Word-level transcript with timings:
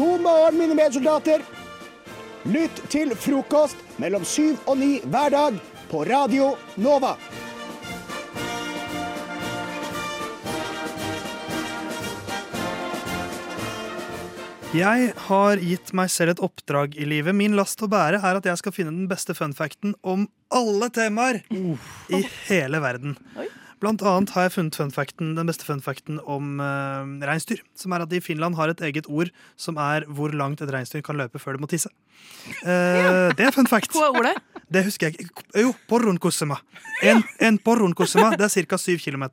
God 0.00 0.20
morgen, 0.20 0.58
mine 0.58 0.74
medsoldater. 0.74 1.42
Lytt 2.48 2.78
til 2.88 3.10
frokost 3.20 3.76
mellom 4.00 4.22
syv 4.24 4.56
og 4.64 4.78
ni 4.80 4.94
hver 5.04 5.28
dag 5.34 5.58
på 5.90 6.06
Radio 6.08 6.54
Nova. 6.80 7.10
Jeg 14.72 15.12
har 15.28 15.60
gitt 15.60 15.92
meg 15.92 16.08
selv 16.16 16.32
et 16.32 16.44
oppdrag 16.48 16.96
i 16.96 17.04
livet. 17.04 17.36
Min 17.36 17.58
last 17.60 17.84
å 17.84 17.92
bære 17.92 18.24
er 18.24 18.40
at 18.40 18.48
jeg 18.48 18.62
skal 18.62 18.78
finne 18.78 18.96
den 18.96 19.10
beste 19.10 19.36
funfacten 19.36 19.98
om 20.00 20.30
alle 20.48 20.88
temaer 20.96 21.42
i 21.52 22.24
hele 22.48 22.80
verden. 22.80 23.18
Blant 23.80 24.02
annet 24.04 24.30
har 24.36 24.44
jeg 24.48 24.52
funnet 24.58 24.76
funfacten, 24.76 25.34
den 25.38 25.48
beste 25.48 25.64
funfacten 25.64 26.18
om 26.28 26.58
uh, 26.60 27.06
reinsdyr. 27.24 27.62
Som 27.78 27.94
er 27.96 28.04
at 28.04 28.10
de 28.12 28.20
i 28.20 28.24
Finland 28.24 28.58
har 28.60 28.68
et 28.74 28.82
eget 28.90 29.08
ord 29.08 29.30
som 29.56 29.78
er 29.80 30.04
hvor 30.08 30.34
langt 30.36 30.60
et 30.60 30.68
reinsdyr 30.72 31.00
kan 31.06 31.16
løpe 31.16 31.40
før 31.40 31.56
det 31.56 31.64
må 31.64 31.70
tisse. 31.70 31.88
Eh, 32.64 33.30
Det 33.36 33.46
er 33.46 33.54
fun 33.54 33.66
fact. 33.70 33.94
Hva 33.96 34.10
er 34.10 34.18
ordet? 34.20 34.34
Det 34.70 34.82
husker 34.86 35.08
jeg 35.08 35.24
ikke. 35.24 35.44
Jo, 35.64 35.70
porronkossema. 35.90 36.58
En, 37.02 37.22
en 37.42 37.56
porronkossema 37.58 38.34
det 38.38 38.44
er 38.46 38.66
ca. 38.68 38.76
7 38.78 38.98
km. 39.02 39.24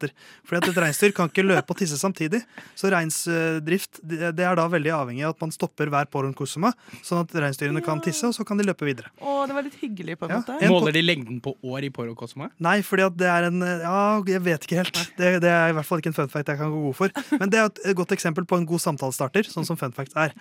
Fordi 0.47 0.61
at 0.61 0.69
et 0.71 0.79
reinsdyr 0.81 1.11
kan 1.17 1.27
ikke 1.29 1.43
løpe 1.45 1.75
og 1.75 1.77
tisse 1.81 1.99
samtidig. 1.99 2.39
Så 2.79 2.89
reinsdrift 2.93 3.99
det 4.07 4.23
er 4.47 4.55
da 4.57 4.65
veldig 4.71 4.93
avhengig 4.95 5.25
av 5.27 5.35
at 5.35 5.43
man 5.43 5.51
stopper 5.53 5.91
hver 5.93 6.07
porronkossema, 6.13 6.71
sånn 7.05 7.25
at 7.25 7.35
reinsdyrene 7.43 7.83
kan 7.85 7.99
tisse, 8.05 8.23
og 8.31 8.33
så 8.37 8.45
kan 8.47 8.57
de 8.61 8.65
løpe 8.67 8.87
videre. 8.87 9.11
Å, 9.19 9.43
det 9.49 9.57
var 9.59 9.67
litt 9.67 9.77
hyggelig, 9.83 10.17
på 10.21 10.25
en 10.29 10.33
Ja, 10.37 10.39
måte. 10.41 10.57
en 10.63 10.73
Måler 10.73 10.95
de 10.95 11.03
lengden 11.03 11.41
på 11.43 11.53
år 11.67 11.85
i 11.89 11.91
porronkosema? 11.93 12.49
Nei, 12.63 12.79
fordi 12.87 13.05
at 13.09 13.19
det 13.19 13.29
er 13.29 13.49
en 13.51 13.61
Ja, 13.61 13.99
jeg 14.37 14.43
vet 14.45 14.67
ikke 14.67 14.79
helt. 14.79 14.99
Det, 15.17 15.31
det 15.43 15.49
er 15.51 15.71
i 15.71 15.75
hvert 15.75 15.87
fall 15.87 16.01
ikke 16.01 16.11
en 16.13 16.17
fun 16.17 16.31
fact 16.31 16.51
jeg 16.51 16.59
kan 16.59 16.71
gå 16.73 16.81
god 16.85 16.97
for. 16.97 17.13
Men 17.41 17.51
det 17.53 17.59
er 17.59 17.71
et 17.71 17.97
godt 17.97 18.13
eksempel 18.15 18.45
på 18.49 18.59
en 18.59 18.67
god 18.69 18.83
samtalestarter, 18.83 19.49
sånn 19.49 19.67
som 19.67 19.79
fun 19.79 19.95
fact 19.95 20.15
er. 20.19 20.35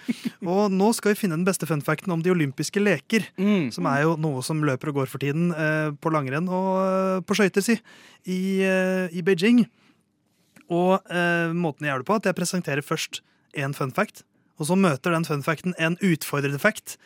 Og 0.44 0.72
nå 0.72 0.90
skal 0.96 1.14
vi 1.14 1.20
finne 1.22 1.38
den 1.38 1.46
beste 1.48 1.68
fun 1.68 1.84
facten 1.84 2.14
om 2.14 2.22
de 2.24 2.32
olympiske 2.34 2.82
leker. 2.82 3.28
Mm. 3.40 3.72
Som 3.74 3.88
er 3.90 4.04
jo 4.04 4.14
noe 4.20 4.44
som 4.46 4.62
løper 4.66 4.92
og 4.92 5.02
går 5.02 5.10
for 5.12 5.22
tiden 5.22 5.50
eh, 5.56 5.90
på 5.96 6.12
langrenn 6.14 6.48
og 6.52 6.70
eh, 6.84 7.24
på 7.26 7.38
skøyter, 7.38 7.64
si, 7.64 7.78
i, 8.28 8.40
eh, 8.66 9.16
i 9.16 9.24
Beijing. 9.26 9.64
Og 10.72 10.98
eh, 11.12 11.52
måten 11.54 11.86
jeg 11.86 11.94
gjør 11.94 12.02
det 12.02 12.10
på, 12.10 12.18
at 12.20 12.30
jeg 12.30 12.38
presenterer 12.38 12.86
først 12.86 13.22
en 13.56 13.74
fun 13.76 13.94
fact, 13.94 14.24
og 14.60 14.68
så 14.70 14.76
møter 14.78 15.14
den 15.14 15.26
fun 15.28 15.44
facten 15.46 15.76
en 15.78 15.98
utfordrende 16.04 16.60
fact. 16.60 16.96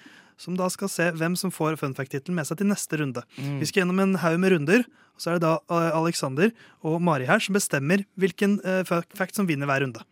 Som 0.40 0.56
da 0.56 0.70
skal 0.72 0.88
se 0.88 1.10
hvem 1.20 1.36
som 1.36 1.52
får 1.52 1.76
fun 1.80 1.94
fact-tittelen 1.96 2.38
med 2.38 2.48
seg 2.48 2.60
til 2.60 2.70
neste 2.70 3.00
runde. 3.00 3.24
Vi 3.36 3.68
skal 3.68 3.82
gjennom 3.82 4.00
en 4.00 4.16
haug 4.22 4.38
med 4.40 4.54
runder, 4.54 4.86
og 5.12 5.20
så 5.20 5.34
er 5.34 5.36
det 5.36 5.44
da 5.44 5.58
Aleksander 5.68 6.30
Alexander 6.30 6.52
og 6.86 7.00
Mari 7.04 7.26
her 7.28 7.42
som 7.42 7.56
bestemmer 7.56 8.04
hvilken 8.20 8.60
uh, 8.64 8.80
fact 8.88 9.36
som 9.36 9.48
vinner 9.48 9.68
hver 9.68 9.84
runde. 9.84 10.02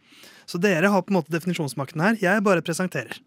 Så 0.48 0.56
dere 0.56 0.88
har 0.88 1.02
på 1.04 1.12
en 1.12 1.18
måte 1.18 1.32
definisjonsmakten 1.32 2.00
her. 2.00 2.16
Jeg 2.22 2.40
bare 2.44 2.62
presenterer. 2.64 3.18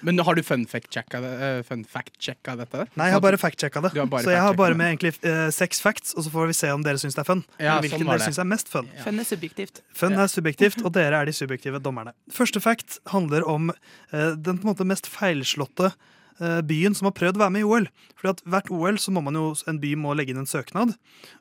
Men 0.00 0.20
har 0.24 0.36
du 0.38 0.40
fun 0.44 0.64
fact-checka 0.68 1.20
uh, 1.20 1.60
fun 1.68 1.84
fact 1.84 2.16
dette? 2.20 2.86
Nei, 2.96 3.10
jeg 3.10 3.16
har 3.16 3.24
bare 3.24 3.40
fact-checka 3.40 3.82
det. 3.84 3.92
Bare 3.92 4.24
så 4.24 4.32
jeg 4.32 4.40
har 4.40 4.56
bare 4.56 4.78
med 4.78 4.94
egentlig 4.94 5.12
uh, 5.20 5.50
seks 5.52 5.82
facts, 5.84 6.14
og 6.16 6.24
så 6.24 6.32
får 6.32 6.48
vi 6.52 6.56
se 6.56 6.72
om 6.72 6.84
dere 6.84 7.00
syns 7.00 7.18
det 7.18 7.24
er 7.24 7.28
fun. 7.28 7.44
Ja, 7.58 7.74
eller 7.74 7.86
hvilken 7.86 8.04
sånn 8.04 8.12
dere 8.12 8.22
det. 8.22 8.30
syns 8.30 8.40
er 8.40 8.48
mest 8.54 8.72
fun. 8.72 8.88
Fun 9.04 9.20
er 9.20 9.28
subjektivt. 9.28 9.82
Fun 9.92 10.16
er 10.16 10.32
subjektivt, 10.32 10.80
og 10.80 10.96
dere 10.96 11.20
er 11.20 11.28
de 11.28 11.36
subjektive 11.36 11.82
dommerne. 11.84 12.16
Første 12.32 12.62
fact 12.64 13.02
handler 13.12 13.44
om 13.48 13.68
uh, 13.72 14.32
den 14.32 14.56
på 14.56 14.64
en 14.64 14.72
måte 14.72 14.88
mest 14.88 15.08
feilslåtte 15.12 15.92
eh, 15.92 16.00
byen 16.66 16.94
som 16.96 17.06
har 17.06 17.14
prøvd 17.14 17.38
å 17.38 17.42
være 17.44 17.54
med 17.54 17.62
i 17.62 17.68
OL. 17.68 17.86
Fordi 18.18 18.30
at 18.32 18.42
Hvert 18.50 18.70
OL 18.74 18.98
så 19.02 19.12
må 19.14 19.22
man 19.24 19.36
jo, 19.38 19.44
en 19.70 19.78
by 19.82 19.92
må 20.00 20.14
legge 20.18 20.34
inn 20.34 20.40
en 20.42 20.48
søknad, 20.48 20.94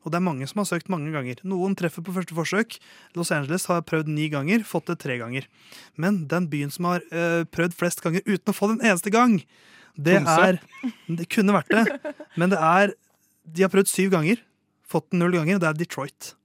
og 0.04 0.14
det 0.14 0.20
er 0.20 0.26
mange 0.26 0.48
som 0.50 0.62
har 0.62 0.70
søkt 0.70 0.92
mange 0.94 1.14
ganger. 1.14 1.42
Noen 1.48 1.76
treffer 1.80 2.06
på 2.06 2.14
første 2.16 2.38
forsøk. 2.38 2.78
Los 3.18 3.34
Angeles 3.34 3.68
har 3.72 3.84
prøvd 3.88 4.12
ni 4.14 4.30
ganger, 4.34 4.66
fått 4.68 4.92
det 4.92 5.00
tre 5.02 5.18
ganger. 5.22 5.48
Men 6.00 6.26
den 6.32 6.50
byen 6.52 6.74
som 6.74 6.90
har 6.92 7.06
uh, 7.14 7.42
prøvd 7.50 7.78
flest 7.80 8.04
ganger 8.06 8.26
uten 8.28 8.54
å 8.54 8.58
få 8.58 8.72
det 8.72 8.80
en 8.80 8.92
eneste 8.92 9.14
gang, 9.14 9.40
det 10.00 10.22
er 10.22 10.62
Det 11.08 11.28
kunne 11.28 11.56
vært 11.58 11.74
det, 11.74 12.14
men 12.40 12.54
det 12.54 12.60
er 12.64 12.94
De 13.44 13.66
har 13.66 13.72
prøvd 13.74 13.90
syv 13.92 14.14
ganger, 14.14 14.40
fått 14.88 15.10
den 15.12 15.20
null 15.24 15.34
ganger, 15.36 15.58
og 15.58 15.64
det 15.64 15.70
er 15.72 15.80
Detroit. 15.82 16.36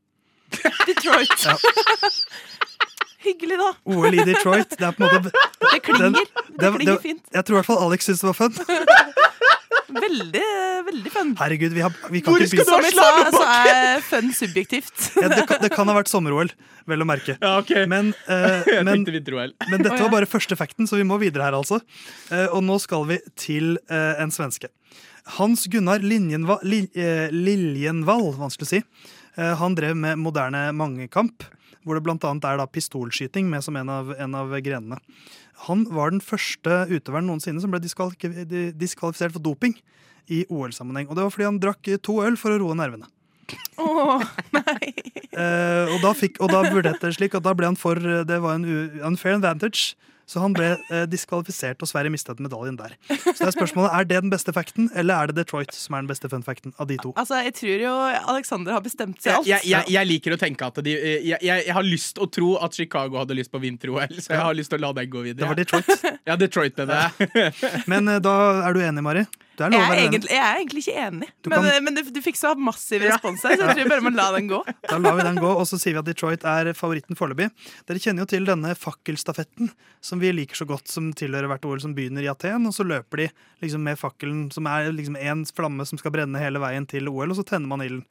Detroit. 0.89 1.37
Ja. 1.45 1.57
Hyggelig, 3.27 3.59
da. 3.61 3.71
OL 3.93 4.15
i 4.15 4.25
Detroit. 4.29 4.71
Det 4.79 4.87
er 4.87 4.95
på 4.97 5.05
en 5.07 5.17
måte 5.17 5.33
Det 5.73 5.81
klinger. 5.87 6.05
Den- 6.05 6.15
Det 6.17 6.61
det, 6.63 6.71
klinger 6.79 6.93
det, 6.95 7.03
fint. 7.03 7.23
jeg 7.35 7.45
tror 7.45 7.57
i 7.57 7.59
hvert 7.61 7.69
fall 7.69 7.83
Alex 7.87 8.07
syntes 8.09 8.23
det 8.25 8.31
var 8.31 8.39
fun. 8.39 8.55
Veldig, 9.97 10.43
veldig 10.87 11.11
fun. 11.15 11.29
Herregud, 11.39 11.73
vi, 11.73 11.81
har, 11.85 11.93
vi 12.11 12.21
kan 12.21 12.35
Hvor 12.35 12.43
ikke 12.43 12.65
skal 12.65 12.67
begynne 12.83 12.91
Som 12.91 13.13
jeg 13.23 13.31
sa, 13.31 13.37
så 13.37 13.71
er 13.71 14.01
fun 14.05 14.33
subjektivt. 14.35 14.95
ja, 15.23 15.29
det, 15.31 15.45
kan, 15.49 15.61
det 15.63 15.71
kan 15.73 15.89
ha 15.89 15.95
vært 15.97 16.11
sommer-OL, 16.11 16.51
vel 16.91 17.05
å 17.05 17.07
merke. 17.09 17.37
Ja, 17.39 17.53
ok. 17.63 17.71
Men, 17.89 18.11
uh, 18.27 18.67
men, 18.85 19.07
men 19.07 19.85
dette 19.87 20.01
var 20.03 20.11
bare 20.13 20.29
første 20.29 20.59
fakten, 20.59 20.91
så 20.91 20.99
vi 20.99 21.07
må 21.07 21.21
videre 21.23 21.47
her, 21.49 21.57
altså. 21.57 21.79
Uh, 22.33 22.49
og 22.51 22.65
nå 22.67 22.77
skal 22.83 23.07
vi 23.09 23.21
til 23.41 23.77
uh, 23.89 24.19
en 24.23 24.35
svenske. 24.35 24.69
Hans 25.39 25.65
Gunnar 25.71 26.03
Linjenva, 26.07 26.61
Li, 26.63 26.85
eh, 26.95 27.27
Liljenvall, 27.35 28.29
vanskelig 28.39 28.67
å 28.67 28.71
si. 28.71 28.79
Eh, 29.37 29.55
han 29.59 29.75
drev 29.75 29.97
med 29.99 30.21
moderne 30.23 30.69
mangekamp, 30.77 31.43
hvor 31.87 31.99
det 31.99 32.11
annet 32.27 32.47
er 32.49 32.59
da 32.59 32.67
pistolskyting 32.67 33.47
med 33.51 33.63
som 33.63 33.77
en 33.79 33.91
av, 33.93 34.11
en 34.19 34.35
av 34.35 34.51
grenene. 34.59 34.99
Han 35.69 35.87
var 35.89 36.11
den 36.11 36.25
første 36.25 36.83
utøveren 36.91 37.29
noensinne 37.31 37.63
som 37.63 37.71
ble 37.71 37.81
diskvalifisert 37.81 39.37
for 39.37 39.43
doping 39.43 39.77
i 40.27 40.43
OL-sammenheng. 40.51 41.07
Og 41.07 41.17
det 41.17 41.25
var 41.25 41.33
fordi 41.33 41.47
han 41.47 41.61
drakk 41.63 41.93
to 42.03 42.19
øl 42.27 42.39
for 42.41 42.53
å 42.53 42.59
roe 42.61 42.77
nervene. 42.77 43.07
Åh, 43.79 44.25
nei. 44.57 44.91
Eh, 45.37 45.93
og, 45.93 46.01
da 46.03 46.11
fikk, 46.19 46.41
og 46.43 46.51
da 46.51 46.65
vurderte 46.67 47.07
det 47.07 47.15
slik 47.15 47.37
at 47.39 47.45
da 47.47 47.53
ble 47.55 47.69
han 47.71 47.79
for 47.79 48.01
Det 48.01 48.39
var 48.43 48.59
en 48.59 48.67
unfair 49.07 49.37
advantage. 49.39 49.95
Så 50.27 50.41
han 50.43 50.55
ble 50.57 50.73
eh, 50.91 51.05
diskvalifisert, 51.07 51.79
og 51.83 51.87
Sverige 51.91 52.11
mistet 52.11 52.41
medaljen 52.43 52.75
der. 52.79 52.97
Så 53.07 53.37
det 53.39 53.47
er 53.47 53.55
spørsmålet, 53.55 53.93
Er 53.95 54.09
det 54.11 54.21
den 54.25 54.33
beste 54.33 54.53
facten, 54.53 54.89
eller 54.95 55.15
er 55.15 55.31
det 55.31 55.37
Detroit 55.39 55.71
som 55.77 55.95
er 55.95 56.03
den 56.03 56.11
beste 56.11 56.31
fun 56.33 56.43
facten 56.43 56.75
av 56.83 56.89
de 56.91 56.97
to? 56.99 57.13
Altså, 57.15 57.39
jeg 57.47 57.55
tror 57.61 57.85
jo 57.85 57.93
Alexander 58.35 58.75
har 58.75 58.83
bestemt 58.83 59.23
seg 59.23 59.37
alt. 59.39 59.47
jeg, 59.47 59.63
jeg, 59.71 59.87
jeg 59.95 60.11
liker 60.11 60.35
å 60.35 60.41
tenke 60.41 60.67
at 60.67 60.83
de 60.83 60.97
jeg, 60.97 61.23
jeg, 61.31 61.47
jeg 61.47 61.75
har 61.79 61.87
lyst 61.87 62.19
å 62.19 62.27
tro 62.27 62.57
at 62.59 62.75
Chicago 62.75 63.21
hadde 63.23 63.39
lyst 63.39 63.53
på 63.55 63.63
vinter-OL, 63.63 64.19
så 64.19 64.35
jeg 64.35 64.43
har 64.43 64.59
lyst 64.59 64.75
til 64.75 64.83
å 64.83 64.89
la 64.89 64.93
den 64.99 65.11
gå 65.15 65.23
videre. 65.29 65.45
Det 65.45 65.51
var 65.53 65.63
Detroit. 65.63 66.07
Ja, 66.27 66.35
Detroit 66.35 66.77
med 66.83 66.91
det. 66.91 67.51
Men 67.87 68.09
eh, 68.11 68.19
da 68.23 68.35
er 68.67 68.75
du 68.75 68.83
enig, 68.83 69.05
Mari? 69.07 69.27
Er 69.65 69.73
Jeg 69.73 69.81
er, 69.81 69.99
egentlig, 70.03 70.31
jeg 70.31 70.43
er 70.45 70.59
egentlig 70.61 70.83
ikke 70.85 71.03
enig, 71.07 71.29
Du 71.43 71.49
men, 71.51 71.63
kan- 71.65 71.85
men 71.87 71.95
du, 71.97 72.01
du 72.13 72.21
fikk 72.21 72.37
så 72.37 72.51
massiv 72.59 73.01
respons 73.07 73.43
her, 73.47 73.57
så 73.57 73.67
jeg 73.71 73.77
tror 73.79 73.89
bare 73.95 74.05
man 74.05 74.15
la 74.19 74.27
den 74.37 74.49
gå. 74.51 74.59
Da 74.91 74.99
lar 75.01 75.17
vi 75.17 75.23
den 75.25 75.41
gå, 75.41 75.49
og 75.57 75.65
så 75.71 75.79
sier 75.81 75.97
vi 75.97 76.03
at 76.03 76.09
Detroit 76.11 76.45
er 76.45 76.73
favoritten 76.77 77.17
foreløpig. 77.17 77.49
Dere 77.89 78.03
kjenner 78.03 78.27
jo 78.27 78.31
til 78.35 78.45
denne 78.45 78.75
fakkelstafetten 78.77 79.71
som 80.05 80.21
vi 80.21 80.33
liker 80.37 80.61
så 80.61 80.67
godt, 80.69 80.89
som 80.93 81.09
tilhører 81.17 81.49
hvert 81.49 81.65
OL, 81.65 81.81
som 81.81 81.95
begynner 81.97 82.23
i 82.27 82.29
Aten. 82.31 82.67
Og 82.69 82.75
så 82.77 82.85
løper 82.87 83.25
de 83.25 83.29
liksom 83.65 83.83
med 83.89 83.97
fakkelen, 83.99 84.47
som 84.53 84.69
er 84.71 84.93
liksom 84.93 85.17
én 85.17 85.47
flamme 85.57 85.87
som 85.89 85.99
skal 85.99 86.13
brenne 86.15 86.39
hele 86.43 86.61
veien 86.63 86.85
til 86.87 87.09
OL, 87.09 87.31
og 87.33 87.41
så 87.41 87.47
tenner 87.49 87.67
man 87.73 87.81
ilden. 87.87 88.05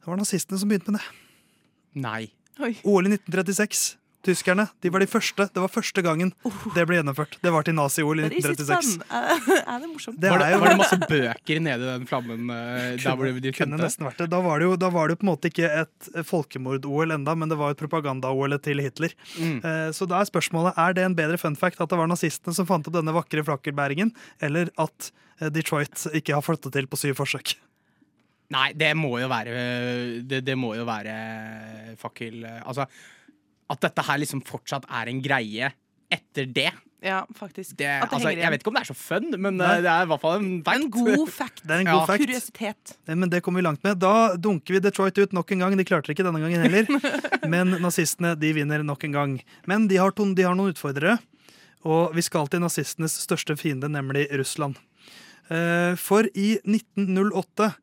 Det 0.00 0.08
var 0.08 0.16
nazistene 0.22 0.58
som 0.58 0.70
begynte 0.72 0.94
med 0.94 1.02
det. 1.02 1.14
Nei. 2.00 2.22
Oi. 2.64 2.72
OL 2.88 3.06
i 3.06 3.12
1936. 3.18 3.96
Tyskerne 4.28 4.66
de 4.84 4.90
var 4.92 5.00
de 5.00 5.08
første. 5.08 5.46
Det 5.54 5.62
var 5.62 5.70
første 5.72 6.02
gangen 6.04 6.34
det 6.74 6.82
ble 6.88 6.98
gjennomført. 6.98 7.38
Det 7.40 7.52
var 7.54 7.64
til 7.64 7.76
nazi-OL 7.78 8.20
i 8.20 8.26
Det 8.26 8.28
er 8.28 8.36
ikke 8.36 8.50
1936. 8.52 8.98
Er, 9.58 9.78
det 9.80 9.88
morsomt? 9.88 10.18
Det 10.20 10.32
Var 10.32 10.42
det, 10.42 10.48
var 10.60 10.68
det 10.74 10.80
masse 10.82 10.98
bøker 11.08 11.62
nede 11.64 11.86
i 11.86 11.92
den 11.94 12.04
flammen 12.10 12.52
eh, 12.52 12.98
der 13.00 13.16
hvor 13.16 13.40
de 13.46 13.52
kunne 13.56 13.78
nesten 13.80 14.04
vært 14.08 14.20
det. 14.20 14.28
Da 14.34 14.40
var 14.44 14.60
det, 14.60 14.68
jo, 14.68 14.76
da 14.80 14.90
var 14.92 15.08
det 15.08 15.16
jo 15.16 15.20
på 15.22 15.26
en 15.28 15.30
måte 15.32 15.52
ikke 15.52 15.70
et 15.80 16.10
folkemord-OL 16.28 17.16
enda, 17.16 17.36
men 17.38 17.48
det 17.52 17.58
var 17.60 17.72
et 17.72 17.80
propaganda-OL 17.80 18.58
til 18.64 18.84
Hitler. 18.84 19.14
Mm. 19.38 19.58
Eh, 19.64 19.88
Så 19.96 20.08
da 20.10 20.20
er 20.20 20.28
spørsmålet 20.28 20.76
er 20.76 20.98
det 20.98 21.06
en 21.08 21.16
bedre 21.18 21.40
fun 21.40 21.56
fact 21.56 21.80
at 21.80 21.88
det 21.88 21.98
var 22.00 22.10
nazistene 22.10 22.56
som 22.56 22.68
fant 22.68 22.86
opp 22.90 22.98
denne 22.98 23.14
vakre 23.16 23.46
flakkerbæringen, 23.48 24.12
eller 24.44 24.68
at 24.76 25.10
eh, 25.40 25.48
Detroit 25.54 26.04
ikke 26.12 26.36
har 26.36 26.44
fått 26.44 26.68
det 26.68 26.76
til 26.76 26.90
på 26.90 27.00
syv 27.00 27.16
forsøk? 27.22 27.56
Nei, 28.52 28.70
det 28.76 28.94
må 28.96 29.10
jo 29.20 29.26
være 29.28 29.52
Det, 30.24 30.38
det 30.44 30.54
må 30.56 30.74
jo 30.76 30.86
være 30.88 31.96
fakkel... 32.00 32.44
Altså, 32.64 32.86
at 33.70 33.80
dette 33.84 34.04
her 34.08 34.18
liksom 34.22 34.40
fortsatt 34.48 34.86
er 34.88 35.10
en 35.12 35.22
greie 35.24 35.72
etter 36.10 36.46
det. 36.48 36.70
Ja, 37.04 37.20
faktisk. 37.36 37.76
det, 37.78 37.86
At 37.86 38.08
det 38.10 38.16
altså, 38.16 38.30
jeg 38.34 38.50
vet 38.50 38.62
ikke 38.64 38.70
om 38.72 38.74
det 38.74 38.80
er 38.82 38.88
så 38.88 38.94
fun, 38.98 39.26
men 39.38 39.58
Nei. 39.60 39.68
eh, 39.76 39.82
det 39.84 39.90
er 39.92 40.02
i 40.02 40.08
hvert 40.10 40.22
fall 40.24 40.38
en 40.40 40.62
fact. 40.66 40.80
En 40.80 40.88
god 40.90 41.28
fact. 41.40 41.60
Det 41.62 41.70
er 41.76 41.80
en 41.84 41.86
Ja. 41.86 41.98
god 42.00 42.06
fact. 42.08 42.24
Kuriositet. 42.24 42.94
Men 43.06 43.28
det 43.30 43.42
kommer 43.46 43.60
vi 43.62 43.66
langt 43.68 43.84
med. 43.86 44.00
Da 44.02 44.34
dunker 44.36 44.74
vi 44.74 44.80
Detroit 44.82 45.18
ut 45.22 45.32
nok 45.36 45.52
en 45.54 45.58
gang. 45.62 45.76
De 45.78 45.84
klarte 45.86 46.08
det 46.10 46.16
ikke 46.16 46.26
denne 46.26 46.40
gangen 46.42 46.64
heller. 46.64 46.88
Men 47.54 47.76
nazistene 47.84 48.32
de 48.40 48.50
vinner 48.56 48.82
nok 48.82 49.04
en 49.06 49.12
gang. 49.14 49.36
Men 49.70 49.86
de 49.86 50.00
har, 50.00 50.10
ton, 50.10 50.34
de 50.34 50.42
har 50.48 50.56
noen 50.58 50.72
utfordrere. 50.74 51.18
Og 51.86 52.16
vi 52.16 52.24
skal 52.26 52.48
til 52.50 52.64
nazistenes 52.64 53.14
største 53.22 53.54
fiende, 53.60 53.86
nemlig 53.92 54.26
Russland. 54.34 54.74
Eh, 55.54 55.94
For 55.94 56.26
i 56.34 56.56
1908 56.66 57.74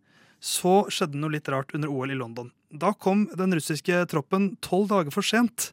så 0.43 0.75
skjedde 0.91 1.17
noe 1.21 1.31
litt 1.37 1.47
rart 1.49 1.71
under 1.73 1.87
OL 1.89 2.11
i 2.11 2.19
London. 2.19 2.51
Da 2.75 2.91
kom 2.91 3.29
den 3.31 3.55
russiske 3.55 4.03
troppen 4.11 4.57
tolv 4.59 4.89
dager 4.91 5.13
for 5.15 5.23
sent. 5.23 5.71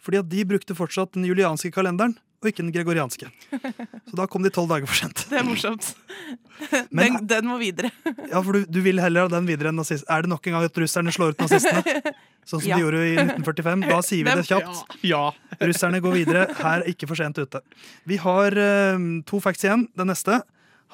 Fordi 0.00 0.20
at 0.22 0.28
de 0.32 0.44
brukte 0.48 0.74
fortsatt 0.76 1.12
den 1.16 1.26
julianske 1.28 1.70
kalenderen 1.74 2.14
og 2.40 2.48
ikke 2.48 2.62
den 2.64 2.72
gregorianske. 2.72 3.26
Så 4.08 4.16
da 4.16 4.24
kom 4.32 4.40
de 4.42 4.48
tolv 4.54 4.70
dager 4.72 4.88
for 4.88 4.96
sent. 4.96 5.26
Det 5.28 5.36
er 5.36 5.44
morsomt. 5.44 5.90
Men- 6.90 7.18
Den, 7.18 7.26
den 7.28 7.48
må 7.50 7.58
videre. 7.60 7.90
Ja, 8.30 8.40
for 8.40 8.56
du, 8.56 8.64
du 8.64 8.78
vil 8.84 9.00
heller 9.02 9.26
ha 9.26 9.32
den 9.34 9.44
videre 9.48 9.68
enn 9.72 9.76
nazist. 9.76 10.06
Er 10.08 10.24
det 10.24 10.30
nok 10.32 10.46
en 10.48 10.56
gang 10.56 10.64
at 10.70 10.80
russerne 10.80 11.12
slår 11.12 11.34
ut 11.34 11.44
nazistene? 11.44 12.00
Sånn 12.48 12.62
som 12.64 12.70
Ja. 12.70 12.78
de 12.78 12.82
gjorde 12.86 13.02
i 13.04 13.12
1945. 13.20 13.84
Da 13.92 13.98
sier 14.08 14.24
vi 14.24 14.38
det 14.40 14.46
kjapt. 14.48 14.96
Ja. 15.04 15.20
Russerne 15.60 16.00
går 16.00 16.16
videre. 16.16 16.46
Her 16.62 16.80
er 16.80 16.88
ikke 16.88 17.06
for 17.10 17.20
sent 17.20 17.36
ute. 17.38 17.60
Vi 18.08 18.16
har 18.24 18.56
uh, 18.56 19.04
to 19.28 19.40
facts 19.44 19.66
igjen. 19.68 19.84
Den 20.00 20.08
neste 20.10 20.40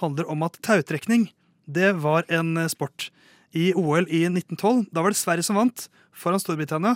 handler 0.02 0.26
om 0.34 0.42
at 0.44 0.58
tautrekning 0.66 1.28
det 1.66 1.94
var 2.02 2.26
en 2.30 2.56
eh, 2.60 2.66
sport. 2.70 3.08
I 3.56 3.70
OL 3.78 4.04
i 4.12 4.24
1912 4.28 4.84
da 4.94 5.02
var 5.02 5.14
det 5.14 5.18
Sverige 5.18 5.46
som 5.46 5.56
vant, 5.58 5.86
foran 6.14 6.42
Storbritannia. 6.42 6.92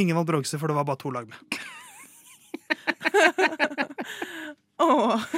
Ingen 0.00 0.16
vant 0.16 0.28
bronse, 0.28 0.58
for 0.58 0.68
det 0.72 0.76
var 0.78 0.84
bare 0.88 0.96
to 1.02 1.10
lag 1.12 1.28
med. 1.28 1.38
Åh. 4.82 5.20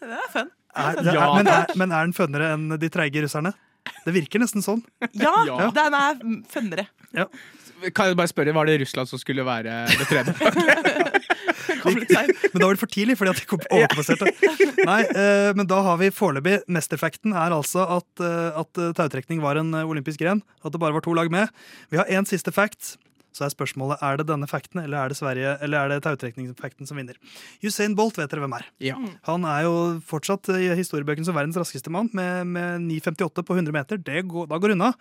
Det 0.00 0.16
er 0.16 0.30
fun. 0.32 0.48
Er, 0.74 0.96
det 0.96 1.10
er, 1.10 1.14
Ja, 1.18 1.26
men, 1.36 1.48
er, 1.50 1.66
men 1.76 1.92
er 1.92 2.06
den 2.06 2.14
fønnere 2.16 2.52
enn 2.54 2.70
de 2.80 2.88
treige 2.92 3.20
russerne? 3.24 3.50
Det 4.06 4.12
virker 4.14 4.40
nesten 4.42 4.62
sånn. 4.64 4.80
Ja, 5.18 5.32
Ja. 5.46 5.66
den 5.76 5.96
er 5.98 6.14
funnere. 7.10 7.28
Kan 7.96 8.10
jeg 8.10 8.16
bare 8.18 8.28
spørre, 8.28 8.52
Var 8.52 8.68
det 8.68 8.80
Russland 8.82 9.08
som 9.08 9.18
skulle 9.18 9.44
være 9.44 9.86
det 9.88 10.06
tredje? 10.10 10.34
Men 12.52 12.60
da 12.60 12.66
var 12.66 12.74
det 12.74 12.82
for 12.82 12.90
tidlig, 12.92 13.16
fordi 13.18 13.32
at 13.32 13.40
de 13.40 13.46
kom 13.48 13.62
overkompenserte. 13.70 14.28
Nei, 14.84 15.00
eh, 15.08 15.50
men 15.56 15.68
da 15.70 15.80
har 15.86 16.00
vi 16.00 16.10
foreløpig 16.12 16.58
Mesterfacten 16.72 17.32
er 17.36 17.54
altså 17.56 17.84
at, 17.98 18.24
eh, 18.24 18.58
at 18.60 18.80
eh, 18.80 18.92
tautrekning 18.96 19.40
var 19.44 19.60
en 19.60 19.72
eh, 19.74 19.86
olympisk 19.88 20.20
gren. 20.20 20.42
At 20.64 20.74
det 20.74 20.80
bare 20.82 20.96
var 20.96 21.04
to 21.04 21.14
lag 21.16 21.30
med. 21.32 21.48
Vi 21.92 22.00
har 22.00 22.10
én 22.10 22.28
siste 22.28 22.52
fact. 22.52 22.96
Så 23.36 23.46
er 23.46 23.52
spørsmålet 23.52 24.02
er 24.02 24.18
det 24.18 24.26
denne 24.26 24.48
fakten 24.50 24.82
eller 24.82 24.98
er 24.98 25.12
det, 25.12 25.18
Sverige, 25.20 25.54
eller 25.62 25.78
er 25.78 25.92
det 25.92 26.00
tautrekningsfakten 26.06 26.88
som 26.88 26.98
vinner. 26.98 27.18
Usain 27.62 27.94
Bolt 27.98 28.18
vet 28.18 28.30
dere 28.32 28.42
hvem 28.42 28.56
er. 28.58 28.66
Ja. 28.82 28.98
Han 29.28 29.46
er 29.46 29.64
jo 29.68 29.74
fortsatt 30.06 30.50
i 30.56 30.70
historiebøkene 30.78 31.28
som 31.28 31.38
verdens 31.38 31.58
raskeste 31.60 31.92
mann 31.94 32.10
med, 32.16 32.50
med 32.50 32.86
9,58 32.88 33.46
på 33.46 33.58
100 33.58 33.76
meter. 33.76 34.02
Det 34.02 34.24
går, 34.30 34.50
da 34.50 34.58
går 34.58 34.74
unna. 34.74 34.92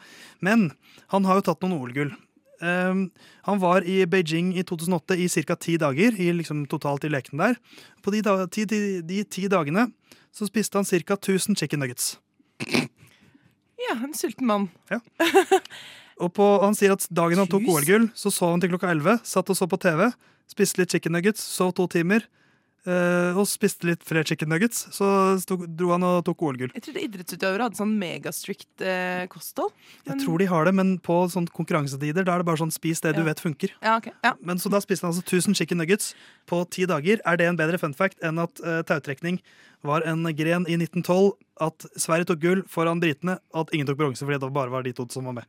Men 0.45 0.69
han 1.13 1.25
har 1.25 1.39
jo 1.39 1.47
tatt 1.49 1.65
noen 1.65 1.79
OL-gull. 1.79 2.13
Um, 2.59 3.05
han 3.47 3.59
var 3.61 3.85
i 3.87 4.03
Beijing 4.05 4.51
i 4.59 4.65
2008 4.67 5.15
i 5.15 5.29
ca. 5.47 5.55
ti 5.55 5.77
dager, 5.79 6.15
i 6.19 6.31
liksom 6.35 6.65
totalt 6.67 7.05
i 7.07 7.11
lekene 7.11 7.49
der. 7.49 7.85
På 8.03 8.11
de, 8.11 8.21
da, 8.25 8.43
ti, 8.51 8.65
de, 8.67 8.99
de 9.01 9.23
ti 9.23 9.47
dagene 9.47 9.87
så 10.35 10.47
spiste 10.49 10.77
han 10.77 10.85
ca. 10.85 11.15
1000 11.15 11.55
chicken 11.55 11.79
nuggets. 11.79 12.17
Ja, 13.79 13.95
en 14.03 14.13
sulten 14.13 14.45
mann. 14.45 14.69
Og 16.19 16.33
på, 16.35 16.47
han 16.63 16.75
sier 16.75 16.91
at 16.95 17.05
dagen 17.15 17.39
han 17.39 17.47
tok? 17.47 17.63
OL-gull, 17.69 18.09
så 18.17 18.31
sov 18.33 18.51
han 18.55 18.61
til 18.63 18.73
klokka 18.73 18.91
11, 18.91 19.21
satt 19.23 19.49
og 19.49 19.55
så 19.55 19.67
på 19.71 19.79
TV, 19.79 20.09
spiste 20.51 20.81
litt 20.81 20.91
chicken 20.91 21.13
nuggets, 21.15 21.39
sov 21.41 21.71
to 21.77 21.85
timer, 21.87 22.25
eh, 22.89 23.37
og 23.37 23.45
spiste 23.47 23.87
litt 23.87 24.03
flere 24.07 24.25
chicken 24.27 24.49
nuggets. 24.51 24.87
Så 24.95 25.07
stod, 25.43 25.63
dro 25.79 25.91
han 25.93 26.03
og 26.03 26.23
tok 26.27 26.41
OL-gull. 26.47 26.71
Jeg 26.75 26.83
trodde 26.87 27.03
idrettsutøvere 27.05 27.67
hadde 27.69 27.79
sånn 27.79 27.93
megastrict 28.01 28.83
eh, 28.83 29.27
kosthold. 29.31 29.71
Jeg 30.09 30.19
tror 30.23 30.41
de 30.43 30.47
har 30.51 30.67
det, 30.67 30.73
men 30.79 30.95
på 31.05 31.21
sånn 31.31 31.47
konkurransetider 31.55 32.27
da 32.27 32.35
er 32.35 32.43
det 32.43 32.49
bare 32.49 32.61
sånn 32.63 32.73
spis 32.73 32.99
det 33.05 33.13
du 33.15 33.21
Ja. 33.23 33.29
vet 33.29 33.43
funker. 33.43 33.71
Ja, 33.83 33.95
okay. 34.01 34.11
Ja. 34.25 34.33
Men 34.41 34.57
Så 34.59 34.71
da 34.73 34.81
spiste 34.83 35.05
han 35.07 35.13
altså 35.13 35.23
1000 35.23 35.55
chicken 35.55 35.77
nuggets 35.79 36.13
på 36.49 36.63
ti 36.69 36.85
dager. 36.89 37.21
Er 37.25 37.37
det 37.39 37.47
en 37.47 37.57
bedre 37.59 37.79
fun 37.79 37.93
fact 37.93 38.19
enn 38.23 38.39
at 38.43 38.59
uh, 38.65 38.81
tautrekning 38.83 39.39
var 39.83 40.01
en 40.03 40.23
gren 40.35 40.65
i 40.67 40.75
1912, 40.75 41.31
at 41.61 41.85
Sverige 41.95 42.25
tok 42.27 42.39
gull 42.43 42.61
foran 42.67 42.99
britene, 42.99 43.37
at 43.55 43.71
ingen 43.71 43.87
tok 43.87 43.97
bronse 43.99 44.23
fordi 44.25 44.39
det 44.39 44.51
bare 44.55 44.71
var 44.71 44.83
de 44.83 44.91
to 44.95 45.05
som 45.11 45.23
var 45.29 45.33
med? 45.39 45.47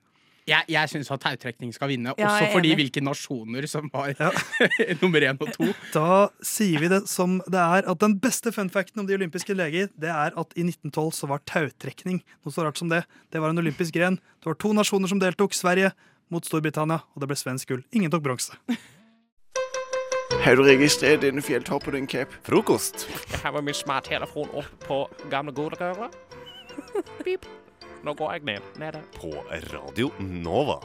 Jeg, 0.50 0.66
jeg 0.72 0.90
syns 0.90 1.10
at 1.14 1.22
tautrekning 1.22 1.70
skal 1.76 1.92
vinne, 1.92 2.10
Ja, 2.18 2.26
også 2.26 2.48
fordi 2.56 2.72
enig. 2.72 2.78
hvilke 2.80 3.02
nasjoner 3.06 3.66
som 3.70 3.86
var 3.92 4.10
Ja. 4.18 4.30
nummer 5.02 5.22
én 5.22 5.38
og 5.40 5.52
to. 5.54 5.68
Da 5.94 6.28
sier 6.42 6.82
vi 6.82 6.88
det 6.90 7.04
som 7.08 7.38
det 7.46 7.60
er, 7.60 7.86
at 7.86 7.98
den 8.02 8.16
beste 8.18 8.50
funfacten 8.52 8.98
om 9.00 9.06
de 9.06 9.14
olympiske 9.14 9.54
leger, 9.54 9.88
det 9.94 10.10
er 10.10 10.34
at 10.34 10.56
i 10.58 10.64
1912 10.66 11.12
så 11.20 11.28
var 11.30 11.44
tautrekning 11.46 12.18
noe 12.42 12.50
så 12.54 12.66
rart 12.66 12.80
som 12.82 12.90
det. 12.90 13.04
Det 13.30 13.40
var 13.40 13.54
en 13.54 13.62
olympisk 13.62 13.94
gren. 13.94 14.18
Det 14.42 14.50
var 14.50 14.58
to 14.58 14.72
nasjoner 14.74 15.08
som 15.12 15.20
deltok, 15.22 15.54
Sverige 15.54 15.92
mot 16.30 16.44
Storbritannia, 16.46 17.00
og 17.14 17.22
det 17.22 17.30
ble 17.30 17.38
svensk 17.38 17.68
gull. 17.70 17.84
Ingen 17.94 18.10
tok 18.10 18.22
bronse. 18.26 18.54
Har 20.40 20.56
du 20.56 20.62
registrert 20.64 21.20
denne 21.22 21.42
fjelltoppen 21.44 21.94
din, 21.98 22.06
Cap? 22.10 22.32
Frokost. 22.46 23.06
Jeg 23.30 23.42
har 23.44 23.52
med 23.58 23.66
min 23.70 23.76
smarttelefon 23.76 24.50
opp 24.56 24.70
på 24.86 25.02
gamle 25.30 25.52
godrøret. 25.54 26.14
Pip. 27.22 27.46
Nå 28.04 28.14
går 28.14 28.32
jeg 28.32 28.40
ned. 28.48 28.58
Nede. 28.80 29.00
På 29.20 29.32
Radio 29.74 30.10
Nova. 30.20 30.80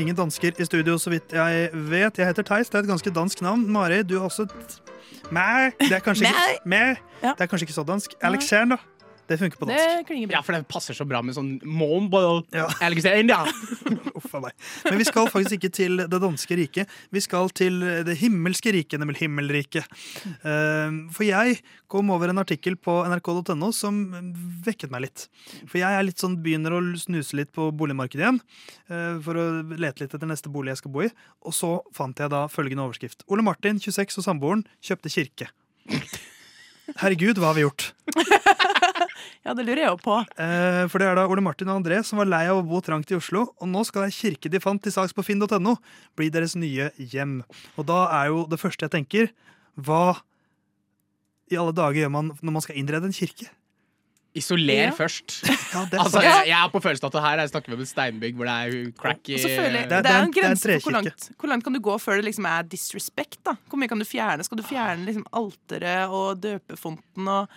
Ingen 0.00 0.16
dansker 0.16 0.52
i 0.58 0.64
studio, 0.64 0.96
så 0.98 1.10
vidt 1.12 1.32
jeg 1.32 1.68
vet. 1.72 2.18
Jeg 2.18 2.26
heter 2.26 2.42
Theis. 2.42 2.68
Det 2.68 2.78
er 2.80 2.82
et 2.86 2.88
ganske 2.88 3.10
dansk 3.10 3.42
navn. 3.42 3.66
Mari, 3.72 4.02
du 4.02 4.18
har 4.18 4.24
også 4.24 4.42
et 4.48 4.78
Mæ. 5.30 5.70
Det 5.80 5.92
er 5.92 5.98
kanskje 5.98 6.26
ikke, 6.26 6.68
Mæ. 6.68 6.94
Det 7.22 7.40
er 7.40 7.46
kanskje 7.46 7.64
ikke 7.64 7.72
så 7.72 7.82
dansk. 7.82 8.14
Alexander. 8.20 8.76
Det 9.32 9.38
funker 9.40 9.58
på 9.62 9.68
Det 9.70 9.78
dansk. 9.80 10.06
klinger 10.12 10.34
Ja, 10.36 10.42
for 10.44 10.52
det 10.56 10.66
passer 10.70 10.96
så 10.96 11.06
bra 11.08 11.22
med 11.24 11.34
sånn 11.36 11.54
Mombo 11.64 12.20
Ja. 12.52 12.68
Uff 14.18 14.34
a 14.36 14.40
meg. 14.44 14.52
Men 14.86 14.98
vi 15.00 15.06
skal 15.08 15.26
faktisk 15.32 15.56
ikke 15.58 15.70
til 15.74 16.02
det 16.04 16.20
danske 16.22 16.56
riket. 16.58 16.90
Vi 17.12 17.20
skal 17.24 17.48
til 17.56 17.80
det 18.06 18.18
himmelske 18.20 18.72
riket, 18.76 19.00
nemlig 19.02 19.22
himmelriket. 19.24 19.88
Eh, 20.44 20.98
For 21.16 21.24
jeg 21.26 21.58
kom 21.92 22.10
over 22.14 22.30
en 22.32 22.40
artikkel 22.42 22.76
på 22.80 22.94
nrk.no 23.08 23.72
som 23.76 23.98
vekket 24.64 24.92
meg 24.94 25.06
litt. 25.08 25.26
For 25.66 25.80
jeg 25.80 25.90
er 25.98 26.06
litt 26.06 26.22
sånn, 26.22 26.38
begynner 26.44 26.76
å 26.78 26.82
snuse 27.00 27.36
litt 27.40 27.52
på 27.56 27.70
boligmarkedet 27.76 28.22
igjen. 28.26 28.40
eh, 28.92 29.18
For 29.24 29.34
å 29.40 29.46
lete 29.72 30.04
litt 30.04 30.14
etter 30.16 30.28
neste 30.30 30.52
bolig 30.52 30.72
jeg 30.76 30.82
skal 30.84 30.94
bo 30.94 31.06
i. 31.06 31.10
Og 31.48 31.56
så 31.56 31.72
fant 31.96 32.16
jeg 32.22 32.30
da 32.32 32.44
følgende 32.52 32.84
overskrift. 32.86 33.24
Ole 33.32 33.42
Martin, 33.46 33.80
26 33.82 34.20
og 34.22 34.28
samboeren, 34.28 34.64
kjøpte 34.84 35.12
kirke. 35.12 35.50
Herregud, 36.98 37.38
hva 37.40 37.52
har 37.52 37.56
vi 37.58 37.62
gjort? 37.66 37.92
Ja, 39.46 39.54
det 39.58 39.64
lurer 39.66 39.80
jeg 39.82 39.90
jo 39.90 39.96
på. 39.98 40.16
Eh, 40.38 40.82
for 40.92 40.98
det 41.02 41.08
er 41.10 41.16
da 41.18 41.24
Ole 41.26 41.42
Martin 41.42 41.68
og 41.72 41.80
André 41.80 41.98
som 42.06 42.20
var 42.22 42.28
lei 42.30 42.44
av 42.50 42.60
å 42.60 42.66
bo 42.66 42.80
trangt 42.84 43.10
i 43.10 43.16
Oslo, 43.18 43.48
og 43.58 43.68
nå 43.68 43.82
skal 43.88 44.04
ei 44.06 44.14
kirke 44.14 44.50
de 44.52 44.60
fant 44.62 44.82
til 44.82 44.92
salgs 44.94 45.12
på 45.16 45.24
finn.no, 45.26 45.76
bli 46.16 46.28
deres 46.30 46.54
nye 46.56 46.90
hjem. 46.98 47.40
Og 47.76 47.86
da 47.88 48.04
er 48.20 48.30
jo 48.30 48.44
det 48.50 48.60
første 48.62 48.86
jeg 48.86 48.94
tenker, 48.94 49.32
hva 49.76 50.18
i 51.52 51.58
alle 51.58 51.74
dager 51.76 52.04
gjør 52.04 52.12
man 52.14 52.30
når 52.40 52.54
man 52.54 52.62
skal 52.64 52.78
innrede 52.80 53.10
en 53.10 53.16
kirke? 53.16 53.50
Isoler 54.38 54.86
Ja. 54.86 54.92
først. 54.96 55.42
Ja, 55.74 55.82
det 55.88 55.98
er 55.98 56.00
Altså, 56.06 56.20
jeg, 56.24 56.46
jeg 56.48 56.56
er 56.56 56.70
på 56.72 56.80
følelsen 56.80 57.04
at 57.08 57.12
det 57.16 57.20
her 57.24 57.40
jeg 57.42 57.50
snakker 57.50 57.72
vi 57.72 57.76
om 57.76 57.82
et 57.84 57.90
steinbygg 57.90 58.38
hvor 58.38 58.48
det 58.48 58.54
er 58.54 58.90
crack 58.96 59.28
i 59.28 59.36
føler 59.42 59.76
Det 59.76 59.82
er- 59.82 59.88
det 59.88 59.98
er 59.98 60.02
det 60.06 60.12
er 60.12 60.22
en 60.24 60.32
grense 60.38 60.72
for 60.80 60.86
hvor 60.88 60.96
langt, 60.96 61.26
hvor 61.36 61.48
langt 61.52 61.64
kan 61.66 61.72
du 61.76 61.80
gå 61.84 61.96
før 62.00 62.16
det 62.16 62.24
liksom 62.30 62.46
er 62.48 62.62
disrespect. 62.62 63.38
da 63.44 63.52
Hvor 63.68 63.76
mye 63.80 63.88
kan 63.92 63.98
du 64.00 64.04
fjerne? 64.08 64.44
Skal 64.44 64.56
du 64.56 64.64
fjerne 64.64 65.04
liksom 65.04 65.26
alteret 65.32 66.08
og 66.08 66.40
døpefonten 66.40 67.28
og 67.28 67.48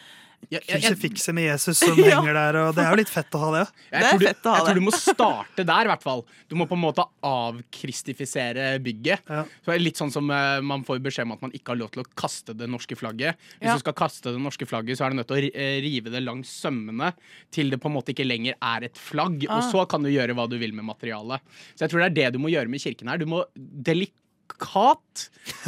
Jeg, 0.52 0.62
jeg, 0.62 0.64
jeg, 0.70 0.82
Krusifikset 0.86 1.34
med 1.36 1.44
Jesus 1.50 1.78
som 1.86 1.98
Ja. 2.00 2.20
henger 2.20 2.34
der, 2.38 2.58
og 2.62 2.76
det 2.76 2.84
er 2.86 2.92
jo 2.94 3.00
litt 3.02 3.10
fett 3.12 3.34
å 3.36 3.40
ha 3.42 3.50
det. 3.56 3.64
jeg, 3.66 3.92
Det 3.92 3.98
er 3.98 4.10
tror 4.10 4.20
du, 4.20 4.26
ha 4.50 4.56
jeg 4.60 4.66
tror 4.68 4.76
du 4.80 4.86
må 4.86 4.94
starte 4.96 5.66
der, 5.66 5.88
i 5.88 5.92
hvert 5.92 6.04
fall. 6.06 6.26
Du 6.50 6.56
må 6.60 6.68
på 6.70 6.76
en 6.78 6.84
måte 6.84 7.06
avkristifisere 7.26 8.80
bygget. 8.84 9.24
Ja. 9.30 9.44
Så 9.64 9.72
det 9.72 9.76
er 9.78 9.84
litt 9.84 10.00
sånn 10.00 10.12
som 10.14 10.30
uh, 10.32 10.60
man 10.66 10.84
får 10.88 11.02
beskjed 11.06 11.28
om 11.28 11.36
at 11.36 11.44
man 11.46 11.54
ikke 11.56 11.74
har 11.74 11.80
lov 11.82 11.92
til 11.96 12.04
å 12.04 12.08
kaste 12.18 12.56
det 12.58 12.68
norske 12.72 12.98
flagget. 13.00 13.40
Hvis 13.60 13.70
Ja. 13.70 13.78
du 13.78 13.84
skal 13.86 13.98
kaste 13.98 14.34
det 14.36 14.42
norske 14.44 14.68
flagget, 14.70 14.98
så 15.00 15.06
er 15.08 15.14
du 15.16 15.20
nødt 15.22 15.30
til 15.32 15.38
å 15.38 15.52
eh, 15.54 15.80
rive 15.86 16.12
det 16.14 16.24
langs 16.24 16.50
sømmene 16.62 17.14
til 17.54 17.70
det 17.74 17.80
på 17.82 17.90
en 17.92 17.96
måte 17.98 18.14
ikke 18.16 18.28
lenger 18.28 18.56
er 18.62 18.84
et 18.90 18.98
flagg. 18.98 19.44
Og 19.50 19.56
Ah. 19.56 19.72
så 19.72 19.86
kan 19.90 20.04
du 20.04 20.10
gjøre 20.10 20.36
hva 20.36 20.48
du 20.50 20.58
vil 20.60 20.74
med 20.74 20.86
materialet. 20.86 21.42
Så 21.76 21.86
jeg 21.86 21.90
tror 21.92 22.00
det 22.04 22.12
er 22.12 22.16
det 22.32 22.34
du 22.34 22.40
må 22.40 22.50
gjøre 22.52 22.68
med 22.70 22.82
kirken 22.82 23.08
her. 23.10 23.18
Du 23.18 23.26
må 23.26 23.44
delikat 23.56 24.14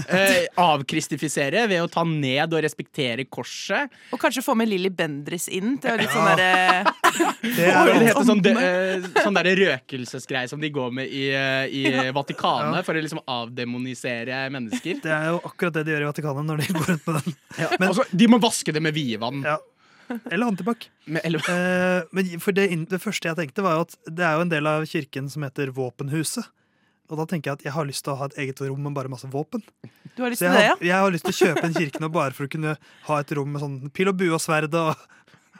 eh, 0.07 0.47
avkristifisere 0.61 1.65
ved 1.69 1.83
å 1.83 1.89
ta 1.91 2.03
ned 2.07 2.53
og 2.53 2.63
respektere 2.65 3.25
korset. 3.29 3.91
Og 4.13 4.21
kanskje 4.21 4.43
få 4.45 4.55
med 4.57 4.69
Lilly 4.71 4.91
Bendris 4.93 5.47
inn 5.53 5.77
til 5.81 5.93
å 5.93 5.99
litt 5.99 6.13
sånn 6.13 6.27
derre 6.31 6.83
Det 7.43 7.67
er 7.67 7.73
er 7.75 7.91
det 7.91 7.99
det 7.99 8.09
heter 8.09 8.27
sånn, 8.27 8.43
de, 8.45 8.53
eh, 8.61 9.07
sånn 9.21 9.39
der 9.39 9.51
røkelsesgreie 9.61 10.49
som 10.51 10.61
de 10.63 10.71
går 10.73 10.91
med 10.99 11.07
i, 11.11 11.29
i 11.31 11.85
ja. 11.87 12.09
Vatikanet 12.15 12.85
for 12.87 12.97
å 12.97 13.05
liksom 13.05 13.23
avdemonisere 13.23 14.43
mennesker. 14.53 15.01
det 15.03 15.13
er 15.13 15.31
jo 15.33 15.41
akkurat 15.47 15.79
det 15.79 15.87
de 15.87 15.95
gjør 15.95 16.07
i 16.07 16.11
Vatikanet 16.11 16.51
når 16.51 16.63
de 16.65 16.77
går 16.77 16.93
rundt 16.93 17.09
med 17.09 17.23
den. 17.23 17.39
Men- 17.79 17.89
altså, 17.89 18.07
de 18.11 18.29
må 18.31 18.41
vaske 18.41 18.73
det 18.73 18.83
med 18.83 18.95
vievann. 18.97 19.43
Ja. 19.45 19.57
Eller 20.31 20.47
antibac. 20.47 20.87
Eh, 21.07 22.03
men 22.11 22.39
for 22.43 22.55
det, 22.55 22.69
det 22.89 22.99
første 23.03 23.29
jeg 23.29 23.39
tenkte, 23.39 23.63
var 23.65 23.77
jo 23.77 23.87
at 23.87 23.97
det 24.07 24.23
er 24.23 24.37
jo 24.37 24.45
en 24.45 24.53
del 24.53 24.69
av 24.69 24.85
kirken 24.87 25.27
som 25.31 25.43
heter 25.43 25.73
Våpenhuset. 25.75 26.47
Og 27.07 27.19
da 27.21 27.25
tenker 27.29 27.51
jeg 27.51 27.59
at 27.59 27.65
jeg 27.69 27.73
har 27.75 27.85
lyst 27.87 28.03
til 28.03 28.13
å 28.13 28.17
ha 28.19 28.27
et 28.27 28.39
eget 28.43 28.59
rom 28.65 28.81
med 28.83 28.95
bare 28.97 29.11
masse 29.11 29.27
våpen. 29.31 29.61
Du 30.17 30.23
har 30.25 30.33
lyst 30.33 30.43
til 30.43 30.51
det, 30.51 30.65
ja? 30.65 30.73
jeg 30.81 30.97
har 30.97 31.13
lyst 31.13 31.27
til 31.27 31.35
å 31.35 31.39
kjøpe 31.45 31.63
en 31.69 31.75
kirke 31.77 32.01
nå 32.03 32.09
bare 32.11 32.35
for 32.35 32.47
å 32.47 32.51
kunne 32.51 32.73
ha 33.07 33.19
et 33.21 33.31
rom 33.37 33.53
med 33.53 33.63
sånn 33.63 33.77
pil 33.95 34.11
og 34.11 34.17
bue 34.19 34.33
og 34.35 34.41
sverd. 34.43 34.75
Og, 34.75 35.05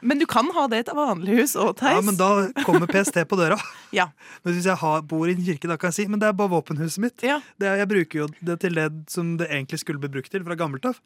Men 0.04 0.20
du 0.20 0.26
kan 0.28 0.50
ha 0.54 0.66
det 0.68 0.82
i 0.82 0.84
et 0.84 0.92
vanlig 0.98 1.38
hus 1.40 1.54
òg, 1.56 1.72
Theis. 1.80 1.96
ja, 1.96 2.02
men 2.04 2.18
da 2.20 2.28
kommer 2.66 2.90
PST 2.90 3.22
på 3.30 3.38
døra. 3.40 3.56
Ja. 3.96 4.10
Men 4.44 4.52
hvis 4.52 4.66
jeg 4.68 4.76
har, 4.76 5.00
bor 5.08 5.24
i 5.24 5.32
en 5.32 5.40
kirke, 5.46 5.64
da 5.70 5.78
kan 5.80 5.88
jeg 5.88 6.02
si 6.02 6.04
men 6.12 6.20
det 6.20 6.28
er 6.28 6.34
bare 6.36 6.52
våpenhuset 6.52 7.00
mitt. 7.00 7.22
Ja. 7.24 7.38
Det, 7.56 7.70
jeg 7.80 7.88
bruker 7.88 8.20
jo 8.26 8.26
det 8.44 8.58
til 8.66 8.76
det 8.76 8.90
som 9.08 9.38
det 9.40 9.48
egentlig 9.48 9.80
skulle 9.80 10.02
bli 10.02 10.10
brukt 10.18 10.28
til 10.34 10.44
fra 10.44 10.58
gammelt 10.60 10.84
av. 10.90 10.98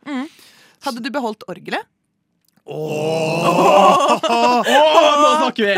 Hadde 0.83 1.05
du 1.05 1.13
beholdt 1.15 1.47
orgelet? 1.47 1.87
Å, 2.63 2.79
nå 4.23 5.31
snakker 5.43 5.67
vi! 5.67 5.75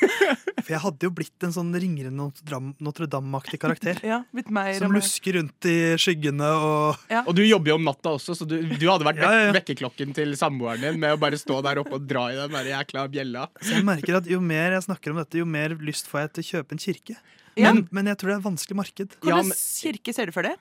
For 0.70 0.74
jeg 0.74 0.80
hadde 0.82 1.06
jo 1.06 1.10
blitt 1.16 1.44
en 1.46 1.54
sånn 1.54 1.70
ringere 1.80 2.10
Notre-Dame- 2.12 2.74
Notre-Dame-aktig 2.84 3.58
karakter. 3.62 3.98
Ja, 4.06 4.18
blitt 4.36 4.50
mer 4.52 4.74
Som 4.76 4.92
lusker 4.94 5.38
rundt 5.38 5.66
i 5.70 5.76
skyggene 5.98 6.50
og 6.60 7.14
Og 7.24 7.32
du 7.38 7.42
jobber 7.46 7.72
jo 7.72 7.78
om 7.80 7.86
natta 7.88 8.12
også, 8.18 8.36
så 8.36 8.46
du, 8.48 8.58
du 8.68 8.86
hadde 8.90 9.08
vært 9.08 9.22
Ja, 9.24 9.30
ja, 9.32 9.46
ja. 9.48 9.56
vekkerklokken 9.56 10.12
til 10.16 10.36
samboeren 10.38 10.84
din 10.84 11.00
med 11.00 11.16
å 11.16 11.20
bare 11.20 11.40
stå 11.40 11.58
der 11.66 11.80
oppe 11.82 11.96
og 11.98 12.06
dra 12.10 12.26
i 12.34 12.38
den 12.38 12.52
der 12.54 12.68
jækla 12.74 13.06
bjella. 13.10 13.48
Så 13.64 13.78
jeg 13.78 13.88
merker 13.88 14.20
at 14.20 14.28
jo 14.30 14.38
mer 14.44 14.76
jeg 14.76 14.86
snakker 14.90 15.14
om 15.16 15.22
dette, 15.24 15.40
jo 15.40 15.48
mer 15.48 15.74
lyst 15.80 16.10
får 16.12 16.26
jeg 16.26 16.34
til 16.36 16.44
å 16.44 16.50
kjøpe 16.52 16.76
en 16.76 16.84
kirke. 16.84 17.16
Ja. 17.58 17.72
Men, 17.72 17.86
men 17.90 18.12
jeg 18.12 18.20
tror 18.20 18.30
det 18.30 18.36
er 18.36 18.42
et 18.44 18.46
vanskelig 18.52 18.76
marked. 18.84 19.16
Hvilken 19.24 19.54
kirke 19.56 20.14
ser 20.14 20.30
du 20.30 20.36
for 20.36 20.46
deg? 20.46 20.60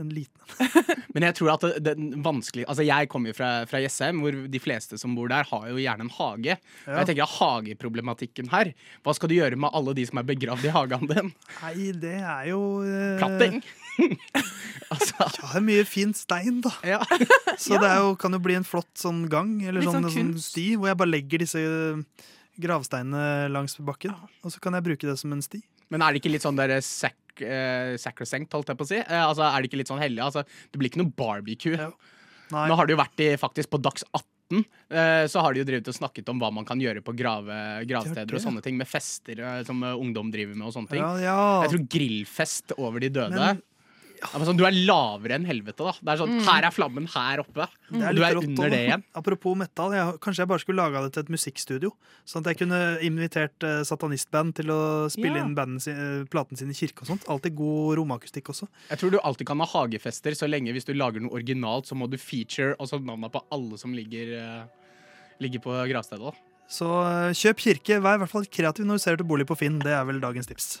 En 0.00 0.10
liten 0.10 0.72
Men 1.14 1.26
jeg 1.28 1.36
tror 1.38 1.52
at 1.54 1.64
det, 1.64 1.94
den 1.94 2.22
vanskelig 2.24 2.64
Altså 2.70 2.86
Jeg 2.86 3.08
kommer 3.12 3.30
jo 3.30 3.38
fra, 3.38 3.50
fra 3.70 3.80
Jessheim, 3.82 4.22
hvor 4.24 4.36
de 4.50 4.60
fleste 4.62 4.98
som 5.00 5.14
bor 5.16 5.30
der, 5.32 5.46
har 5.50 5.68
jo 5.70 5.78
gjerne 5.80 6.06
en 6.06 6.12
hage. 6.16 6.56
Og 6.86 6.98
jeg 7.00 7.10
tenker 7.10 7.26
at 7.26 7.36
Hageproblematikken 7.38 8.50
her 8.54 8.72
Hva 9.04 9.16
skal 9.16 9.30
du 9.30 9.36
gjøre 9.38 9.58
med 9.60 9.74
alle 9.76 9.96
de 9.98 10.06
som 10.08 10.20
er 10.20 10.28
begravd 10.28 10.68
i 10.68 10.74
hagen 10.74 11.08
din? 11.10 11.32
Nei, 11.62 11.90
det 12.04 12.18
er 12.20 12.50
jo 12.50 12.60
uh... 12.84 13.16
Platting! 13.20 13.60
altså, 14.92 15.14
Ja, 15.20 15.28
det 15.30 15.60
er 15.60 15.66
mye 15.68 15.84
fin 15.88 16.14
stein, 16.16 16.60
da. 16.64 16.72
ja. 16.86 17.00
Så 17.64 17.78
det 17.78 17.88
er 17.88 18.00
jo, 18.02 18.14
kan 18.20 18.34
jo 18.34 18.40
bli 18.42 18.56
en 18.58 18.66
flott 18.66 18.90
sånn 18.98 19.24
gang, 19.32 19.56
eller 19.62 19.84
Litt 19.84 19.92
sånn, 19.92 20.08
sånn 20.08 20.32
sånn 20.34 20.42
sti, 20.42 20.66
hvor 20.78 20.90
jeg 20.90 20.98
bare 21.00 21.12
legger 21.12 21.44
disse 21.44 21.60
eh, 21.62 22.26
gravsteinene 22.60 23.52
langs 23.52 23.78
bakken. 23.78 24.14
Og 24.42 24.54
så 24.54 24.62
kan 24.62 24.76
jeg 24.76 24.86
bruke 24.88 25.08
det 25.08 25.16
som 25.20 25.32
en 25.34 25.42
sti. 25.44 25.62
Men 25.92 26.02
er 26.02 26.14
det 26.14 26.22
ikke 26.22 26.32
litt 26.32 26.44
sånn 26.44 26.58
der 26.58 26.74
sac, 26.84 27.16
eh, 27.42 27.96
sacrosanct, 27.98 28.52
holdt 28.52 28.68
jeg 28.68 28.76
på 28.78 28.84
å 28.86 28.90
si? 28.92 28.98
Eh, 29.02 29.22
altså, 29.24 29.42
er 29.48 29.62
det 29.62 29.70
ikke 29.70 29.80
litt 29.82 29.90
sånn 29.90 30.02
hellig? 30.02 30.22
Altså, 30.22 30.44
det 30.44 30.78
blir 30.78 30.90
ikke 30.92 31.02
noe 31.02 31.10
barbecue. 31.16 31.74
Ja. 31.78 31.90
Nå 32.54 32.76
har 32.76 32.86
det 32.86 32.94
jo 32.94 33.00
vært 33.00 33.20
i, 33.24 33.30
faktisk 33.40 33.70
på 33.72 33.80
Dags 33.82 34.04
18. 34.12 34.64
eh, 34.92 35.26
Så 35.26 35.40
har 35.42 35.52
de 35.54 35.60
jo 35.62 35.66
drevet 35.66 35.88
og 35.88 35.94
snakket 35.96 36.28
om 36.30 36.38
hva 36.38 36.52
man 36.52 36.64
kan 36.68 36.78
gjøre 36.78 37.00
på 37.02 37.14
grave, 37.16 37.56
gravsteder 37.88 38.36
og 38.36 38.42
sånne 38.44 38.62
ting, 38.62 38.76
med 38.78 38.86
fester 38.86 39.40
eh, 39.40 39.62
som 39.64 39.82
eh, 39.82 39.96
ungdom 39.96 40.30
driver 40.30 40.54
med 40.54 40.68
og 40.68 40.74
sånne 40.76 40.90
ting. 40.92 41.00
Ja, 41.00 41.16
ja. 41.24 41.62
Jeg 41.64 41.72
tror 41.74 41.86
grillfest 41.96 42.76
over 42.78 43.00
de 43.00 43.08
døde. 43.10 43.30
Men- 43.34 43.62
Er 44.24 44.44
sånn, 44.48 44.56
du 44.56 44.64
er 44.64 44.74
lavere 44.88 45.36
enn 45.36 45.44
helvete, 45.44 45.84
da. 45.84 45.92
Det 46.00 46.12
er 46.14 46.20
sånn, 46.22 46.38
Her 46.46 46.66
er 46.68 46.72
flammen 46.74 47.06
her 47.12 47.42
oppe. 47.42 47.66
Er 47.92 48.08
og 48.08 48.16
du 48.16 48.22
er 48.24 48.34
rått 48.38 48.46
under 48.48 48.72
det 48.72 48.80
igjen. 48.86 49.04
Apropos 49.20 49.56
metal, 49.60 49.92
jeg, 49.94 50.16
kanskje 50.24 50.42
jeg 50.44 50.50
bare 50.50 50.62
skulle 50.64 50.80
laga 50.80 51.02
det 51.04 51.12
til 51.14 51.24
et 51.26 51.32
musikkstudio. 51.34 51.90
Sånn 52.24 52.40
at 52.44 52.52
jeg 52.54 52.60
kunne 52.62 52.80
invitert 53.04 53.66
uh, 53.68 53.82
satanistband 53.86 54.56
til 54.56 54.72
å 54.72 54.80
spille 55.12 55.42
Ja. 55.42 55.44
inn 55.44 55.76
sin, 55.80 56.00
eh, 56.00 56.24
platen 56.32 56.56
sin 56.56 56.70
i 56.72 56.78
kirke 56.78 57.04
og 57.04 57.12
sånt. 57.12 57.28
Alltid 57.28 57.54
god 57.58 57.98
romakustikk 58.00 58.48
også. 58.54 58.68
Jeg 58.88 58.98
tror 58.98 59.10
du 59.12 59.20
alltid 59.20 59.46
kan 59.46 59.60
ha 59.60 59.66
hagefester, 59.66 60.32
så 60.32 60.48
lenge 60.48 60.72
hvis 60.72 60.88
du 60.88 60.94
lager 60.94 61.20
noe 61.20 61.36
originalt, 61.36 61.86
så 61.86 61.94
må 61.94 62.08
du 62.08 62.16
feature 62.16 62.74
også 62.80 63.04
navnet 63.04 63.32
på 63.32 63.44
alle 63.52 63.76
som 63.78 63.92
ligger, 63.92 64.34
uh, 64.40 64.66
ligger 65.40 65.60
på 65.60 65.78
gravstedet. 65.92 66.32
da. 66.32 66.32
Så 66.68 66.88
kjøp 67.36 67.60
kirke. 67.60 68.00
Vær 68.00 68.16
i 68.16 68.24
hvert 68.24 68.30
fall 68.32 68.46
kreativ 68.48 68.86
når 68.88 68.96
du 68.96 69.04
ser 69.04 69.16
til 69.20 69.26
bolig 69.28 69.44
på 69.46 69.56
Finn. 69.58 69.78
Det 69.78 69.92
er 69.92 70.04
vel 70.08 70.20
dagens 70.20 70.48
tips. 70.48 70.80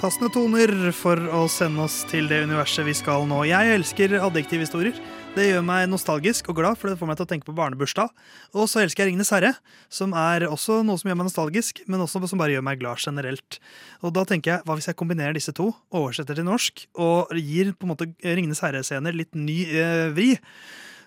Passende 0.00 0.30
toner 0.32 0.70
for 0.96 1.20
å 1.36 1.42
sende 1.52 1.82
oss 1.84 1.98
til 2.08 2.24
det 2.30 2.38
universet 2.48 2.86
vi 2.86 2.94
skal 2.96 3.26
nå. 3.28 3.42
Jeg 3.44 3.74
elsker 3.74 4.14
adjektivhistorier. 4.16 4.96
Det 5.34 5.44
gjør 5.44 5.66
meg 5.68 5.90
nostalgisk 5.92 6.48
og 6.48 6.56
glad, 6.56 6.80
for 6.80 6.88
det 6.88 6.96
får 6.96 7.10
meg 7.10 7.18
til 7.18 7.26
å 7.26 7.28
tenke 7.28 7.44
på 7.50 7.54
barnebursdag. 7.58 8.08
Og 8.56 8.64
så 8.72 8.80
elsker 8.80 9.04
jeg 9.04 9.10
Ringenes 9.10 9.32
herre, 9.36 9.50
som 9.92 10.16
er 10.16 10.46
også 10.48 10.78
noe 10.88 10.96
som 10.96 11.12
gjør 11.12 11.20
meg 11.20 11.28
nostalgisk, 11.28 11.84
men 11.84 12.00
også 12.00 12.24
som 12.32 12.40
bare 12.40 12.56
gjør 12.56 12.64
meg 12.70 12.80
glad 12.80 13.04
generelt. 13.04 13.60
Og 14.00 14.16
da 14.16 14.24
tenker 14.24 14.54
jeg, 14.54 14.64
hva 14.64 14.80
hvis 14.80 14.88
jeg 14.88 14.96
kombinerer 15.04 15.36
disse 15.36 15.52
to, 15.52 15.68
oversetter 15.92 16.40
til 16.40 16.48
norsk, 16.48 16.86
og 16.96 17.36
gir 17.36 17.76
på 17.76 17.84
en 17.84 17.92
måte 17.92 18.08
Ringenes 18.24 18.64
herre-scener 18.64 19.20
litt 19.20 19.36
ny 19.36 19.66
eh, 19.68 20.08
vri? 20.16 20.30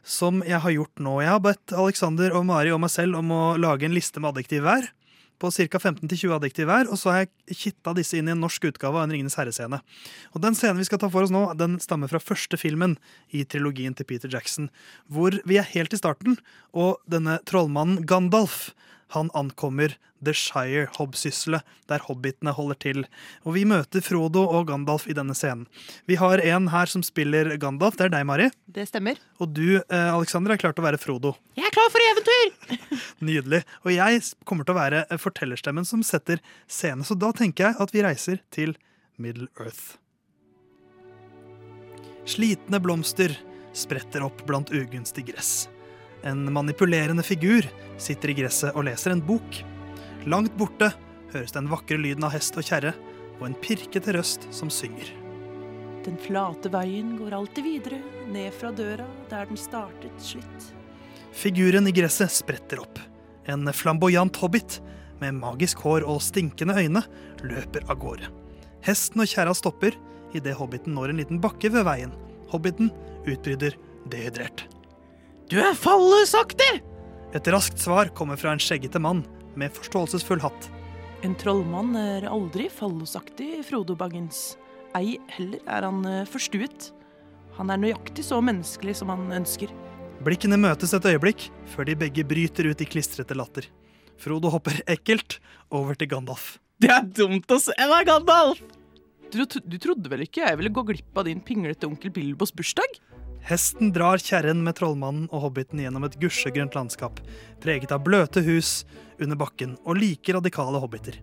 Som 0.05 0.45
jeg 0.45 0.61
har 0.61 0.77
gjort 0.77 1.01
nå. 1.01 1.17
Jeg 1.23 1.33
har 1.33 1.41
bedt 1.41 1.73
Alexander 1.73 2.37
og 2.37 2.45
Mari 2.45 2.69
og 2.75 2.83
meg 2.85 2.93
selv 2.93 3.23
om 3.23 3.33
å 3.33 3.45
lage 3.57 3.89
en 3.89 3.97
liste 3.97 4.21
med 4.21 4.35
adjektiv 4.35 4.67
hver 4.67 4.93
på 5.41 5.51
ca. 5.51 5.79
15-20 5.79 6.35
adjektiv 6.37 6.69
hver, 6.69 6.89
og 6.91 6.99
så 6.99 7.11
har 7.11 7.23
jeg 7.23 7.57
kitta 7.59 7.93
disse 7.97 8.17
inn 8.19 8.29
i 8.29 8.33
en 8.35 8.43
norsk 8.43 8.69
utgave 8.69 8.99
av 8.99 9.07
en 9.07 9.15
Ringenes 9.15 9.37
herre-scene. 9.39 9.81
Og 10.33 10.43
Den 10.43 10.57
scenen 10.57 10.81
vi 10.81 10.87
skal 10.87 11.01
ta 11.01 11.09
for 11.13 11.25
oss 11.25 11.33
nå, 11.33 11.45
den 11.59 11.79
stammer 11.83 12.11
fra 12.11 12.21
første 12.23 12.59
filmen 12.59 12.97
i 13.33 13.43
trilogien 13.43 13.95
til 13.97 14.07
Peter 14.09 14.31
Jackson, 14.31 14.69
hvor 15.11 15.35
vi 15.49 15.59
er 15.59 15.69
helt 15.73 15.93
i 15.93 15.99
starten, 15.99 16.37
og 16.73 17.01
denne 17.09 17.39
trollmannen 17.49 18.05
Gandalf 18.09 18.71
han 19.13 19.29
ankommer 19.37 19.95
The 20.23 20.33
Shire, 20.35 20.87
hobbsysselet, 20.97 21.63
der 21.91 22.03
hobbitene 22.07 22.53
holder 22.55 22.79
til. 22.79 23.01
Og 23.43 23.57
vi 23.57 23.65
møter 23.67 24.03
Frodo 24.03 24.45
og 24.47 24.69
Gandalf 24.69 25.07
i 25.11 25.15
denne 25.17 25.35
scenen. 25.37 25.65
Vi 26.09 26.17
har 26.19 26.41
en 26.43 26.69
her 26.73 26.89
som 26.89 27.03
spiller 27.05 27.51
Gandalf, 27.61 27.97
det 27.99 28.07
er 28.07 28.13
deg, 28.15 28.27
Mari. 28.29 28.49
Det 28.65 28.87
stemmer. 28.89 29.19
Og 29.43 29.51
du, 29.55 29.81
eh, 29.81 30.09
Alexander, 30.13 30.53
er 30.53 30.61
klar 30.61 30.75
til 30.75 30.83
å 30.83 30.87
være 30.87 31.01
Frodo. 31.01 31.35
Jeg 31.59 31.67
er 31.67 31.75
klar 31.75 31.91
for 31.93 32.07
eventyr! 32.09 32.77
Nydelig. 33.27 33.63
Og 33.83 33.91
jeg 33.95 34.23
kommer 34.47 34.67
til 34.67 34.75
å 34.75 34.79
være 34.79 35.03
fortellerstemmen 35.21 35.87
som 35.87 36.05
setter 36.07 36.41
scene, 36.67 37.03
så 37.03 37.17
da 37.19 37.33
tenker 37.35 37.69
jeg 37.69 37.81
at 37.83 37.93
vi 37.93 38.05
reiser 38.05 38.41
til 38.53 38.77
Middle 39.17 39.49
Earth. 39.59 39.97
Slitne 42.23 42.79
blomster 42.79 43.35
spretter 43.75 44.23
opp 44.23 44.45
blant 44.47 44.71
ugunstig 44.71 45.27
gress. 45.27 45.67
En 46.23 46.45
manipulerende 46.53 47.23
figur 47.23 47.65
sitter 47.99 48.31
i 48.31 48.37
gresset 48.37 48.75
og 48.77 48.85
leser 48.87 49.11
en 49.11 49.23
bok. 49.23 49.57
Langt 50.29 50.53
borte 50.59 50.93
høres 51.33 51.51
den 51.55 51.67
vakre 51.71 51.97
lyden 51.99 52.23
av 52.23 52.31
hest 52.35 52.55
og 52.59 52.63
kjerre, 52.63 52.93
og 53.41 53.49
en 53.49 53.57
pirkete 53.59 54.13
røst 54.15 54.47
som 54.55 54.69
synger. 54.71 55.09
Den 56.03 56.15
flate 56.19 56.71
veien 56.71 57.15
går 57.19 57.35
alltid 57.35 57.65
videre, 57.65 57.99
ned 58.31 58.51
fra 58.55 58.71
døra 58.75 59.07
der 59.31 59.47
den 59.49 59.59
startet 59.59 60.15
slitt. 60.23 60.69
Figuren 61.33 61.87
i 61.89 61.93
gresset 61.95 62.31
spretter 62.31 62.83
opp. 62.83 62.99
En 63.49 63.67
flamboyant 63.75 64.37
hobbit 64.39 64.79
med 65.19 65.39
magisk 65.39 65.81
hår 65.83 66.05
og 66.07 66.21
stinkende 66.23 66.75
øyne 66.77 67.03
løper 67.43 67.87
av 67.89 67.99
gårde. 67.99 68.29
Hesten 68.83 69.23
og 69.23 69.31
kjerra 69.31 69.55
stopper 69.57 69.95
idet 70.35 70.55
hobbiten 70.59 70.95
når 70.95 71.11
en 71.11 71.23
liten 71.23 71.41
bakke 71.43 71.71
ved 71.73 71.87
veien. 71.87 72.13
Hobbiten 72.51 72.91
utbryter 73.23 73.75
dehydrert. 74.11 74.67
Du 75.53 75.59
er 75.61 75.75
fallesaktig! 75.77 76.79
Et 77.37 77.47
raskt 77.53 77.77
svar 77.77 78.09
kommer 78.17 78.39
fra 78.41 78.55
en 78.55 78.61
skjeggete 78.63 78.97
mann 78.97 79.19
med 79.53 79.69
forståelsesfull 79.75 80.41
hatt. 80.41 80.65
En 81.21 81.35
trollmann 81.37 81.91
er 81.93 82.25
aldri 82.25 82.65
fallosaktig, 82.73 83.59
Frodo 83.67 83.93
Baggins. 83.93 84.55
Ei 84.97 85.19
heller 85.35 85.61
er 85.69 85.85
han 85.85 86.01
eh, 86.09 86.23
forstuet. 86.25 86.89
Han 87.59 87.69
er 87.69 87.83
nøyaktig 87.83 88.25
så 88.25 88.41
menneskelig 88.41 88.97
som 89.03 89.13
han 89.13 89.29
ønsker. 89.43 89.69
Blikkene 90.25 90.57
møtes 90.57 90.97
et 90.97 91.05
øyeblikk 91.11 91.45
før 91.69 91.85
de 91.85 91.99
begge 92.01 92.25
bryter 92.25 92.73
ut 92.73 92.81
i 92.81 92.89
klistrete 92.89 93.37
latter. 93.37 93.69
Frodo 94.17 94.49
hopper 94.49 94.81
ekkelt 94.89 95.37
over 95.69 95.93
til 95.93 96.09
Gandalf. 96.15 96.55
Det 96.81 96.89
er 96.97 97.05
dumt 97.05 97.53
å 97.53 97.61
se 97.61 97.77
deg, 97.77 98.09
Gandalf! 98.09 98.65
Du, 99.29 99.45
du 99.45 99.77
trodde 99.77 100.09
vel 100.09 100.25
ikke 100.25 100.47
jeg 100.47 100.57
ville 100.57 100.73
gå 100.73 100.89
glipp 100.89 101.21
av 101.21 101.29
din 101.29 101.45
pinglete 101.45 101.85
onkel 101.85 102.09
Bilbos 102.13 102.57
bursdag? 102.57 103.03
Hesten 103.43 103.91
drar 103.91 104.21
kjerren 104.23 104.61
med 104.63 104.77
trollmannen 104.79 105.25
og 105.27 105.49
hobbiten 105.49 105.81
gjennom 105.83 106.05
et 106.07 106.15
gusjegrønt 106.21 106.77
landskap, 106.77 107.17
preget 107.63 107.91
av 107.91 108.05
bløte 108.05 108.39
hus 108.45 108.85
under 109.19 109.35
bakken 109.39 109.73
og 109.83 109.99
like 109.99 110.35
radikale 110.35 110.79
hobbiter. 110.79 111.17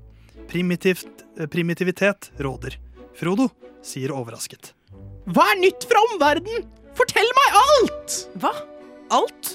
Primitivt, 0.51 1.25
eh, 1.39 1.47
primitivitet 1.47 2.31
råder. 2.37 2.77
Frodo 3.17 3.49
sier 3.83 4.13
overrasket. 4.13 4.75
Hva 5.33 5.47
er 5.53 5.61
nytt 5.63 5.87
fra 5.89 6.03
omverdenen? 6.11 6.67
Fortell 6.99 7.31
meg 7.39 7.57
alt! 7.63 8.17
Hva? 8.43 8.53
Alt? 9.17 9.55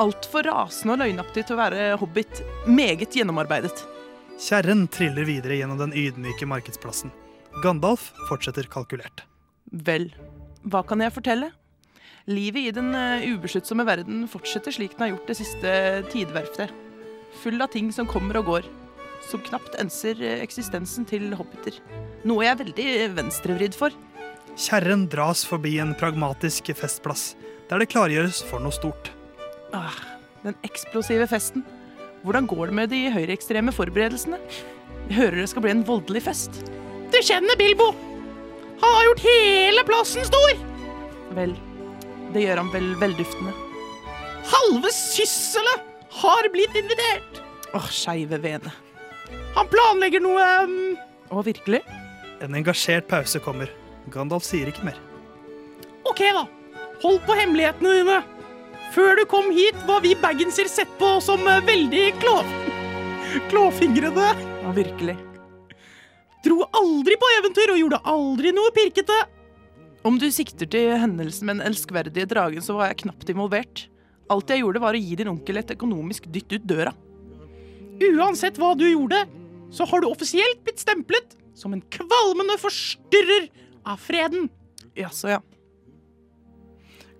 Altfor 0.00 0.44
rasende 0.44 0.96
og 0.96 1.00
løgnaktig 1.00 1.46
til 1.46 1.56
å 1.56 1.60
være 1.62 1.86
hobbit. 2.00 2.42
Meget 2.66 3.16
gjennomarbeidet. 3.16 3.86
Kjerren 4.40 4.86
triller 4.88 5.24
videre 5.28 5.56
gjennom 5.56 5.80
den 5.80 5.96
ydmyke 5.96 6.48
markedsplassen. 6.48 7.12
Gandalf 7.64 8.10
fortsetter 8.28 8.68
kalkulert. 8.68 9.24
Vel, 9.70 10.10
hva 10.64 10.84
kan 10.84 11.00
jeg 11.00 11.12
fortelle? 11.14 11.52
Livet 12.30 12.68
i 12.68 12.74
den 12.74 12.92
eh, 12.94 13.24
ubesluttsomme 13.32 13.82
verden 13.88 14.22
fortsetter 14.30 14.74
slik 14.74 14.92
den 14.94 15.06
har 15.06 15.14
gjort 15.14 15.30
det 15.32 15.38
siste 15.40 15.72
tidverftet. 16.12 16.70
Full 17.42 17.58
av 17.62 17.72
ting 17.72 17.88
som 17.94 18.06
kommer 18.10 18.38
og 18.38 18.50
går. 18.50 18.68
Som 19.26 19.42
knapt 19.46 19.74
enser 19.82 20.20
eh, 20.22 20.38
eksistensen 20.44 21.08
til 21.10 21.32
hobbiter. 21.34 21.80
Noe 22.28 22.44
jeg 22.44 22.54
er 22.54 22.60
veldig 22.60 22.90
venstrevridd 23.16 23.74
for. 23.78 23.96
Kjerren 24.60 25.08
dras 25.10 25.42
forbi 25.48 25.76
en 25.82 25.94
pragmatisk 25.98 26.70
festplass, 26.78 27.32
der 27.70 27.82
det 27.82 27.90
klargjøres 27.90 28.42
for 28.46 28.62
noe 28.62 28.74
stort. 28.74 29.10
Ah, 29.74 29.96
den 30.44 30.58
eksplosive 30.66 31.26
festen. 31.30 31.64
Hvordan 32.22 32.46
går 32.50 32.70
det 32.70 32.76
med 32.76 32.92
de 32.92 33.00
høyreekstreme 33.14 33.74
forberedelsene? 33.74 34.38
Jeg 35.08 35.16
hører 35.16 35.40
det 35.40 35.48
skal 35.50 35.64
bli 35.64 35.72
en 35.72 35.86
voldelig 35.88 36.22
fest. 36.28 36.62
Du 37.10 37.18
kjenner 37.24 37.58
Bilbo! 37.58 37.90
Han 38.80 38.94
har 38.96 39.08
gjort 39.08 39.26
hele 39.26 39.86
plassen 39.88 40.26
stor! 40.28 40.60
Vel, 41.36 41.54
det 42.34 42.44
gjør 42.44 42.62
han 42.62 42.70
vel 42.72 42.92
velduftende. 43.00 43.52
Halve 44.50 44.90
Sysselet 44.94 45.86
har 46.20 46.48
blitt 46.52 46.76
invitert! 46.78 47.42
Åh, 47.74 47.86
skeive 47.92 48.40
vene. 48.42 48.72
Han 49.54 49.68
planlegger 49.70 50.22
noe 50.22 50.46
um, 50.64 50.76
Å, 51.30 51.42
virkelig? 51.46 51.82
En 52.42 52.56
engasjert 52.58 53.06
pause 53.10 53.38
kommer. 53.44 53.70
Gandalf 54.10 54.46
sier 54.46 54.70
ikke 54.70 54.86
mer. 54.88 54.98
OK, 56.08 56.22
da. 56.34 56.46
Hold 57.04 57.20
på 57.26 57.36
hemmelighetene 57.38 57.96
dine. 58.00 58.20
Før 58.94 59.20
du 59.20 59.24
kom 59.30 59.52
hit, 59.54 59.76
var 59.86 60.02
vi 60.02 60.16
baggenser 60.18 60.70
sett 60.70 60.90
på 60.98 61.12
som 61.22 61.44
eh, 61.46 61.62
veldig 61.66 62.06
klå... 62.22 62.38
klåfingrede. 63.52 64.32
Å, 64.66 64.72
virkelig. 64.74 65.14
Dro 66.44 66.64
aldri 66.74 67.18
på 67.20 67.28
eventyr 67.38 67.74
og 67.74 67.82
gjorde 67.82 68.00
aldri 68.10 68.54
noe 68.56 68.72
pirkete. 68.74 69.18
Om 70.06 70.16
du 70.16 70.30
sikter 70.32 70.68
til 70.70 70.94
hendelsen 70.96 71.48
med 71.48 71.58
den 71.58 71.66
elskverdige 71.68 72.28
dragen, 72.30 72.64
så 72.64 72.78
var 72.78 72.88
jeg 72.88 73.02
knapt 73.02 73.28
involvert. 73.32 73.84
Alt 74.32 74.52
jeg 74.52 74.62
gjorde, 74.62 74.80
var 74.80 74.96
å 74.96 75.02
gi 75.02 75.18
din 75.18 75.28
onkel 75.28 75.60
et 75.60 75.74
økonomisk 75.74 76.30
dytt 76.32 76.54
ut 76.54 76.64
døra. 76.70 76.94
Uansett 78.00 78.56
hva 78.60 78.72
du 78.78 78.86
gjorde, 78.88 79.26
så 79.70 79.84
har 79.90 80.00
du 80.00 80.08
offisielt 80.08 80.62
blitt 80.64 80.80
stemplet 80.80 81.36
som 81.58 81.74
en 81.76 81.84
kvalmende 81.92 82.56
forstyrrer 82.62 83.50
av 83.84 84.00
freden. 84.00 84.48
Jaså, 84.96 85.34
ja. 85.36 85.42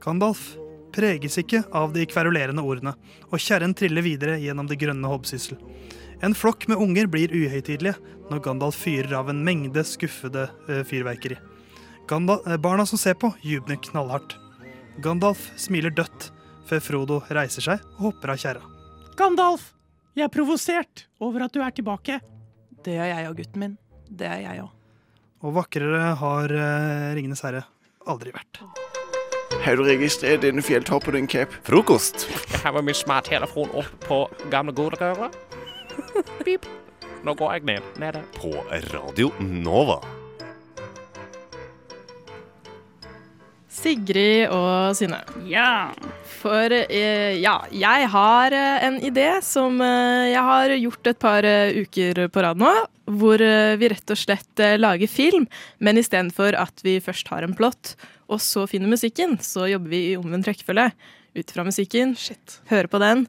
Gandalf 0.01 0.55
preges 0.95 1.37
ikke 1.39 1.63
av 1.77 1.93
de 1.95 2.07
kverulerende 2.09 2.65
ordene, 2.65 2.97
og 3.29 3.43
kjerren 3.43 3.77
triller 3.77 4.07
videre 4.07 4.41
gjennom 4.41 4.71
det 4.71 4.81
grønne 4.81 5.13
hobbsyssel. 5.13 5.61
En 6.25 6.35
flokk 6.37 6.67
med 6.69 6.81
unger 6.81 7.09
blir 7.13 7.33
uhøytidelige 7.33 7.97
når 8.31 8.43
Gandalf 8.45 8.81
fyrer 8.81 9.13
av 9.21 9.31
en 9.33 9.45
mengde 9.45 9.85
skuffede 9.87 10.49
eh, 10.69 10.83
fyrverkeri. 10.89 11.37
Gandal 12.11 12.41
eh, 12.47 12.57
barna 12.57 12.87
som 12.87 12.99
ser 12.99 13.15
på, 13.15 13.31
jubler 13.41 13.77
knallhardt. 13.77 14.35
Gandalf 14.99 15.45
smiler 15.61 15.95
dødt 15.95 16.31
før 16.67 16.83
Frodo 16.83 17.21
reiser 17.31 17.63
seg 17.63 17.85
og 17.97 18.09
hopper 18.09 18.35
av 18.35 18.43
kjerra. 18.43 18.67
Gandalf, 19.19 19.71
jeg 20.19 20.27
er 20.27 20.33
provosert 20.35 21.07
over 21.23 21.47
at 21.47 21.55
du 21.55 21.63
er 21.63 21.75
tilbake. 21.75 22.19
Det 22.83 22.99
er 22.99 23.13
jeg 23.13 23.31
òg, 23.31 23.39
gutten 23.39 23.63
min. 23.63 23.79
Det 24.11 24.27
er 24.27 24.43
jeg 24.43 24.65
òg. 24.65 24.75
Og 25.47 25.55
vakrere 25.57 26.13
har 26.21 26.53
uh, 26.53 27.15
Ringenes 27.17 27.45
herre 27.47 27.63
aldri 28.11 28.35
vært. 28.35 28.61
Har 29.65 29.79
du 29.79 29.87
registrert 29.87 30.43
denne 30.45 30.65
fjelltoppen 30.65 31.17
din, 31.17 31.31
Cap? 31.31 31.55
Frokost. 31.67 32.27
Jeg 32.51 32.63
har 32.65 32.75
med 32.77 32.91
min 32.91 32.99
smarttelefon 32.99 33.73
opp 33.73 34.07
på 34.07 34.23
gamle 34.53 34.75
godrøret. 34.77 35.37
Pip. 36.43 36.67
Nå 37.27 37.37
går 37.39 37.59
jeg 37.59 37.69
ned. 37.71 37.93
Nede. 38.03 38.25
På 38.41 38.57
Radio 38.93 39.31
Nova. 39.41 40.01
Sigrid 43.71 44.51
og 44.51 44.97
Synne. 44.99 45.21
Ja. 45.49 45.93
For 46.41 46.73
eh, 46.73 47.37
ja, 47.39 47.57
jeg 47.71 48.09
har 48.13 48.55
eh, 48.57 48.87
en 48.89 48.97
idé 49.05 49.29
som 49.47 49.79
eh, 49.85 50.31
jeg 50.33 50.43
har 50.49 50.75
gjort 50.75 51.11
et 51.13 51.21
par 51.23 51.47
uker 51.77 52.25
på 52.33 52.45
rad 52.45 52.61
nå. 52.61 52.73
Hvor 53.11 53.43
vi 53.43 53.89
rett 53.91 54.13
og 54.15 54.19
slett 54.21 54.61
lager 54.79 55.11
film, 55.11 55.49
men 55.83 55.99
istedenfor 55.99 56.55
at 56.55 56.85
vi 56.87 57.01
først 57.03 57.27
har 57.33 57.43
en 57.43 57.57
plott, 57.59 57.97
og 58.31 58.39
så 58.39 58.69
finner 58.71 58.93
musikken, 58.93 59.35
så 59.43 59.67
jobber 59.67 59.91
vi 59.91 60.03
i 60.13 60.15
omvendt 60.21 60.47
rekkefølge. 60.47 60.93
Ut 61.35 61.51
fra 61.51 61.67
musikken, 61.67 62.15
hører 62.71 62.93
på 62.95 63.03
den, 63.03 63.27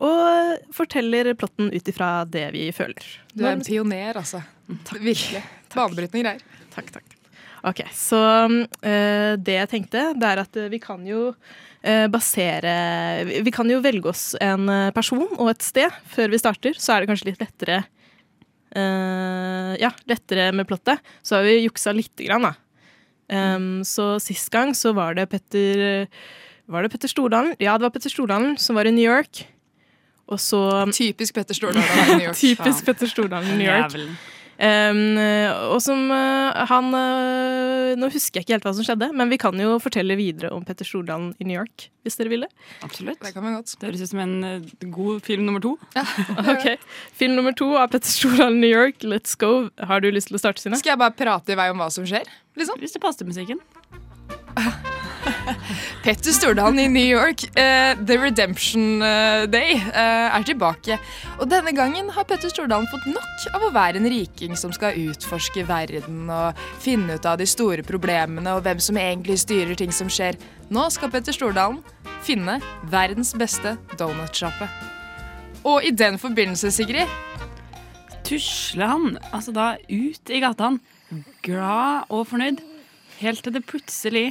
og 0.00 0.72
forteller 0.72 1.34
plotten 1.36 1.68
ut 1.68 1.92
ifra 1.92 2.24
det 2.24 2.48
vi 2.56 2.70
føler. 2.72 3.12
Du 3.36 3.44
er 3.44 3.58
en 3.58 3.68
pioner, 3.68 4.16
altså. 4.24 4.40
Virkelig. 4.96 5.44
Banebrytende 5.76 6.24
greier. 6.24 6.68
Takk, 6.72 6.94
takk. 6.96 7.19
Ok, 7.68 7.82
Så 7.92 8.16
eh, 8.82 9.36
det 9.36 9.56
jeg 9.58 9.68
tenkte, 9.68 10.04
det 10.16 10.28
er 10.30 10.40
at 10.44 10.56
eh, 10.56 10.68
vi 10.72 10.78
kan 10.80 11.02
jo 11.06 11.34
eh, 11.82 12.06
basere 12.08 12.72
vi- 13.28 13.52
kan 13.52 13.68
jo 13.68 13.80
velge 13.84 14.08
oss 14.08 14.34
en 14.40 14.64
person 14.96 15.26
og 15.36 15.50
et 15.52 15.62
sted 15.62 15.90
før 16.14 16.30
vi 16.32 16.38
starter. 16.40 16.72
Så 16.80 16.94
er 16.94 17.00
det 17.04 17.10
kanskje 17.12 17.30
litt 17.32 17.42
lettere 17.44 17.82
Ja, 19.80 19.90
lettere 20.06 20.52
med 20.54 20.66
plottet. 20.68 21.00
Så 21.26 21.36
har 21.36 21.42
vi 21.42 21.56
juksa 21.66 21.92
lite 21.92 22.22
grann, 22.24 22.42
da. 22.46 22.52
Em, 23.30 23.82
så 23.86 24.12
sist 24.22 24.50
gang 24.50 24.72
så 24.74 24.92
var 24.94 25.14
det 25.14 25.28
Petter 25.30 26.06
Var 26.70 26.82
det 26.82 26.90
Petter 26.92 27.08
Stordalen? 27.10 27.52
Ja, 27.62 27.76
det 27.78 27.86
var 27.86 27.90
Petter 27.94 28.10
Stordalen 28.10 28.56
som 28.58 28.76
var 28.78 28.86
i 28.86 28.92
New 28.94 29.04
York. 29.06 29.44
Og 30.30 30.38
så 30.38 30.60
Typisk 30.94 31.34
Petter 31.34 31.54
Stordalen 31.54 31.82
i 31.82 32.14
New 32.16 32.26
York. 32.28 32.36
Typisk 32.44 32.86
Petter 32.86 33.10
Stordalen 33.10 33.50
i 33.54 33.58
New 33.58 33.66
York. 33.66 33.96
Um, 34.60 35.16
og 35.72 35.78
som 35.80 36.10
uh, 36.12 36.52
han 36.68 36.90
uh, 36.92 37.94
Nå 37.96 38.10
husker 38.12 38.40
jeg 38.40 38.44
ikke 38.44 38.58
helt 38.58 38.66
hva 38.66 38.74
som 38.76 38.84
skjedde, 38.84 39.08
men 39.16 39.30
vi 39.32 39.38
kan 39.40 39.56
jo 39.56 39.78
fortelle 39.80 40.18
videre 40.18 40.50
om 40.52 40.66
Petter 40.68 40.84
Stordalen 40.84 41.30
i 41.40 41.46
New 41.48 41.56
York, 41.56 41.88
hvis 42.04 42.20
dere 42.20 42.32
vil 42.32 42.44
det. 42.44 42.50
Absolutt. 42.84 43.22
Det 43.24 43.32
kan 43.32 43.46
vi 43.46 43.54
godt. 43.56 43.72
Det 43.80 43.88
høres 43.88 44.04
ut 44.04 44.12
som 44.12 44.20
en 44.22 44.36
eh, 44.44 44.68
god 44.92 45.24
film 45.24 45.46
nummer 45.48 45.64
to. 45.64 45.74
Ok, 46.52 46.76
Film 47.16 47.38
nummer 47.38 47.56
to 47.56 47.72
av 47.80 47.90
Petter 47.94 48.12
Stordalen 48.12 48.60
i 48.60 48.66
New 48.66 48.74
York, 48.74 49.00
Let's 49.00 49.32
go. 49.40 49.70
Har 49.80 50.04
du 50.04 50.10
lyst 50.12 50.30
til 50.30 50.38
å 50.38 50.42
starte, 50.42 50.62
Sine? 50.62 50.78
Skal 50.80 50.94
jeg 50.94 51.02
bare 51.02 51.16
prate 51.16 51.56
i 51.56 51.58
vei 51.58 51.70
om 51.72 51.80
hva 51.80 51.88
som 51.92 52.06
skjer? 52.08 52.28
Liksom? 52.60 52.78
Hvis 52.84 52.94
det 52.96 53.02
passer 53.02 53.24
til 53.24 53.32
musikken. 53.32 53.64
Petter 56.00 56.32
Stordalen 56.32 56.78
i 56.78 56.88
New 56.88 57.04
York, 57.04 57.42
uh, 57.44 57.92
The 58.06 58.16
Redemption 58.16 59.02
eh, 59.02 59.42
Day, 59.52 59.74
uh, 59.76 60.32
er 60.32 60.46
tilbake. 60.48 60.96
Og 61.36 61.50
denne 61.50 61.74
gangen 61.76 62.08
har 62.14 62.24
Petter 62.24 62.48
Stordalen 62.48 62.88
fått 62.88 63.04
nok 63.12 63.44
av 63.52 63.66
å 63.66 63.72
være 63.74 64.00
en 64.00 64.08
riking 64.08 64.56
som 64.56 64.72
skal 64.72 64.96
utforske 64.96 65.66
verden 65.68 66.32
og 66.32 66.56
finne 66.80 67.18
ut 67.20 67.28
av 67.28 67.36
de 67.36 67.44
store 67.44 67.84
problemene 67.84 68.56
og 68.56 68.64
hvem 68.64 68.80
som 68.80 68.96
egentlig 68.96 69.42
styrer 69.44 69.76
ting 69.76 69.92
som 69.92 70.08
skjer. 70.08 70.40
Nå 70.72 70.88
skal 70.88 71.12
Petter 71.12 71.36
Stordalen 71.36 71.82
finne 72.24 72.56
verdens 72.88 73.34
beste 73.36 73.76
donutsjappe. 74.00 74.72
Og 75.68 75.84
i 75.84 75.92
den 75.92 76.16
forbindelse, 76.16 76.72
Sigrid 76.72 77.12
Tusler 78.24 78.88
han 78.88 79.18
altså 79.34 79.52
da 79.52 79.74
ut 79.90 80.32
i 80.32 80.40
gatene, 80.40 80.80
glad 81.44 82.08
og 82.08 82.28
fornøyd, 82.30 82.62
helt 83.20 83.44
til 83.44 83.52
det 83.52 83.68
plutselig 83.68 84.30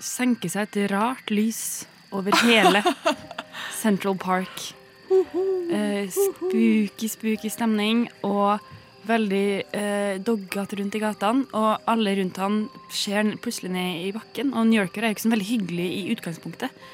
senker 0.00 0.52
seg 0.52 0.68
et 0.68 0.90
rart 0.92 1.30
lys 1.32 1.86
over 2.10 2.34
hele 2.44 2.82
Central 3.82 4.16
Park. 4.18 4.72
Eh, 5.10 6.10
spooky, 6.10 7.08
spooky 7.08 7.50
stemning 7.52 8.06
og 8.26 8.60
veldig 9.08 9.46
eh, 9.76 10.16
doggete 10.22 10.78
rundt 10.80 10.96
i 10.96 11.02
gatene. 11.02 11.46
Og 11.56 11.90
alle 11.90 12.14
rundt 12.18 12.40
han 12.42 12.62
ser 12.92 13.34
plutselig 13.42 13.72
ned 13.74 14.04
i 14.08 14.12
bakken. 14.16 14.52
Og 14.54 14.68
New 14.68 14.80
Yorker 14.80 15.04
er 15.04 15.12
jo 15.12 15.18
ikke 15.18 15.28
så 15.28 15.34
veldig 15.34 15.50
hyggelig 15.50 15.88
i 15.96 16.04
utgangspunktet. 16.14 16.84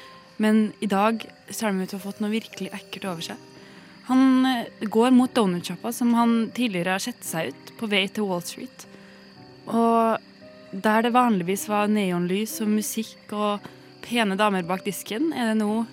Men 0.41 0.71
i 0.85 0.89
dag 0.89 1.23
ser 1.49 1.73
de 1.73 1.83
ut 1.83 1.89
til 1.89 1.97
å 1.97 2.01
ha 2.01 2.05
fått 2.05 2.21
noe 2.21 2.33
virkelig 2.33 2.73
ekkelt 2.75 3.09
over 3.09 3.25
seg. 3.31 3.45
Han 4.11 4.47
eh, 4.47 4.87
går 4.87 5.11
mot 5.15 5.33
donutsjappa 5.33 5.91
som 5.95 6.13
han 6.17 6.39
tidligere 6.55 6.95
har 6.95 7.03
sett 7.03 7.25
seg 7.27 7.51
ut 7.51 7.73
på 7.79 7.89
vei 7.91 8.05
til 8.07 8.29
Wall 8.29 8.45
Street. 8.45 8.87
Og 9.67 10.23
der 10.71 11.05
det 11.05 11.13
vanligvis 11.15 11.67
var 11.69 11.87
neonlys 11.91 12.57
og 12.63 12.71
musikk 12.71 13.33
og 13.35 13.67
pene 14.03 14.37
damer 14.39 14.65
bak 14.67 14.83
disken, 14.85 15.31
er 15.33 15.51
det 15.51 15.61
nå 15.61 15.85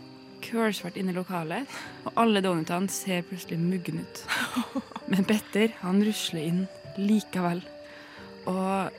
kølsvart 0.45 0.99
inne 1.01 1.15
i 1.15 1.17
lokalet, 1.17 1.71
og 2.05 2.21
alle 2.21 2.43
donutene 2.45 2.93
ser 2.93 3.25
plutselig 3.27 3.59
muggen 3.63 4.03
ut. 4.05 4.25
Men 5.11 5.25
Petter, 5.29 5.73
han 5.81 6.03
rusler 6.05 6.45
inn 6.45 6.63
likevel 7.01 7.63
og 8.51 8.95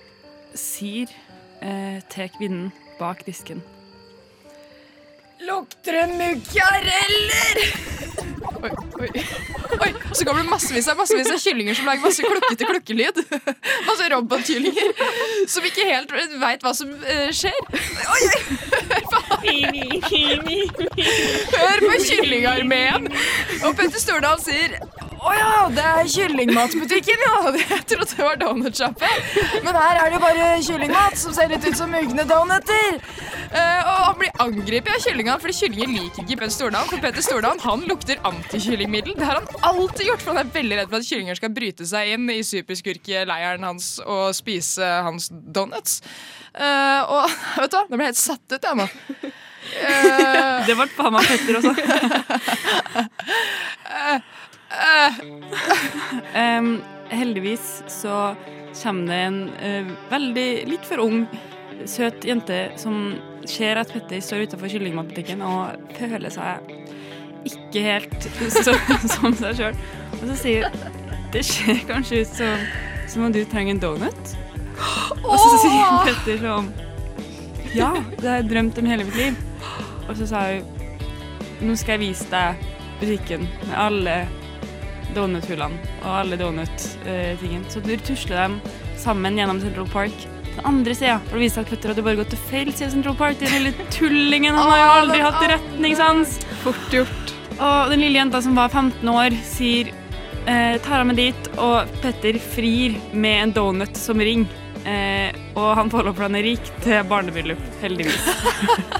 sier 0.57 1.11
eh, 1.61 2.01
til 2.11 2.31
kvinnen 2.33 2.73
bak 2.99 3.23
disken 3.27 3.61
Lukter 5.39 5.93
det 5.93 6.07
muggareller? 6.07 7.57
Oi, 8.63 8.71
oi. 8.99 9.09
oi, 9.81 9.93
Så 10.11 10.25
kommer 10.25 10.43
det 10.43 10.49
massevis 10.49 10.87
av, 10.87 10.97
massevis 10.97 11.31
av 11.31 11.39
kyllinger 11.39 11.75
som 11.75 11.85
lager 11.89 12.01
masse 12.05 12.23
klukkete 12.23 12.65
klukkelyd. 12.69 13.19
Masse 13.87 14.09
robotkyllinger 14.13 14.93
som 15.51 15.67
ikke 15.67 15.87
helt 15.89 16.13
veit 16.41 16.63
hva 16.63 16.71
som 16.77 16.89
uh, 16.89 17.29
skjer. 17.35 17.59
Oi, 18.15 18.23
oi. 19.35 19.65
Hør 21.55 21.83
på 21.83 21.97
Kyllingarmeen! 22.07 23.09
Og 23.65 23.75
Petter 23.77 23.99
Stordal 24.01 24.39
sier 24.43 24.79
å 25.25 25.33
ja, 25.33 25.51
det 25.73 25.85
er 25.85 26.09
kyllingmatbutikken, 26.13 27.23
ja. 27.25 27.37
Jeg 27.73 27.85
trodde 27.89 28.11
det 28.11 28.25
var 28.25 28.37
donutsjappe. 28.41 29.09
Men 29.65 29.77
her 29.79 30.01
er 30.03 30.13
det 30.13 30.19
bare 30.21 30.49
kyllingmat 30.65 31.17
som 31.19 31.33
ser 31.35 31.49
litt 31.51 31.65
ut 31.65 31.77
som 31.77 31.91
mugne 31.91 32.25
donuter. 32.29 32.99
Uh, 33.55 33.81
og 33.87 33.99
han 34.09 34.17
blir 34.19 34.41
angrepet 34.43 34.91
av 34.93 35.01
kyllingene, 35.05 35.37
fordi 35.41 35.57
kyllinger 35.61 35.91
liker 35.93 36.23
ikke 36.25 36.39
Petter 36.41 36.55
Stordalen. 36.55 36.89
For 36.91 37.03
Petter 37.03 37.25
Stordalen 37.25 37.63
han 37.63 37.85
lukter 37.89 38.21
antikyllingmiddel. 38.27 39.15
Det 39.17 39.27
har 39.29 39.39
han 39.39 39.49
alltid 39.71 40.09
gjort, 40.11 40.23
for 40.25 40.33
han 40.33 40.41
er 40.43 40.53
veldig 40.57 40.79
redd 40.81 40.91
for 40.91 40.99
at 40.99 41.09
kyllinger 41.09 41.39
skal 41.39 41.55
bryte 41.55 41.85
seg 41.89 42.15
inn 42.15 42.25
i 42.33 42.39
superskurkeleiren 42.45 43.65
hans 43.65 43.95
og 44.03 44.25
spise 44.37 44.85
hans 45.07 45.31
donuts. 45.31 46.01
Uh, 46.53 47.01
og 47.09 47.25
vet 47.63 47.71
du 47.71 47.79
hva, 47.79 47.85
nå 47.89 47.95
ble 47.97 48.05
jeg 48.09 48.13
helt 48.13 48.25
satt 48.25 48.45
ut, 48.57 48.61
jeg 48.61 48.75
nå. 48.81 48.87
Det 49.65 50.75
ble 50.77 50.85
faen 50.93 51.13
meg 51.15 51.25
Petter 51.25 51.57
også. 51.57 51.73
Em, 56.45 56.79
heldigvis 57.11 57.83
så 57.91 58.35
kommer 58.81 59.07
det 59.11 59.19
en 59.27 59.37
uh, 59.55 59.91
veldig 60.11 60.49
litt 60.67 60.87
for 60.87 61.03
ung, 61.03 61.25
søt 61.87 62.25
jente 62.27 62.57
som 62.79 63.15
ser 63.47 63.79
at 63.79 63.91
Petter 63.93 64.23
står 64.23 64.47
utenfor 64.47 64.71
kyllingmatbutikken 64.71 65.43
og 65.45 65.93
føler 65.99 66.33
seg 66.33 66.73
ikke 67.45 67.83
helt 67.85 68.29
så, 68.65 68.73
som 69.11 69.35
seg 69.37 69.59
sjøl. 69.59 69.81
Og 70.17 70.27
så 70.31 70.37
sier 70.39 70.69
hun 70.69 71.01
det 71.35 71.41
ser 71.43 71.81
kanskje 71.89 72.21
ut 72.23 72.29
som, 72.31 72.61
som 73.11 73.25
om 73.27 73.33
du 73.33 73.41
trenger 73.51 73.75
en 73.75 73.81
donut. 73.83 74.35
Og 75.25 75.35
så 75.35 75.57
sier 75.65 75.97
Petter 76.05 76.39
sånn 76.39 76.69
Ja, 77.75 77.89
det 78.19 78.23
har 78.23 78.39
jeg 78.39 78.47
drømt 78.53 78.79
om 78.79 78.87
hele 78.87 79.07
mitt 79.07 79.17
liv. 79.19 79.41
Og 80.05 80.15
så 80.15 80.27
sa 80.29 80.45
hun 80.53 80.71
Nå 81.65 81.75
skal 81.79 81.95
jeg 81.95 82.09
vise 82.09 82.27
deg 82.31 82.63
butikken 83.01 83.45
med 83.65 83.75
alle 83.79 84.15
donuthullene 85.15 85.93
og 86.03 86.09
alle 86.21 86.39
donut-tingene. 86.39 87.65
Så 87.71 87.81
du 87.83 87.93
tusler 87.97 88.37
dem 88.43 88.57
sammen 88.99 89.39
gjennom 89.39 89.61
Central 89.63 89.89
Park. 89.91 90.25
Den 90.55 90.69
andre 90.69 90.95
sida 90.95 91.17
for 91.27 91.39
å 91.39 91.43
vise 91.43 91.59
at 91.59 91.69
Petter 91.71 91.91
hadde 91.91 92.05
bare 92.05 92.19
gått 92.21 92.31
til 92.31 92.43
feil 92.49 92.71
side 92.71 92.89
av 92.89 92.95
Central 92.95 93.17
Park. 93.19 93.39
Den 93.41 93.55
lille 93.57 93.89
tullingen. 93.93 94.55
Han 94.55 94.71
har 94.71 94.81
jo 94.81 94.89
aldri 95.01 95.21
hatt 95.25 95.47
retningssans. 95.55 96.39
Fort 96.63 96.93
gjort. 96.93 97.35
Og 97.55 97.91
den 97.91 98.03
lille 98.03 98.19
jenta 98.19 98.41
som 98.43 98.57
var 98.57 98.71
15 98.71 99.11
år, 99.11 99.35
sier 99.47 99.91
eh, 100.45 100.75
tar 100.83 100.99
ham 100.99 101.11
med 101.11 101.19
dit, 101.19 101.49
og 101.61 101.91
Petter 102.03 102.39
frir 102.39 102.97
med 103.13 103.41
en 103.43 103.55
donut 103.55 103.99
som 103.99 104.19
ring. 104.19 104.47
Eh, 104.85 105.31
og 105.55 105.71
han 105.79 105.89
får 105.89 106.05
lov 106.05 106.17
til 106.17 106.27
han 106.27 106.39
er 106.39 106.45
rik 106.45 106.73
til 106.83 107.07
barnebryllup, 107.09 107.63
heldigvis. 107.81 108.27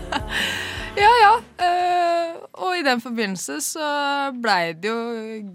Ja, 0.96 1.12
ja. 1.22 1.32
Uh, 1.60 2.44
og 2.64 2.78
i 2.80 2.84
den 2.86 3.02
forbindelse 3.04 3.58
så 3.64 3.88
blei 4.40 4.74
det 4.80 4.92
jo 4.92 5.00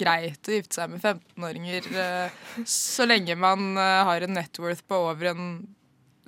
greit 0.00 0.48
å 0.50 0.56
gifte 0.58 0.80
seg 0.80 0.92
med 0.92 1.00
15-åringer 1.00 1.86
uh, 1.96 2.40
så 2.68 3.06
lenge 3.08 3.36
man 3.40 3.72
uh, 3.78 4.02
har 4.10 4.26
en 4.26 4.36
net 4.36 4.60
worth 4.60 4.84
på 4.84 4.98
over 5.08 5.32
en 5.32 5.46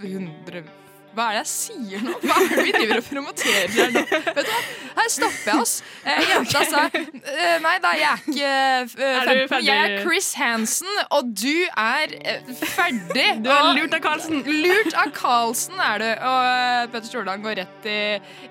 100 0.00 0.64
Hva 1.12 1.24
er 1.28 1.34
det 1.36 1.40
jeg 1.42 1.48
sier 1.52 2.04
nå? 2.06 2.12
Hva 2.22 2.36
er 2.40 2.46
det 2.48 2.62
vi 2.64 2.72
driver 2.72 3.00
og 3.02 3.04
promoterer 3.04 3.72
her 3.76 3.90
nå? 3.92 4.02
Vet 4.08 4.46
du 4.46 4.50
hva? 4.52 4.60
Her 4.96 5.10
stopper 5.12 5.50
jeg 5.50 5.60
oss. 5.64 5.74
Eh, 6.08 6.22
jenta 6.30 6.62
sa 6.70 6.84
eh, 6.88 7.58
Nei 7.64 7.74
da, 7.84 7.90
jeg 7.98 8.08
er 8.08 8.22
ikke 8.32 8.48
eh, 8.48 9.12
Er 9.12 9.28
15. 9.28 9.48
ferdig? 9.52 9.66
Jeg 9.68 9.90
er 9.90 9.96
Chris 10.06 10.30
Hansen, 10.40 10.88
og 11.12 11.28
du 11.36 11.52
er 11.76 12.16
eh, 12.22 12.52
ferdig. 12.64 13.28
Du 13.44 13.50
er 13.52 13.60
Og- 13.68 13.76
lurt 13.80 13.96
av 13.98 14.02
Carlsen. 14.08 14.40
Lurt 14.48 14.96
av 15.04 15.12
Carlsen 15.16 15.80
er 15.84 16.00
du. 16.04 16.08
Og 16.08 16.40
eh, 16.48 16.90
Petter 16.94 17.08
Stordalen 17.12 17.44
går 17.44 17.60
rett 17.60 17.88
i, 17.92 18.00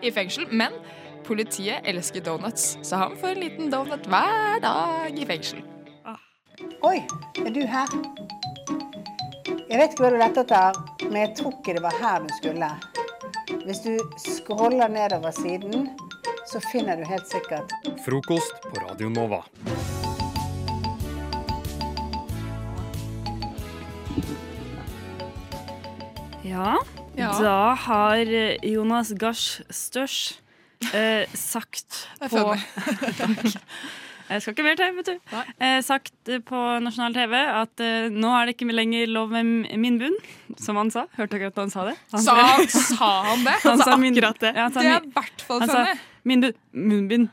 i 0.06 0.14
fengsel. 0.14 0.46
Men 0.52 0.78
politiet 1.26 1.86
elsker 1.90 2.22
donuts, 2.26 2.76
så 2.86 2.98
han 3.08 3.18
får 3.22 3.36
en 3.36 3.42
liten 3.46 3.70
donut 3.74 4.06
hver 4.10 4.62
dag 4.64 5.18
i 5.22 5.26
fengsel. 5.30 5.62
Oi, 6.86 6.98
er 7.42 7.54
du 7.54 7.62
her? 7.70 7.94
Jeg 9.72 9.80
vet 9.80 9.94
ikke 9.94 10.04
hva 10.04 10.10
du 10.12 10.18
lette 10.20 10.42
etter, 10.44 10.80
men 11.08 11.18
jeg 11.22 11.30
tror 11.40 11.54
ikke 11.56 11.76
det 11.78 11.84
var 11.86 11.96
her 12.02 12.26
du 12.26 12.34
skulle. 12.36 12.70
Hvis 13.64 13.80
du 13.86 13.94
scroller 14.20 14.92
nedover 14.92 15.32
siden, 15.38 15.88
så 16.52 16.60
finner 16.72 17.00
du 17.00 17.06
helt 17.08 17.28
sikkert 17.30 17.72
Frokost 18.04 18.58
på 18.68 18.82
Radio 18.84 19.08
Nova. 19.14 19.44
Ja, 26.44 26.78
Ja. 27.16 27.32
da 27.40 27.74
har 27.76 28.18
eh, 28.18 28.58
Jonas 28.64 29.12
Gahr 29.20 29.38
Størs 29.70 30.40
eh, 30.94 31.28
sagt 31.34 32.08
på... 32.20 32.26
Jeg 32.26 32.30
på 32.32 32.38
funny. 32.38 33.52
Jeg 34.32 34.42
skal 34.46 34.54
ikke 34.56 34.64
mer 34.66 34.78
til, 34.80 34.94
vet 34.96 35.10
du. 35.12 35.40
Eh, 35.60 35.80
sagt 35.84 36.30
eh, 36.32 36.40
på 36.48 36.60
nasjonal 36.84 37.14
TV 37.18 37.34
at 37.44 37.84
eh, 37.84 38.08
nå 38.14 38.30
er 38.38 38.48
det 38.48 38.56
ikke 38.56 38.70
lenger 38.72 39.10
lov 39.12 39.34
med 39.36 39.68
min 39.82 39.98
bunn, 40.00 40.16
som 40.62 40.80
han 40.80 40.92
sa. 40.94 41.04
Hørte 41.18 41.36
dere 41.38 41.52
at 41.52 41.60
han 41.60 41.74
sa 41.74 41.84
det? 41.90 41.98
Han 42.14 42.24
Sa, 42.24 42.36
sa 42.72 43.10
han 43.32 43.44
det? 43.48 43.58
Han 43.66 43.84
sa 43.84 43.98
min- 44.00 44.16
akkurat 44.16 44.40
det. 44.46 44.54
Ja, 44.56 44.70
han 44.70 44.78
Det 44.80 44.88
er 44.88 45.04
i 45.04 45.14
hvert 45.18 45.44
fall 45.50 45.66
sånn, 45.68 45.92
det. 45.92 45.98
Min 46.24 46.44
Munnbind. 46.46 46.58
munnbind. 46.72 47.30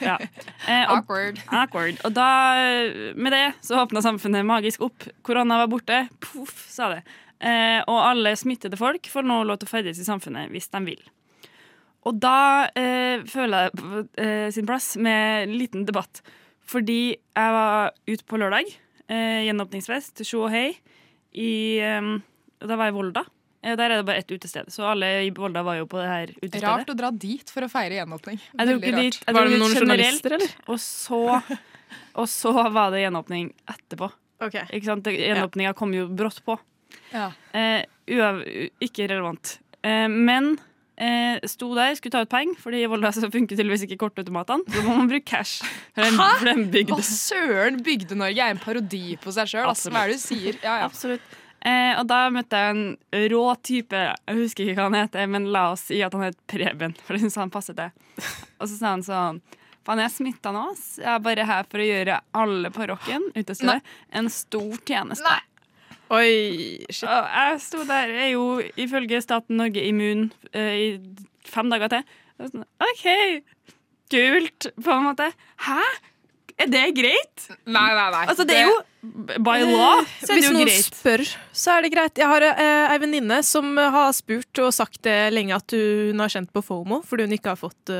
Ja. 0.00 0.16
Eh, 0.66 0.82
og, 0.90 0.96
Awkward. 1.04 1.36
awkward. 1.54 1.98
Og 2.08 2.14
da, 2.16 2.26
eh, 2.58 3.12
med 3.14 3.30
det, 3.36 3.44
så 3.62 3.76
åpna 3.84 4.00
samfunnet 4.02 4.42
magisk 4.48 4.80
opp. 4.82 5.04
Korona 5.22 5.60
var 5.62 5.68
borte. 5.70 6.00
Poff, 6.24 6.56
sa 6.72 6.88
det. 6.90 7.02
Eh, 7.38 7.78
og 7.86 8.00
alle 8.02 8.32
smittede 8.40 8.74
folk 8.80 9.06
får 9.12 9.22
nå 9.28 9.36
lov 9.46 9.60
til 9.60 9.68
å 9.68 9.70
ferdes 9.76 10.00
i 10.02 10.06
samfunnet 10.08 10.50
hvis 10.50 10.66
de 10.72 10.80
vil. 10.88 11.04
Og 12.06 12.18
da 12.22 12.68
eh, 12.78 13.24
føler 13.26 13.66
jeg 13.66 13.78
på 13.80 14.02
eh, 14.22 14.48
sin 14.54 14.66
plass 14.68 14.92
med 15.02 15.46
en 15.48 15.54
liten 15.58 15.86
debatt. 15.88 16.20
Fordi 16.66 17.00
jeg 17.16 17.54
var 17.56 17.92
ute 18.06 18.24
på 18.26 18.38
lørdag, 18.38 18.68
eh, 19.10 19.40
gjenåpningsfest, 19.48 20.22
Sjo 20.26 20.44
og 20.46 20.52
Hei, 20.54 20.68
i 21.36 21.50
eh, 21.82 22.12
Da 22.62 22.76
var 22.78 22.88
jeg 22.88 22.94
i 22.94 22.96
Volda. 22.96 23.24
Eh, 23.66 23.74
der 23.78 23.90
er 23.90 23.96
det 24.00 24.06
bare 24.06 24.22
ett 24.22 24.30
utested, 24.30 24.70
så 24.74 24.86
alle 24.92 25.08
i 25.26 25.32
Volda 25.34 25.64
var 25.66 25.80
jo 25.80 25.88
på 25.90 25.98
det 25.98 26.06
her 26.10 26.30
utestedet. 26.36 26.62
Rart 26.68 26.92
å 26.94 26.96
dra 26.98 27.10
dit 27.10 27.50
for 27.50 27.66
å 27.66 27.70
feire 27.72 27.98
gjenåpning. 27.98 28.38
Jeg 28.38 28.68
dro 28.70 28.76
Veldig 28.78 28.92
ikke 28.92 29.02
dit. 29.02 29.18
var 29.34 29.50
det 29.50 29.58
noen 29.58 29.74
journalister, 29.80 30.36
generelt, 30.36 30.62
Og 30.70 30.78
så, 30.82 31.20
og 32.22 32.30
så 32.30 32.54
var 32.70 32.94
det 32.94 33.02
gjenåpning 33.02 33.50
etterpå. 33.74 34.12
Ikke 34.46 34.84
sant? 34.84 35.02
Det- 35.06 35.16
Gjenåpninga 35.18 35.74
kom 35.74 35.94
jo 35.96 36.06
brått 36.12 36.38
på. 36.46 36.58
Ja. 37.10 37.30
Eh, 37.56 37.82
uav, 38.14 38.42
ikke 38.84 39.08
relevant. 39.10 39.58
Eh, 39.82 40.06
men 40.12 40.54
eh, 40.96 41.38
sto 41.48 41.70
der, 41.76 41.94
skulle 41.98 42.14
ta 42.16 42.22
ut 42.24 42.32
penger, 42.32 42.58
Fordi 42.62 42.82
i 42.84 42.90
Volda 42.90 43.12
så 43.12 43.30
funker 43.30 43.56
tydeligvis 43.56 43.86
ikke 43.86 43.98
kortautomatene. 44.04 44.66
Så 44.72 44.84
må 44.86 44.96
man 44.98 45.10
bruke 45.10 45.26
cash. 45.28 45.64
For 45.94 46.04
den, 46.04 46.18
Hæ? 46.20 46.28
for 46.40 46.50
den 46.50 46.62
bygde. 46.74 46.98
Å, 46.98 47.06
søren! 47.06 47.80
Bygde-Norge 47.86 48.46
er 48.46 48.54
en 48.54 48.62
parodi 48.62 49.16
på 49.22 49.34
seg 49.36 49.50
sjøl. 49.52 49.66
Altså. 49.72 49.92
Hva 49.94 50.06
er 50.06 50.14
det 50.14 50.20
du 50.20 50.24
sier? 50.24 50.60
Ja, 50.62 50.78
ja. 50.82 50.88
Absolutt. 50.90 51.36
Eh, 51.66 51.92
og 51.98 52.06
da 52.06 52.20
møtte 52.30 52.58
jeg 52.62 52.74
en 52.76 53.28
rå 53.32 53.42
type, 53.64 53.98
jeg 53.98 54.38
husker 54.38 54.68
ikke 54.68 54.78
hva 54.78 54.90
han 54.90 54.98
heter, 55.00 55.26
men 55.32 55.48
la 55.50 55.70
oss 55.72 55.88
si 55.88 55.98
at 56.04 56.14
han 56.14 56.28
het 56.28 56.36
Preben, 56.46 56.94
for 57.02 57.16
jeg 57.16 57.24
syns 57.26 57.38
han 57.40 57.50
passet 57.50 57.78
det. 57.80 57.88
Og 58.60 58.68
så 58.68 58.74
sa 58.76 58.92
han 58.94 59.02
sånn 59.06 59.40
Faen, 59.86 60.00
jeg 60.02 60.08
er 60.08 60.14
smitta 60.16 60.50
nå, 60.50 60.64
ass. 60.72 60.96
Jeg 60.98 61.06
er 61.12 61.20
bare 61.22 61.44
her 61.46 61.66
for 61.70 61.78
å 61.78 61.84
gjøre 61.86 62.16
alle 62.34 62.70
på 62.74 62.86
rocken 62.90 63.28
utestedet 63.36 63.76
en 64.18 64.30
stor 64.34 64.80
tjeneste. 64.82 65.34
Oi, 66.14 66.30
shit. 66.90 67.08
Og 67.10 67.30
jeg 67.34 67.60
sto 67.64 67.82
der, 67.88 68.12
jeg 68.14 68.28
er 68.28 68.32
jo 68.36 68.44
ifølge 68.78 69.20
staten 69.24 69.58
Norge 69.58 69.82
immun 69.82 70.28
eh, 70.54 70.74
i 70.78 70.88
fem 71.50 71.70
dager 71.72 71.90
til. 71.96 72.04
Sånn, 72.38 72.66
OK, 72.84 73.06
kult, 74.12 74.68
på 74.76 74.94
en 74.94 75.08
måte. 75.08 75.30
Hæ? 75.66 75.80
Er 76.62 76.70
det 76.72 76.84
greit? 76.96 77.48
Nei, 77.66 77.88
nei, 77.96 78.06
nei. 78.14 78.22
Altså, 78.30 78.46
det 78.48 78.56
er 78.60 78.68
jo 78.70 78.76
by 79.38 79.58
law, 79.64 80.02
så 80.20 80.32
er 80.32 80.34
det 80.34 80.36
Hvis 80.40 80.52
noen 80.56 80.72
spør, 80.84 81.24
så 81.56 81.76
er 81.76 81.86
det 81.86 81.92
greit. 81.94 82.20
Jeg 82.20 82.30
har 82.30 82.46
eh, 82.50 82.92
ei 82.92 82.98
venninne 83.02 83.40
som 83.46 83.72
har 83.76 84.12
spurt 84.16 84.62
og 84.62 84.72
sagt 84.74 85.02
det 85.06 85.16
lenge 85.34 85.56
at 85.56 85.76
hun 85.76 86.22
har 86.22 86.32
kjent 86.32 86.52
på 86.54 86.64
FOMO 86.64 87.00
fordi 87.06 87.26
hun 87.28 87.36
ikke 87.36 87.54
har 87.54 87.60
fått 87.60 87.92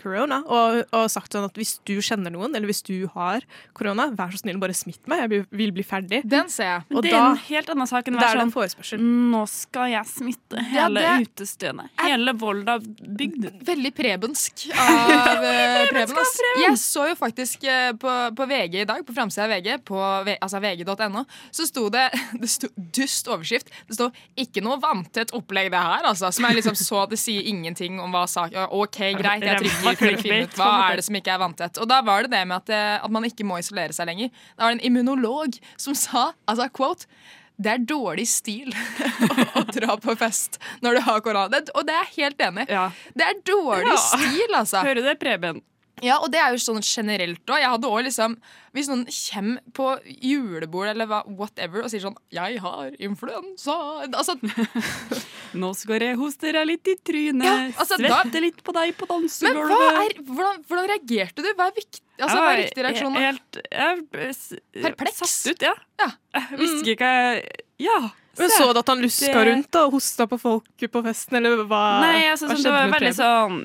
korona. 0.00 0.40
Uh, 0.46 0.56
og, 0.56 0.80
og 0.96 1.08
sagt 1.12 1.34
sånn 1.34 1.46
at 1.46 1.58
hvis 1.58 1.76
du 1.86 1.96
kjenner 2.04 2.32
noen, 2.32 2.54
eller 2.54 2.68
hvis 2.70 2.82
du 2.86 2.94
har 3.14 3.44
korona, 3.76 4.08
vær 4.16 4.32
så 4.34 4.42
snill, 4.42 4.58
bare 4.62 4.76
smitt 4.76 5.02
meg. 5.10 5.26
Jeg 5.26 5.44
vil- 5.50 5.74
bli 5.76 5.84
ferdig. 5.84 6.22
Den 6.24 6.48
ser 6.52 6.68
jeg. 6.70 6.84
Og 6.94 7.04
det 7.04 7.12
da, 7.12 7.18
er 7.18 7.34
en 7.34 7.42
helt 7.48 7.70
annen 7.74 7.90
sak 7.90 8.08
enn 8.08 8.16
å 8.16 8.22
være 8.22 8.40
sånn 8.40 8.52
forespørsel. 8.54 9.02
Nå 9.32 9.42
skal 9.50 9.92
jeg 9.92 10.08
smitte 10.10 10.62
hele 10.70 11.02
ja, 11.04 11.14
utestedet. 11.22 11.88
Hele 12.00 12.34
Volda 12.38 12.78
bygd. 12.80 13.48
Veldig 13.66 13.92
prebensk 13.96 14.66
av 14.72 15.44
eh, 15.50 15.82
Preben. 15.90 16.22
Jeg 16.62 16.80
så 16.80 17.08
jo 17.10 17.18
faktisk 17.18 17.66
eh, 17.68 17.90
på, 18.00 18.14
på 18.36 18.48
VG 18.48 18.80
i 18.84 18.88
dag, 18.88 19.04
på 19.06 19.16
framsida 19.16 19.46
av 19.46 19.54
VG, 19.56 19.70
på 19.88 20.00
v, 20.26 20.36
altså 20.46 20.60
vg.no, 20.62 21.24
så 21.54 21.66
sto 21.68 21.86
det 21.92 22.06
det 22.42 22.50
sto 22.50 22.70
dust 22.76 23.28
overskrift. 23.32 23.70
Det 23.88 23.98
sto 23.98 24.08
'ikke 24.38 24.62
noe 24.64 24.80
vanntett 24.82 25.34
opplegg', 25.36 25.70
det 25.74 25.82
her, 25.82 26.06
altså. 26.12 26.30
Som 26.32 26.48
er 26.48 26.56
liksom 26.58 26.76
så 26.78 27.04
det 27.10 27.18
sier 27.20 27.46
ingenting 27.46 28.00
om 28.02 28.14
hva 28.14 28.24
saken 28.30 28.70
OK, 28.70 28.98
greit, 29.20 29.44
jeg 29.44 29.60
trykker 29.62 29.96
for 30.00 30.12
å 30.16 30.22
finne 30.22 30.42
ut 30.46 30.56
hva 30.58 30.70
er 30.90 31.00
det 31.00 31.06
som 31.06 31.18
ikke 31.18 31.34
er 31.34 31.42
vanntett. 31.42 31.80
Og 31.82 31.88
da 31.90 32.00
var 32.06 32.24
det 32.26 32.32
det 32.36 32.44
med 32.46 32.56
at, 32.62 32.66
det, 32.70 32.82
at 33.04 33.10
man 33.12 33.26
ikke 33.28 33.46
må 33.46 33.58
isolere 33.62 33.92
seg 33.96 34.08
lenger. 34.08 34.30
Da 34.56 34.64
var 34.66 34.74
det 34.74 34.80
en 34.80 34.86
immunolog 34.90 35.58
som 35.76 35.94
sa, 35.98 36.30
altså 36.48 36.70
quote 36.72 37.10
det 37.56 37.70
er 37.72 37.84
dårlig 37.88 38.26
stil 38.28 38.68
å 39.56 39.62
dra 39.72 39.94
på 39.96 40.12
fest 40.20 40.58
når 40.84 40.98
du 40.98 41.00
har 41.06 41.22
korona. 41.24 41.48
Det, 41.48 41.70
og 41.72 41.86
det 41.88 41.94
er 41.96 42.02
jeg 42.10 42.26
helt 42.26 42.42
enig 42.50 42.66
i. 42.68 42.82
Det 43.16 43.24
er 43.24 43.38
dårlig 43.48 43.94
Ja. 43.94 44.02
stil, 44.02 44.50
altså. 44.58 44.82
Hører 44.84 45.00
du 45.00 45.06
det, 45.08 45.16
Preben? 45.22 45.62
Ja, 46.04 46.18
og 46.20 46.28
det 46.28 46.36
er 46.42 46.52
jo 46.52 46.58
sånn 46.60 46.82
generelt 46.84 47.48
òg. 47.48 47.56
Jeg 47.62 47.70
hadde 47.72 47.88
også 47.88 48.04
liksom 48.04 48.34
Hvis 48.76 48.88
noen 48.90 49.06
kommer 49.08 49.62
på 49.72 49.86
julebord 50.20 50.90
eller 50.90 51.08
whatever 51.38 51.80
og 51.82 51.88
sier 51.88 52.02
sånn 52.04 52.16
'Jeg 52.30 52.58
har 52.60 52.90
influensa' 53.00 54.04
Altså 54.12 54.36
Nå 55.62 55.70
skal 55.74 56.02
jeg 56.04 56.18
hoste 56.20 56.52
deg 56.52 56.66
litt 56.68 56.90
i 56.92 56.96
trynet, 57.00 57.44
Ja, 57.48 57.56
altså, 57.80 57.96
da- 57.96 58.10
svette 58.12 58.42
litt 58.44 58.60
på 58.66 58.74
deg 58.76 58.92
på 58.98 59.06
Men 59.08 59.22
dansegulvet. 59.22 59.72
hva 59.72 60.04
er, 60.04 60.12
hvordan, 60.20 60.62
hvordan 60.68 60.88
reagerte 60.92 61.40
du? 61.42 61.48
Hva 61.54 61.68
er, 61.70 61.74
viktig, 61.78 62.02
altså, 62.20 62.36
hva 62.36 62.52
er 62.52 62.60
riktig 62.60 62.84
reaksjon? 62.84 63.14
da? 63.14 63.20
Helt, 63.20 63.60
jeg, 63.72 64.04
Perpleks? 64.82 65.16
Satt 65.24 65.54
ut, 65.54 65.62
ja. 65.62 65.74
Jeg 66.36 66.58
visste 66.60 66.92
ikke 66.92 67.00
hva 67.00 67.14
jeg 67.40 67.64
Ja. 67.78 67.98
Men 68.38 68.50
så 68.50 68.72
du 68.72 68.78
at 68.80 68.86
han 68.88 69.00
luska 69.02 69.32
Det- 69.32 69.46
rundt 69.48 69.70
da, 69.72 69.84
og 69.86 69.92
hosta 69.92 70.26
på 70.26 70.38
folk 70.40 70.64
på 70.92 71.02
festen, 71.04 71.36
eller 71.38 71.64
hva? 71.64 72.00
Nei, 72.00 72.24
altså, 72.30 72.48
hva 72.48 72.56
sånn, 72.56 72.62
det 72.64 72.72
var 72.72 72.88
veldig 73.00 73.14
sånn 73.16 73.56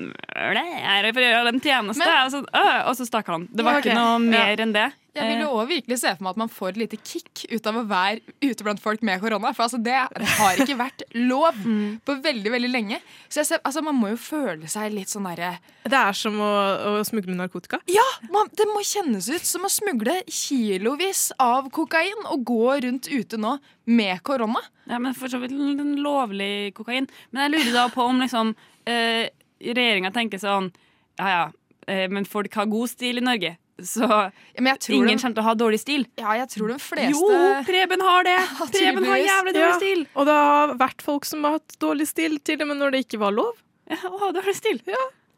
«Nei, 0.54 0.64
Jeg 0.82 1.04
er 1.04 1.12
gjøre 1.32 1.44
dem 1.52 1.60
tjeneste. 1.60 1.98
Men- 1.98 2.24
og, 2.26 2.30
så, 2.32 2.44
«Åh», 2.54 2.88
og 2.88 2.96
så 2.96 3.06
stakk 3.06 3.26
han. 3.26 3.48
Det 3.54 3.64
var 3.64 3.72
Ja, 3.74 3.80
ikke 3.80 3.94
noe 3.94 4.18
mer 4.18 4.56
Ja. 4.56 4.56
enn 4.64 4.72
det. 4.72 4.92
Jeg 5.14 5.28
vil 5.28 5.42
jo 5.42 5.48
Eh, 5.50 5.54
også 5.58 5.68
virkelig 5.68 5.96
se 6.00 6.10
for 6.16 6.24
meg 6.24 6.30
at 6.32 6.38
man 6.40 6.48
får 6.48 6.68
et 6.72 6.76
lite 6.80 6.98
kick 7.04 7.42
ut 7.52 7.66
av 7.68 7.76
å 7.76 7.82
være 7.84 8.20
ute 8.40 8.64
blant 8.64 8.80
folk 8.80 9.02
med 9.04 9.20
korona. 9.20 9.50
For 9.52 9.66
altså, 9.66 9.76
det 9.84 9.92
har 10.38 10.60
ikke 10.62 10.78
vært 10.78 11.02
lov 11.14 11.58
Mm. 11.66 11.98
på 12.04 12.14
veldig 12.24 12.50
veldig 12.54 12.70
lenge. 12.72 12.98
Så 13.28 13.44
ser, 13.44 13.60
altså, 13.64 13.82
man 13.84 13.94
må 13.98 14.08
jo 14.14 14.16
føle 14.16 14.68
seg 14.72 14.92
litt 14.96 15.12
sånn 15.12 15.28
derre 15.28 15.58
Det 15.84 15.98
er 15.98 16.16
som 16.16 16.38
å, 16.40 16.48
å 16.96 17.04
smugle 17.04 17.36
narkotika. 17.36 17.82
Ja! 17.92 18.06
Man, 18.32 18.48
det 18.56 18.64
må 18.72 18.80
kjennes 18.86 19.28
ut 19.28 19.44
som 19.44 19.68
å 19.68 19.70
smugle 19.72 20.22
kilovis 20.32 21.28
av 21.42 21.68
kokain 21.74 22.24
og 22.32 22.44
gå 22.48 22.78
rundt 22.86 23.08
ute 23.12 23.36
nå 23.40 23.58
med 23.84 24.22
korona. 24.24 24.62
Ja, 24.88 24.98
men 24.98 25.12
for 25.14 25.28
så 25.28 25.38
vidt 25.42 25.52
lovlig 25.52 26.72
kokain. 26.76 27.06
Men 27.30 27.44
jeg 27.46 27.54
lurer 27.58 27.74
da 27.82 27.88
på 27.92 28.04
om 28.08 28.20
liksom 28.22 28.54
eh, 28.88 29.28
regjeringa 29.62 30.10
tenker 30.14 30.40
sånn 30.42 30.72
Ja 31.20 31.28
ja, 31.28 31.42
eh, 31.86 32.08
men 32.10 32.24
folk 32.24 32.54
har 32.56 32.66
god 32.72 32.90
stil 32.90 33.20
i 33.20 33.24
Norge. 33.24 33.56
Så 33.88 34.08
tror 34.08 34.96
ingen 34.96 35.16
de- 35.16 35.22
kommer 35.22 35.36
til 35.36 35.42
å 35.42 35.46
ha 35.46 35.54
dårlig 35.58 35.80
stil. 35.82 36.06
Ja, 36.20 36.36
jeg 36.42 36.50
tror 36.54 36.74
de 36.74 36.78
fleste 36.82 37.14
Jo, 37.16 37.64
Preben 37.68 38.04
har 38.04 38.28
det! 38.28 38.38
Preben 38.76 39.08
har 39.08 39.22
jævlig 39.22 39.56
dårlig 39.56 39.70
Ja, 39.70 39.80
stil. 39.80 40.06
Og 40.14 40.28
det 40.28 40.36
har 40.38 40.76
vært 40.80 41.02
folk 41.02 41.28
som 41.28 41.44
har 41.48 41.58
hatt 41.58 41.80
dårlig 41.82 42.08
stil, 42.10 42.38
til 42.44 42.62
og 42.62 42.72
med 42.72 42.82
når 42.82 42.96
det 42.96 43.06
ikke 43.06 43.22
var 43.22 43.34
lov. 43.36 43.58
Ja, 43.90 44.00
å 44.08 44.18
ha 44.22 44.30
dårlig 44.34 44.56
stil. 44.56 44.80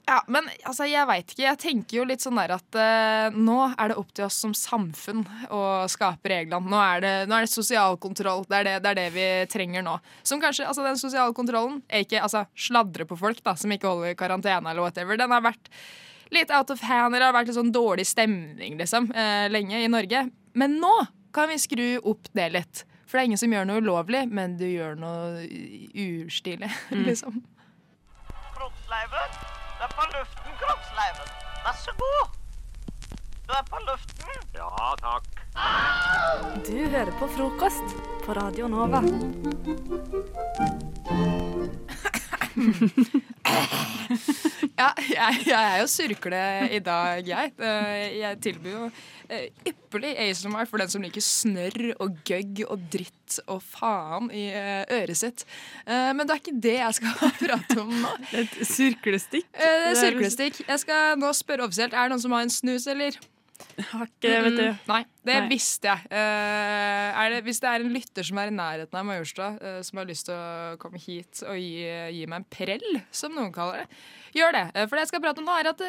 Ja, 0.05 0.19
men 0.29 0.51
altså, 0.69 0.85
jeg 0.89 1.09
veit 1.09 1.31
ikke. 1.33 1.45
Jeg 1.47 1.61
tenker 1.63 1.97
jo 1.97 2.05
litt 2.09 2.21
sånn 2.21 2.37
der 2.37 2.53
at 2.59 2.77
uh, 2.77 3.37
nå 3.37 3.57
er 3.73 3.91
det 3.91 3.97
opp 4.01 4.11
til 4.13 4.27
oss 4.27 4.37
som 4.45 4.53
samfunn 4.57 5.23
å 5.49 5.63
skape 5.89 6.29
reglene. 6.29 6.69
Nå 6.69 6.81
er 6.83 7.01
det, 7.01 7.13
nå 7.31 7.39
er 7.39 7.47
det 7.47 7.53
sosial 7.55 7.97
kontroll. 8.03 8.45
Det 8.51 8.59
er 8.61 8.69
det, 8.69 8.75
det 8.85 8.93
er 8.93 9.01
det 9.01 9.07
vi 9.15 9.29
trenger 9.53 9.87
nå. 9.87 9.97
Som 10.27 10.43
kanskje, 10.45 10.69
altså 10.69 10.85
Den 10.85 11.01
sosiale 11.01 11.33
kontrollen 11.37 11.81
er 11.89 12.05
ikke 12.05 12.21
altså, 12.21 12.45
sladre 12.53 13.09
på 13.09 13.17
folk 13.21 13.41
da, 13.47 13.57
som 13.57 13.73
ikke 13.73 13.89
holder 13.89 14.19
karantene 14.21 14.75
eller 14.75 14.85
whatever. 14.85 15.17
Den 15.21 15.33
har 15.33 15.47
vært 15.47 15.73
litt 16.35 16.51
out 16.55 16.71
of 16.75 16.81
hand, 16.85 17.15
eller 17.15 17.27
har 17.31 17.35
vært 17.37 17.47
litt 17.51 17.57
sånn 17.59 17.73
dårlig 17.75 18.07
stemning 18.07 18.79
liksom, 18.81 19.11
eh, 19.15 19.47
lenge 19.51 19.83
i 19.85 19.89
Norge. 19.89 20.27
Men 20.55 20.79
nå 20.81 21.07
kan 21.35 21.49
vi 21.51 21.59
skru 21.59 21.99
opp 22.07 22.29
det 22.35 22.49
litt. 22.55 22.85
For 23.07 23.19
det 23.19 23.23
er 23.25 23.29
ingen 23.31 23.39
som 23.39 23.53
gjør 23.55 23.67
noe 23.69 23.81
ulovlig, 23.83 24.25
men 24.31 24.57
du 24.59 24.65
gjør 24.67 24.95
noe 24.99 25.47
urstilig, 25.95 26.71
Mm. 26.91 27.05
liksom. 27.09 27.43
Kroppsleiven, 28.55 29.31
du 29.79 29.85
er 29.85 29.89
på 29.95 30.03
luften, 30.15 30.53
kroppsleiven. 30.63 31.29
Vær 31.65 31.75
så 31.85 31.93
god. 31.99 32.29
Du 33.47 33.53
er 33.53 33.63
på 33.69 33.79
luften. 33.87 34.35
Ja, 34.57 34.95
takk. 35.03 35.25
Du 36.67 36.79
hører 36.91 37.13
på 37.21 37.27
frokost 37.37 37.87
på 38.25 38.31
Radio 38.39 38.69
Nova. 38.73 39.01
Ja, 44.75 44.89
jeg, 44.99 45.41
jeg 45.47 45.55
er 45.55 45.77
jo 45.83 45.87
surkle 45.91 46.39
i 46.75 46.79
dag, 46.83 47.27
jeg. 47.29 47.53
Eh, 47.63 48.17
Jeg 48.19 48.39
tilbyr 48.43 48.73
jo 48.75 48.87
eh, 49.33 49.45
ypperlig 49.71 50.13
ASMR 50.25 50.67
for 50.71 50.83
den 50.83 50.91
som 50.93 51.05
liker 51.05 51.23
snørr 51.25 51.93
og 52.03 52.17
gøgg 52.27 52.65
og 52.67 52.83
dritt 52.93 53.39
og 53.51 53.63
faen 53.65 54.31
i 54.35 54.47
eh, 54.51 54.83
øret 54.99 55.19
sitt. 55.19 55.45
Men 55.87 56.25
det 56.25 56.35
er 56.35 56.43
ikke 56.43 56.57
det 56.67 56.75
jeg 56.79 56.99
skal 56.99 57.15
prate 57.45 57.79
om 57.85 57.93
nå. 58.03 58.13
Et 58.41 58.59
surklestikk. 58.69 59.47
Det 59.55 59.71
er 59.93 60.01
Surklestikk. 60.01 60.63
Jeg 60.69 60.83
skal 60.83 61.15
nå 61.21 61.31
spørre 61.37 61.67
offisielt. 61.69 61.95
Er 61.95 62.09
det 62.09 62.15
noen 62.17 62.25
som 62.27 62.35
har 62.37 62.45
en 62.47 62.53
snus, 62.53 62.87
eller? 62.91 63.17
Har 63.91 64.07
ikke, 64.07 64.31
vet 64.45 64.57
du. 64.59 64.67
Mm, 64.71 64.83
Nei, 64.91 65.01
det 65.27 65.37
Nei. 65.41 65.49
visste 65.51 65.91
jeg. 65.91 66.11
Uh, 66.13 67.23
det, 67.33 67.41
hvis 67.47 67.61
det 67.65 67.71
er 67.71 67.85
en 67.85 67.95
lytter 67.95 68.29
som 68.29 68.39
er 68.39 68.53
i 68.53 68.55
nærheten 68.55 69.01
av 69.01 69.09
Majorstua, 69.09 69.51
uh, 69.59 69.81
som 69.87 70.01
har 70.01 70.09
lyst 70.11 70.29
til 70.29 70.37
å 70.37 70.77
komme 70.83 71.01
hit 71.03 71.43
og 71.49 71.59
gi, 71.59 71.83
gi 72.15 72.29
meg 72.31 72.43
en 72.43 72.49
prell, 72.55 73.01
som 73.15 73.35
noen 73.35 73.53
kaller 73.55 73.83
det, 73.83 74.01
gjør 74.39 74.57
det. 74.59 74.65
Uh, 74.77 74.85
for 74.85 74.97
det 74.97 75.07
jeg 75.07 75.13
skal 75.15 75.25
prate 75.27 75.43
om 75.43 75.51
nå, 75.51 75.59
er 75.59 75.73
at 75.73 75.85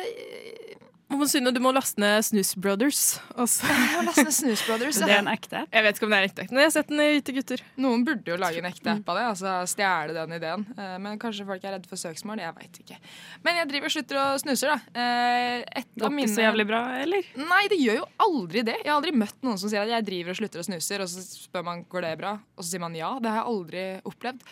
Synne, 1.26 1.50
du 1.54 1.58
må 1.64 1.72
laste 1.74 1.98
ned 2.02 2.22
Snus 2.26 2.52
Brothers. 2.60 3.00
Også. 3.40 3.66
Jeg 3.66 3.98
må 3.98 4.02
laste 4.08 4.24
ned 4.28 4.34
Snus 4.36 4.62
Brothers. 4.68 4.98
Det 5.02 5.08
er 5.10 5.22
en 5.24 5.30
ekte 5.32 5.58
app? 5.64 5.70
Jeg 5.74 5.86
vet 5.86 5.98
ikke 5.98 6.06
om 6.08 6.12
det 6.14 6.18
er 6.18 6.26
en 6.26 6.30
ekte 6.30 6.44
app, 6.44 6.52
men 6.54 6.62
jeg 6.62 6.68
har 6.70 6.74
sett 6.76 6.92
den 6.92 7.02
i 7.02 7.08
Hvite 7.16 7.36
gutter. 7.38 7.64
Noen 7.82 8.04
burde 8.06 8.30
jo 8.34 8.38
lage 8.42 8.62
en 8.62 8.68
ekte 8.70 8.92
app 8.94 9.10
av 9.14 9.18
det, 9.20 9.24
altså 9.32 9.54
stjele 9.72 10.14
den 10.18 10.36
ideen. 10.38 10.66
Eh, 10.78 10.94
Men 11.02 11.18
kanskje 11.22 11.48
folk 11.50 11.66
er 11.66 11.76
redde 11.78 11.90
for 11.90 12.02
søksmål, 12.02 12.42
jeg 12.44 12.56
veit 12.60 12.80
ikke. 12.84 13.00
Men 13.48 13.60
jeg 13.62 13.70
driver 13.72 13.90
og 13.92 13.96
slutter 13.96 14.22
og 14.22 14.40
snuser, 14.44 14.74
da. 14.76 15.02
Eh, 15.02 15.84
det 15.96 16.04
Går 16.06 16.14
mine... 16.14 16.28
ikke 16.30 16.36
så 16.36 16.46
jævlig 16.46 16.68
bra, 16.70 16.82
eller? 17.02 17.30
Nei, 17.42 17.64
det 17.74 17.82
gjør 17.82 18.00
jo 18.02 18.08
aldri 18.28 18.66
det. 18.70 18.78
Jeg 18.84 18.92
har 18.92 19.00
aldri 19.00 19.16
møtt 19.26 19.38
noen 19.46 19.62
som 19.62 19.72
sier 19.72 19.86
at 19.86 19.94
jeg 19.96 20.08
driver 20.12 20.36
og 20.36 20.42
slutter 20.42 20.62
og 20.66 20.70
snuser, 20.70 21.06
og 21.06 21.12
så 21.14 21.26
spør 21.26 21.66
man 21.70 21.86
går 21.90 22.10
det 22.10 22.16
bra, 22.22 22.36
og 22.58 22.62
så 22.66 22.70
sier 22.76 22.86
man 22.86 22.98
ja. 22.98 23.14
Det 23.22 23.32
har 23.34 23.42
jeg 23.44 23.52
aldri 23.56 23.86
opplevd. 24.14 24.46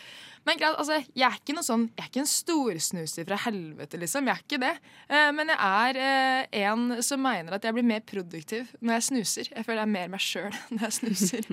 Men 0.44 0.58
greit, 0.60 0.74
altså, 0.76 0.98
jeg 1.16 1.24
er 1.24 1.36
ikke 1.38 1.54
noe 1.56 1.64
sånn 1.64 1.84
Jeg 1.94 2.02
er 2.04 2.08
ikke 2.10 2.20
en 2.22 2.28
storsnuser 2.28 3.24
fra 3.28 3.38
helvete, 3.46 4.00
liksom. 4.02 4.26
Jeg 4.28 4.34
er 4.34 4.42
ikke 4.44 4.58
det. 4.60 4.72
Eh, 5.08 5.30
Men 5.36 5.52
jeg 5.54 5.58
er 5.60 5.98
eh, 6.04 6.58
en 6.68 7.02
som 7.06 7.22
mener 7.24 7.56
at 7.56 7.64
jeg 7.64 7.76
blir 7.76 7.86
mer 7.88 8.02
produktiv 8.04 8.68
når 8.80 8.98
jeg 8.98 9.06
snuser. 9.08 9.50
Jeg 9.54 9.64
føler 9.66 9.80
jeg 9.82 9.88
er 9.88 9.94
mer 9.94 10.12
meg 10.12 10.24
sjøl 10.24 10.52
når 10.74 10.84
jeg 10.88 10.96
snuser. 10.98 11.48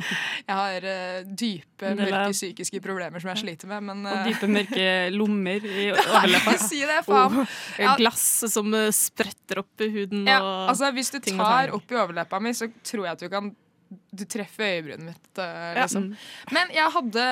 Jeg 0.47 0.59
har 0.61 0.89
eh, 0.91 1.21
dype, 1.43 1.93
mørke 2.01 2.35
psykiske 2.35 2.83
problemer 2.83 3.23
som 3.23 3.31
jeg 3.33 3.43
sliter 3.45 3.71
med, 3.71 3.87
men 3.89 4.05
Og 4.11 4.27
dype, 4.27 4.51
mørke 4.51 4.85
lommer 5.19 5.67
i 5.71 5.87
overleppa. 5.95 6.57
si 6.69 6.83
det, 6.87 6.99
faen. 7.07 7.41
Og 7.45 7.97
Glass 8.01 8.27
som 8.51 8.75
spretter 8.95 9.63
opp 9.63 9.83
i 9.83 9.89
huden 9.93 10.27
Ja, 10.27 10.39
og 10.41 10.71
altså 10.73 10.91
Hvis 10.95 11.11
du 11.13 11.19
tar 11.23 11.71
opp 11.75 11.91
i 11.91 11.99
overleppa 11.99 12.39
mi, 12.43 12.51
så 12.57 12.67
tror 12.83 13.07
jeg 13.07 13.15
at 13.15 13.23
du 13.23 13.29
kan 13.31 13.53
Du 13.91 14.23
treffer 14.29 14.77
øyebrynet 14.77 15.03
mitt. 15.03 15.31
Liksom. 15.35 16.11
Ja. 16.13 16.53
Men 16.55 16.71
jeg 16.75 16.93
hadde 16.95 17.25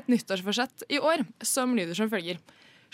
et 0.00 0.08
nyttårsforsett 0.12 0.86
i 0.88 1.00
år 1.00 1.26
som 1.44 1.74
lyder 1.76 1.98
som 1.98 2.08
følger. 2.12 2.40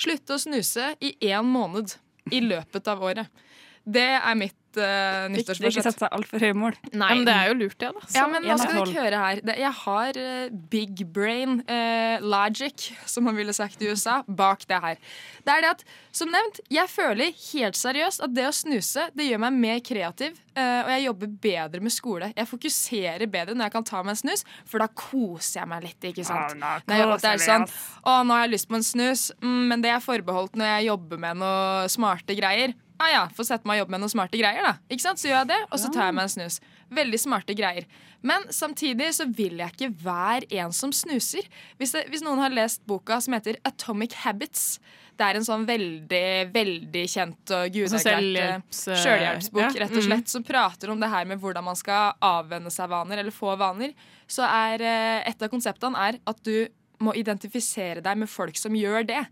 Slutte 0.01 0.35
å 0.35 0.43
snuse 0.43 0.93
i 1.05 1.15
én 1.31 1.47
måned 1.47 1.95
i 2.35 2.41
løpet 2.43 2.89
av 2.91 3.03
året. 3.05 3.45
Det 3.85 4.09
er 4.19 4.39
mitt 4.39 4.59
uh, 4.79 4.85
Ikke, 4.85 5.27
ikke 5.27 5.33
nyttårsforsett. 5.37 5.89
sette 5.89 6.05
seg 6.05 6.17
altfor 6.19 6.45
høye 6.47 6.57
mål. 6.59 6.79
Nei. 6.93 7.09
Ja, 7.09 7.19
men 7.19 7.27
det 7.29 7.37
er 7.37 7.51
jo 7.51 7.59
lurt, 7.61 7.79
det. 7.79 7.91
da. 7.93 8.07
Ja, 8.17 8.27
men 8.31 8.47
nå 8.47 8.59
skal 8.61 8.79
dere 8.81 8.97
høre 9.03 9.23
her. 9.27 9.43
Det, 9.45 9.59
jeg 9.63 9.73
har 9.83 10.21
uh, 10.23 10.61
big 10.73 11.05
brain 11.13 11.61
uh, 11.67 12.17
logic, 12.25 12.91
som 13.07 13.29
man 13.29 13.39
ville 13.39 13.55
sagt 13.57 13.83
i 13.83 13.91
USA, 13.93 14.21
bak 14.27 14.67
det 14.71 14.81
her. 14.85 15.03
Det 15.43 15.57
er 15.57 15.65
det 15.65 15.73
at, 15.77 15.85
som 16.15 16.31
nevnt, 16.31 16.61
jeg 16.71 16.91
føler 16.93 17.33
helt 17.35 17.79
seriøst 17.79 18.23
at 18.25 18.35
det 18.35 18.45
å 18.47 18.55
snuse 18.55 19.09
det 19.17 19.27
gjør 19.27 19.41
meg 19.45 19.57
mer 19.59 19.81
kreativ, 19.85 20.37
eh, 20.55 20.81
og 20.85 20.91
jeg 20.93 21.05
jobber 21.07 21.33
bedre 21.47 21.83
med 21.85 21.95
skole. 21.95 22.31
Jeg 22.37 22.49
fokuserer 22.51 23.27
bedre 23.31 23.57
når 23.57 23.69
jeg 23.69 23.75
kan 23.77 23.89
ta 23.89 24.03
meg 24.05 24.15
en 24.15 24.21
snus, 24.23 24.45
for 24.69 24.83
da 24.83 24.89
koser 24.89 25.63
jeg 25.63 25.71
meg 25.73 25.87
litt, 25.89 26.09
ikke 26.13 26.27
sant? 26.27 26.55
Ja, 26.55 26.61
nå 26.61 26.93
Når 26.93 27.03
jeg, 27.03 27.19
det 27.25 27.33
er 27.33 27.43
sånn, 27.47 27.67
å, 28.05 28.17
nå 28.27 28.37
har 28.37 28.47
jeg 28.47 28.55
lyst 28.55 28.71
på 28.71 28.79
en 28.79 28.87
snus, 28.87 29.27
mm, 29.43 29.63
men 29.73 29.85
det 29.85 29.93
er 29.95 30.05
forbeholdt 30.05 30.59
når 30.59 30.75
jeg 30.77 30.89
jobber 30.93 31.23
med 31.27 31.43
noe 31.43 31.91
smarte 31.93 32.39
greier. 32.39 32.77
Ah, 33.03 33.11
ja, 33.11 33.23
Få 33.35 33.47
sette 33.47 33.67
meg 33.67 33.81
og 33.81 33.85
jobbe 33.85 33.97
med 33.97 34.05
noen 34.05 34.13
smarte 34.13 34.39
greier, 34.39 34.63
da. 34.63 34.77
Ikke 34.93 35.03
sant? 35.03 35.19
Så 35.19 35.29
gjør 35.31 35.41
jeg 35.41 35.51
det, 35.51 35.61
og 35.69 35.83
så 35.83 35.91
tar 35.91 36.09
jeg 36.09 36.17
meg 36.19 36.29
en 36.29 36.35
snus. 36.37 36.59
Veldig 36.93 37.19
smarte 37.19 37.57
greier. 37.59 37.87
Men 38.23 38.45
samtidig 38.55 39.09
så 39.17 39.27
vil 39.27 39.59
jeg 39.59 39.75
ikke 39.75 39.91
være 40.05 40.47
en 40.63 40.75
som 40.77 40.93
snuser. 40.95 41.49
Hvis, 41.81 41.97
det, 41.97 42.05
hvis 42.13 42.23
noen 42.23 42.43
har 42.45 42.55
lest 42.55 42.85
boka 42.87 43.19
som 43.25 43.35
heter 43.35 43.59
Atomic 43.67 44.15
Habits 44.23 44.77
det 45.19 45.29
er 45.29 45.39
en 45.39 45.47
sånn 45.47 45.65
veldig, 45.69 46.27
veldig 46.55 47.03
kjent 47.11 47.53
og 47.55 47.75
gudeerklært 47.75 48.03
selvhjelps- 48.03 49.53
eh, 49.53 49.61
ja. 49.61 49.69
rett 49.85 49.97
og 49.99 50.07
slett, 50.07 50.33
som 50.33 50.45
prater 50.47 50.93
om 50.93 51.01
det 51.03 51.11
her 51.13 51.29
med 51.29 51.41
hvordan 51.43 51.67
man 51.67 51.79
skal 51.79 52.17
avvenne 52.25 52.73
seg 52.73 52.91
vaner, 52.91 53.21
eller 53.21 53.35
få 53.35 53.55
vaner. 53.61 53.93
Så 54.27 54.47
er 54.47 54.83
eh, 54.83 55.31
et 55.31 55.45
av 55.45 55.53
konseptene 55.53 56.09
er 56.09 56.19
at 56.27 56.43
du 56.47 56.67
må 57.03 57.15
identifisere 57.19 58.03
deg 58.05 58.23
med 58.23 58.31
folk 58.31 58.57
som 58.59 58.75
gjør 58.79 59.07
det. 59.11 59.23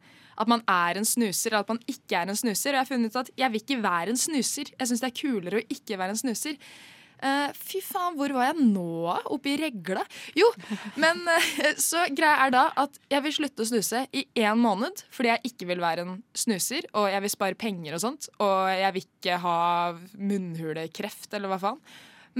At 0.40 0.48
man 0.50 0.64
er 0.70 1.00
en 1.00 1.09
snuser, 1.09 1.53
eller 1.53 1.66
at 1.66 1.74
man 1.74 1.83
ikke 1.90 2.16
er 2.22 2.31
en 2.31 2.38
snuser. 2.38 2.72
Og 2.72 2.79
jeg 2.79 2.85
har 2.85 2.88
funnet 2.88 3.12
ut 3.12 3.20
at 3.20 3.35
jeg 3.42 3.53
vil 3.53 3.64
ikke 3.64 3.83
være 3.85 4.14
en 4.14 4.20
snuser. 4.20 4.72
Jeg 4.72 4.88
syns 4.88 5.05
det 5.05 5.11
er 5.11 5.20
kulere 5.20 5.61
å 5.61 5.68
ikke 5.76 6.00
være 6.00 6.16
en 6.16 6.22
snuser. 6.22 6.57
Uh, 7.20 7.50
fy 7.53 7.83
faen, 7.85 8.14
hvor 8.16 8.33
var 8.33 8.46
jeg 8.48 8.64
nå? 8.64 9.12
Oppe 9.29 9.50
i 9.53 9.59
regla? 9.61 10.00
Jo, 10.33 10.46
men 11.03 11.20
uh, 11.29 11.50
så 11.76 12.07
greia 12.16 12.46
er 12.46 12.55
da 12.55 12.62
at 12.81 12.96
jeg 13.12 13.20
vil 13.26 13.35
slutte 13.37 13.66
å 13.66 13.68
snuse 13.68 14.07
i 14.16 14.22
én 14.40 14.57
måned 14.57 15.03
fordi 15.12 15.29
jeg 15.35 15.50
ikke 15.50 15.68
vil 15.68 15.83
være 15.85 16.07
en 16.07 16.14
snuser, 16.33 16.88
og 16.96 17.11
jeg 17.12 17.20
vil 17.26 17.35
spare 17.35 17.61
penger 17.61 17.98
og 17.98 18.05
sånt, 18.07 18.31
og 18.40 18.72
jeg 18.72 18.96
vil 18.96 19.05
ikke 19.05 19.37
ha 19.42 19.59
munnhulekreft 20.16 21.37
eller 21.37 21.53
hva 21.53 21.61
faen. 21.61 21.83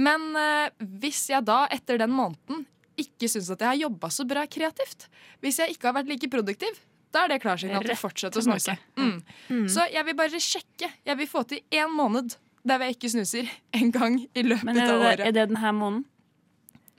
Men 0.01 0.31
uh, 0.33 0.73
hvis 1.03 1.27
jeg 1.29 1.45
da, 1.45 1.67
etter 1.69 2.01
den 2.01 2.17
måneden, 2.17 2.65
ikke 3.01 3.29
syns 3.29 3.51
at 3.53 3.61
jeg 3.61 3.69
har 3.69 3.83
jobba 3.83 4.09
så 4.13 4.25
bra 4.27 4.47
kreativt, 4.49 5.11
hvis 5.45 5.61
jeg 5.61 5.75
ikke 5.75 5.91
har 5.91 5.99
vært 5.99 6.09
like 6.09 6.31
produktiv, 6.31 6.81
da 7.11 7.25
er 7.25 7.33
det 7.33 7.41
klarsignal 7.43 7.83
til 7.83 7.95
å 7.95 7.99
fortsette 7.99 8.39
å 8.39 8.45
snuse. 8.45 8.77
Mm. 8.97 9.65
Så 9.71 9.87
jeg 9.91 10.05
vil 10.07 10.15
bare 10.15 10.39
sjekke. 10.41 10.91
Jeg 11.05 11.19
vil 11.19 11.27
få 11.27 11.43
til 11.49 11.59
én 11.75 11.91
måned 11.91 12.37
der 12.67 12.83
jeg 12.85 12.95
ikke 12.99 13.09
snuser 13.15 13.49
en 13.73 13.91
gang 13.91 14.19
i 14.37 14.43
løpet 14.45 14.67
Men 14.69 14.77
er 14.77 14.91
av 14.93 14.99
det, 15.01 15.07
året. 15.11 15.27
er 15.27 15.31
det 15.35 15.47
denne 15.49 15.71
måneden? 15.73 16.05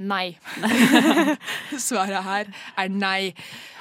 Nei. 0.03 0.33
Svaret 1.79 2.25
her 2.27 2.49
er 2.81 2.89
nei. 2.91 3.33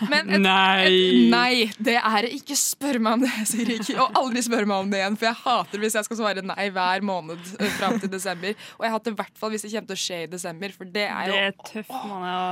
Men 0.10 0.30
et, 0.30 0.42
Nei. 0.44 0.86
Et 0.92 1.32
nei, 1.32 1.54
det 1.82 1.96
er 1.98 2.28
det. 2.28 2.32
Ikke 2.38 2.58
spør 2.60 3.00
meg 3.02 3.18
om 3.18 3.24
det, 3.26 3.32
Sirik. 3.50 3.90
Og 3.96 4.20
aldri 4.20 4.44
spør 4.46 4.68
meg 4.70 4.84
om 4.86 4.92
det 4.92 5.00
igjen, 5.02 5.18
for 5.18 5.32
jeg 5.32 5.40
hater 5.42 5.82
hvis 5.82 5.98
jeg 5.98 6.08
skal 6.10 6.20
svare 6.22 6.44
nei 6.46 6.68
hver 6.76 7.02
måned 7.08 7.42
eh, 7.58 7.74
fram 7.80 7.98
til 8.04 8.12
desember. 8.14 8.54
Og 8.78 8.86
jeg 8.86 8.94
hater 8.94 9.16
i 9.16 9.20
hvert 9.24 9.42
fall 9.42 9.56
hvis 9.56 9.66
det 9.66 9.74
kommer 9.74 9.90
til 9.94 9.98
å 9.98 10.04
skje 10.06 10.22
i 10.28 10.30
desember, 10.36 10.78
for 10.78 10.94
det 11.00 11.08
er 11.10 11.34
Det 11.34 11.42
er 11.48 11.58
tøft 11.72 11.98
måned 11.98 12.30
å 12.30 12.46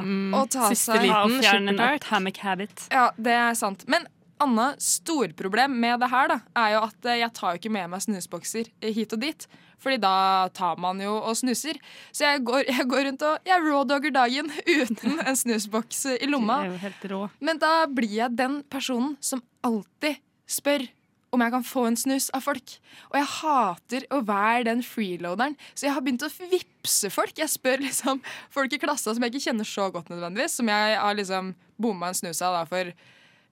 å 0.00 0.42
ta 0.50 0.68
Siste 0.72 0.96
seg 0.96 1.06
liten, 1.06 1.38
fjerne 1.42 1.74
en 1.76 2.08
hammock 2.10 2.40
habit. 2.44 2.86
Ja, 2.94 3.10
det 3.16 3.36
er 3.36 3.58
sant. 3.58 3.86
Men 3.90 4.08
Anna, 4.42 4.72
storproblem 4.82 5.76
med 5.80 6.02
det 6.02 6.08
her 6.10 6.32
da, 6.32 6.40
er 6.58 6.74
jo 6.74 6.80
at 6.88 7.06
eh, 7.06 7.20
jeg 7.22 7.32
tar 7.36 7.54
jo 7.54 7.62
ikke 7.62 7.72
med 7.76 7.92
meg 7.92 8.02
snusbokser 8.04 8.72
eh, 8.80 8.90
hit 8.94 9.14
og 9.14 9.22
dit. 9.22 9.46
Fordi 9.84 9.98
da 10.00 10.48
tar 10.56 10.78
man 10.80 11.00
jo 11.02 11.12
og 11.18 11.36
snuser. 11.38 11.78
Så 12.14 12.26
jeg 12.26 12.42
går, 12.48 12.64
jeg 12.78 12.88
går 12.90 13.08
rundt 13.08 13.24
og 13.28 13.48
jeg 13.48 13.64
rawdogger 13.66 14.14
dagen 14.14 14.50
uten 14.80 15.22
en 15.22 15.38
snusboks 15.38 16.04
i 16.16 16.30
lomma. 16.30 16.62
Du 16.64 16.68
er 16.68 16.74
jo 16.74 16.82
helt 16.88 17.08
rå. 17.12 17.22
Men 17.44 17.62
da 17.62 17.74
blir 17.90 18.18
jeg 18.18 18.36
den 18.38 18.60
personen 18.72 19.14
som 19.24 19.44
alltid 19.64 20.20
spør 20.50 20.86
om 21.34 21.42
jeg 21.44 21.54
kan 21.54 21.66
få 21.66 21.84
en 21.88 21.98
snus 21.98 22.28
av 22.36 22.44
folk. 22.46 22.76
Og 23.10 23.18
jeg 23.18 23.30
hater 23.34 24.06
å 24.14 24.20
være 24.26 24.68
den 24.70 24.84
freeloaderen, 24.86 25.56
så 25.74 25.88
jeg 25.88 25.96
har 25.96 26.04
begynt 26.04 26.26
å 26.26 26.32
vippse 26.52 27.10
folk. 27.12 27.34
Jeg 27.40 27.52
spør 27.52 27.84
liksom 27.84 28.22
folk 28.54 28.74
i 28.74 28.80
klassa 28.82 29.14
som 29.14 29.26
jeg 29.26 29.34
ikke 29.34 29.48
kjenner 29.48 29.68
så 29.68 29.90
godt 29.94 30.12
nødvendigvis, 30.12 30.58
som 30.60 30.70
jeg 30.70 30.98
har 31.00 31.18
liksom 31.18 31.54
bomma 31.80 32.10
en 32.10 32.18
snus 32.18 32.42
av 32.44 32.60
da 32.60 32.64
for 32.70 32.94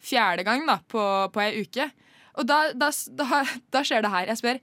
fjerde 0.02 0.46
gang 0.46 0.64
da, 0.66 0.80
på, 0.90 1.02
på 1.34 1.42
ei 1.44 1.62
uke. 1.62 1.88
Og 2.38 2.48
da, 2.48 2.64
da, 2.74 2.88
da, 3.18 3.42
da 3.74 3.82
skjer 3.86 4.04
det 4.04 4.12
her. 4.12 4.30
Jeg 4.32 4.40
spør 4.40 4.62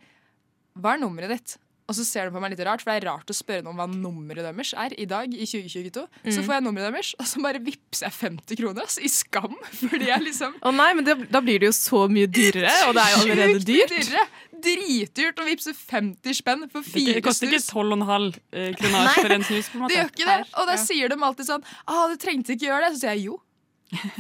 hva 0.80 0.96
er 0.96 1.02
nummeret 1.04 1.34
ditt? 1.36 1.58
Og 1.90 1.96
så 1.98 2.04
ser 2.06 2.30
de 2.30 2.36
på 2.36 2.42
meg 2.44 2.52
litt 2.54 2.62
rart, 2.68 2.84
for 2.86 2.92
det 2.94 3.00
er 3.02 3.08
rart 3.10 3.32
å 3.34 3.34
spørre 3.34 3.64
noen 3.66 3.80
hva 3.80 3.88
nummeret 3.90 4.46
deres 4.46 4.76
er 4.78 4.94
i 5.02 5.06
dag. 5.10 5.34
i 5.34 5.46
2022. 5.50 6.04
Så 6.30 6.38
Mm. 6.40 6.46
får 6.46 6.54
jeg 6.54 6.64
nummeret 6.68 6.94
deres, 6.94 7.16
og 7.20 7.26
så 7.26 7.42
bare 7.42 7.60
vippser 7.66 8.06
jeg 8.06 8.14
50 8.14 8.56
kroner 8.62 8.84
ass, 8.86 9.00
i 9.02 9.10
skam. 9.10 9.56
Fordi 9.82 10.06
jeg 10.06 10.22
liksom 10.22 10.54
Å 10.62 10.72
nei, 10.76 10.94
men 10.94 11.04
det, 11.08 11.16
da 11.34 11.42
blir 11.42 11.60
det 11.60 11.72
jo 11.72 11.76
så 11.80 12.04
mye 12.08 12.28
dyrere, 12.30 12.70
og 12.88 12.94
det 12.94 13.02
er 13.08 13.16
jo 13.16 13.24
allerede 13.26 13.66
dyrt. 13.66 13.90
dyrere. 13.98 14.28
Dritdyrt 14.60 15.40
å 15.40 15.46
vippse 15.48 15.72
50 15.74 16.36
spenn 16.36 16.66
for 16.70 16.84
Det 16.84 16.92
fire 16.92 17.22
koster 17.24 17.48
ikke 17.48 17.62
12,5 17.64 18.40
eh, 18.54 18.74
kroner 18.76 19.14
for 19.16 19.32
en 19.34 19.46
snus. 19.48 19.70
på 19.72 19.80
en 19.80 19.84
måte. 19.86 19.94
Det 19.96 20.00
gjør 20.02 20.10
ikke 20.14 20.30
det. 20.30 20.40
Og 20.60 20.68
da 20.68 20.74
Ja. 20.76 20.84
sier 20.84 21.10
de 21.10 21.16
alltid 21.16 21.46
sånn 21.48 21.64
Å, 21.88 22.10
du 22.12 22.18
trengte 22.20 22.54
ikke 22.56 22.68
gjøre 22.70 22.84
det. 22.90 22.92
Så 22.98 23.00
sier 23.06 23.16
jeg 23.16 23.24
jo. 23.30 23.40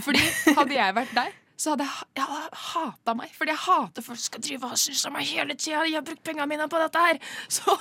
Fordi 0.02 0.22
hadde 0.56 0.74
jeg 0.74 0.96
vært 0.96 1.14
deg, 1.14 1.34
så 1.60 1.74
hadde 1.74 1.84
jeg, 1.84 2.08
jeg 2.16 2.60
hata 2.72 3.16
meg. 3.20 3.32
Fordi 3.36 3.52
jeg 3.52 3.62
hater 3.66 4.06
folk 4.06 4.22
skal 4.24 4.44
drive 4.44 4.70
og 4.70 4.80
synes 4.80 5.04
om 5.10 5.16
meg 5.18 5.28
hele 5.28 5.56
tida. 5.60 5.84
Jeg 5.90 5.98
har 6.00 6.06
brukt 6.08 6.24
pengene 6.24 6.48
mine 6.48 6.68
på 6.72 6.80
dette 6.80 7.04
her. 7.04 7.20
Så 7.60 7.76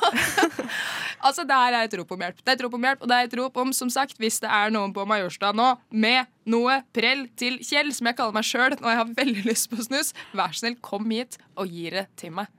Altså, 1.27 1.45
det 1.47 1.55
her 1.55 1.77
er 1.79 1.87
et 1.87 1.95
rop 1.99 2.13
om 2.15 2.25
hjelp. 2.25 2.43
Det 2.43 2.53
er 2.53 2.59
et 2.59 2.65
rop 2.67 2.75
om 2.79 2.89
hjelp, 2.89 3.03
og 3.03 3.11
det 3.11 3.19
er 3.19 3.29
et 3.29 3.37
rop 3.39 3.61
om, 3.63 3.73
som 3.75 3.91
sagt, 3.93 4.19
hvis 4.19 4.41
det 4.43 4.51
er 4.51 4.75
noen 4.75 4.95
på 4.95 5.07
Majorstua 5.09 5.53
nå 5.55 5.73
med 5.91 6.31
noe 6.49 6.81
prell 6.95 7.27
til 7.39 7.59
Kjell, 7.63 7.93
som 7.95 8.09
jeg 8.11 8.19
kaller 8.19 8.39
meg 8.39 8.47
sjøl 8.47 8.79
når 8.79 8.91
jeg 8.91 9.01
har 9.03 9.13
veldig 9.19 9.45
lyst 9.47 9.71
på 9.71 9.83
snus, 9.85 10.15
vær 10.35 10.55
så 10.55 10.65
snill, 10.65 10.79
kom 10.83 11.11
hit 11.13 11.39
og 11.59 11.71
gi 11.71 11.91
det 11.95 12.09
til 12.19 12.35
meg. 12.39 12.51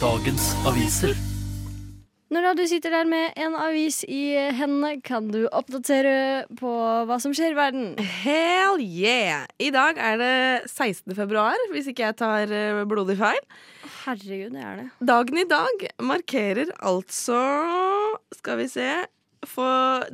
Dagens 0.00 0.50
aviser. 0.68 1.33
Når 2.34 2.56
du 2.58 2.64
sitter 2.66 2.90
der 2.90 3.06
med 3.06 3.36
en 3.38 3.52
avis 3.54 4.00
i 4.10 4.34
hendene, 4.56 4.96
kan 5.06 5.28
du 5.30 5.44
oppdatere 5.54 6.48
på 6.58 6.70
hva 7.06 7.18
som 7.22 7.30
skjer 7.36 7.52
i 7.52 7.58
verden. 7.58 7.92
Hell 8.24 8.80
yeah! 8.82 9.44
I 9.62 9.68
dag 9.74 10.00
er 10.02 10.18
det 10.18 10.32
16. 10.66 11.14
februar, 11.14 11.54
hvis 11.70 11.92
ikke 11.92 12.08
jeg 12.08 12.16
tar 12.18 12.50
eh, 12.50 12.80
blodig 12.90 13.14
feil. 13.20 13.38
Herregud, 14.00 14.50
det 14.56 14.64
er 14.66 14.80
det. 14.80 14.88
Dagen 15.12 15.38
i 15.44 15.46
dag 15.46 15.86
markerer 16.02 16.74
altså 16.82 17.38
Skal 18.34 18.58
vi 18.64 18.66
se 18.72 18.88
For 19.48 20.04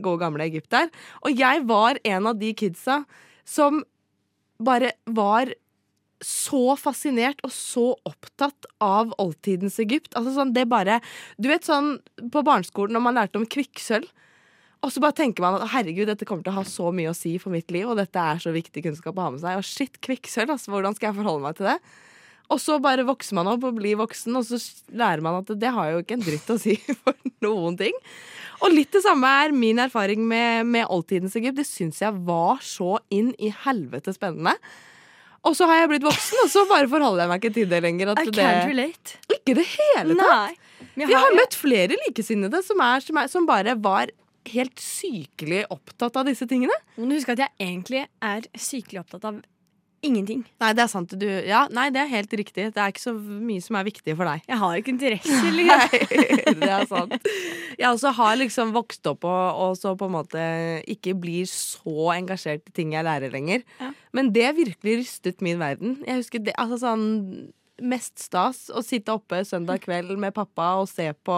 gode 0.04 0.20
gamle 0.26 0.50
Egypt 0.50 0.72
der. 0.74 0.92
Og 1.24 1.40
jeg 1.40 1.64
var 1.70 2.02
en 2.04 2.30
av 2.34 2.40
de 2.42 2.52
kidsa 2.58 3.04
som 3.48 3.84
bare 4.60 4.92
var 5.08 5.54
så 6.20 6.76
fascinert 6.76 7.40
og 7.48 7.52
så 7.56 7.86
opptatt 8.08 8.68
av 8.84 9.14
oldtidens 9.24 9.80
Egypt. 9.80 10.12
Altså 10.20 10.36
sånn, 10.36 10.52
det 10.56 10.68
bare 10.68 11.00
Du 11.40 11.48
vet 11.48 11.64
sånn 11.64 11.98
på 12.20 12.44
barneskolen 12.44 12.98
når 12.98 13.06
man 13.06 13.22
lærte 13.22 13.40
om 13.40 13.48
kvikksølv. 13.48 14.10
Og 14.80 14.94
så 14.96 15.02
bare 15.04 15.16
tenker 15.16 15.44
man 15.44 15.58
at 15.58 15.72
herregud, 15.74 16.08
dette 16.08 16.28
kommer 16.28 16.46
til 16.46 16.54
å 16.54 16.60
ha 16.62 16.68
så 16.68 16.92
mye 16.96 17.12
å 17.12 17.18
si 17.18 17.34
for 17.40 17.52
mitt 17.52 17.72
liv, 17.72 17.88
og 17.90 17.98
dette 18.00 18.16
er 18.20 18.40
så 18.40 18.54
viktig 18.56 18.84
kunnskap 18.86 19.18
å 19.18 19.26
ha 19.26 19.32
med 19.34 19.42
seg. 19.44 19.60
Og 19.60 19.68
shit, 19.68 20.00
kvikksølv, 20.04 20.54
altså, 20.56 20.72
hvordan 20.72 20.96
skal 20.96 21.10
jeg 21.10 21.18
forholde 21.18 21.44
meg 21.44 21.58
til 21.58 21.68
det? 21.68 21.76
Og 22.50 22.58
så 22.62 22.80
bare 22.82 23.06
vokser 23.06 23.38
man 23.38 23.48
opp 23.52 23.64
og 23.70 23.78
blir 23.78 24.00
voksen, 24.00 24.34
og 24.40 24.46
så 24.48 24.58
lærer 24.98 25.22
man 25.22 25.38
at 25.44 25.52
det 25.62 25.70
har 25.76 25.92
jo 25.94 26.02
ikke 26.02 26.18
en 26.18 26.26
dritt 26.26 26.50
å 26.50 26.58
si 26.62 26.76
for 27.04 27.14
noen 27.46 27.78
ting. 27.80 27.96
Og 28.66 28.74
litt 28.74 28.92
det 28.92 29.04
samme 29.06 29.30
er 29.46 29.54
min 29.56 29.80
erfaring 29.80 30.24
med, 30.28 30.66
med 30.68 30.90
oldtidens 30.92 31.38
Egypt. 31.40 31.60
Det 31.62 31.68
syns 31.70 32.02
jeg 32.04 32.16
var 32.28 32.58
så 32.66 32.98
inn 33.14 33.30
i 33.40 33.52
helvete 33.64 34.12
spennende. 34.16 34.56
Og 35.48 35.54
så 35.56 35.70
har 35.70 35.84
jeg 35.84 35.92
blitt 35.94 36.04
voksen, 36.04 36.42
og 36.44 36.50
så 36.52 36.66
bare 36.68 36.90
forholder 36.92 37.24
jeg 37.24 37.32
meg 37.32 37.44
ikke 37.46 37.54
til 37.56 37.70
det 37.72 37.80
lenger. 37.86 38.10
I 38.12 38.26
can't 38.28 38.66
relate. 38.68 39.14
Ikke 39.32 39.56
det 39.62 39.68
hele 39.72 40.18
tatt. 40.20 40.34
Nei. 40.34 40.90
Vi 41.00 41.06
jeg 41.06 41.16
har- 41.22 41.38
møtt 41.38 41.56
flere 41.56 41.96
likesinnede 42.08 42.60
som, 42.66 42.82
er, 42.84 43.06
som, 43.06 43.22
er, 43.22 43.30
som 43.32 43.46
bare 43.48 43.78
var 43.80 44.12
helt 44.50 44.82
sykelig 44.84 45.62
opptatt 45.72 46.18
av 46.20 46.28
disse 46.28 46.48
tingene. 46.50 46.76
Men 46.98 47.14
husk 47.16 47.32
at 47.32 47.46
jeg 47.46 47.56
egentlig 47.62 48.04
er 48.26 48.50
sykelig 48.58 49.04
opptatt 49.06 49.30
av 49.30 49.40
ingenting. 50.06 50.44
Nei, 50.62 50.72
det 50.78 50.84
er 50.84 50.92
sant. 50.92 51.14
Du, 51.20 51.26
ja, 51.26 51.66
nei, 51.76 51.88
det 51.94 52.02
er 52.04 52.12
helt 52.12 52.34
riktig. 52.40 52.70
Det 52.76 52.82
er 52.82 52.94
ikke 52.94 53.04
så 53.04 53.14
mye 53.16 53.64
som 53.64 53.78
er 53.80 53.88
viktig 53.88 54.16
for 54.18 54.30
deg. 54.30 54.44
Jeg 54.50 54.60
har 54.62 54.80
ikke 54.80 54.94
interesse. 54.94 55.40
Nei, 55.60 56.56
det 56.62 56.72
er 56.72 56.86
sant. 56.90 57.30
Jeg 57.80 57.88
også 57.90 58.14
har 58.18 58.40
liksom 58.40 58.74
vokst 58.76 59.08
opp 59.12 59.28
og, 59.28 59.62
og 59.64 59.78
så 59.80 59.94
på 60.00 60.10
en 60.10 60.16
måte 60.16 60.44
ikke 60.90 61.16
blir 61.20 61.48
så 61.50 62.12
engasjert 62.16 62.66
i 62.70 62.76
ting 62.76 62.96
jeg 62.96 63.08
lærer 63.08 63.34
lenger. 63.34 63.64
Ja. 63.80 63.94
Men 64.16 64.34
det 64.36 64.50
virkelig 64.58 65.00
rystet 65.04 65.44
min 65.46 65.62
verden. 65.62 66.00
Jeg 66.08 66.24
husker 66.24 66.44
det, 66.44 66.58
altså 66.60 66.82
sånn 66.88 67.08
Mest 67.80 68.20
stas 68.20 68.66
å 68.76 68.82
sitte 68.84 69.14
oppe 69.16 69.38
søndag 69.48 69.86
kveld 69.86 70.18
med 70.20 70.34
pappa 70.36 70.74
og 70.82 70.90
se 70.92 71.06
på 71.24 71.36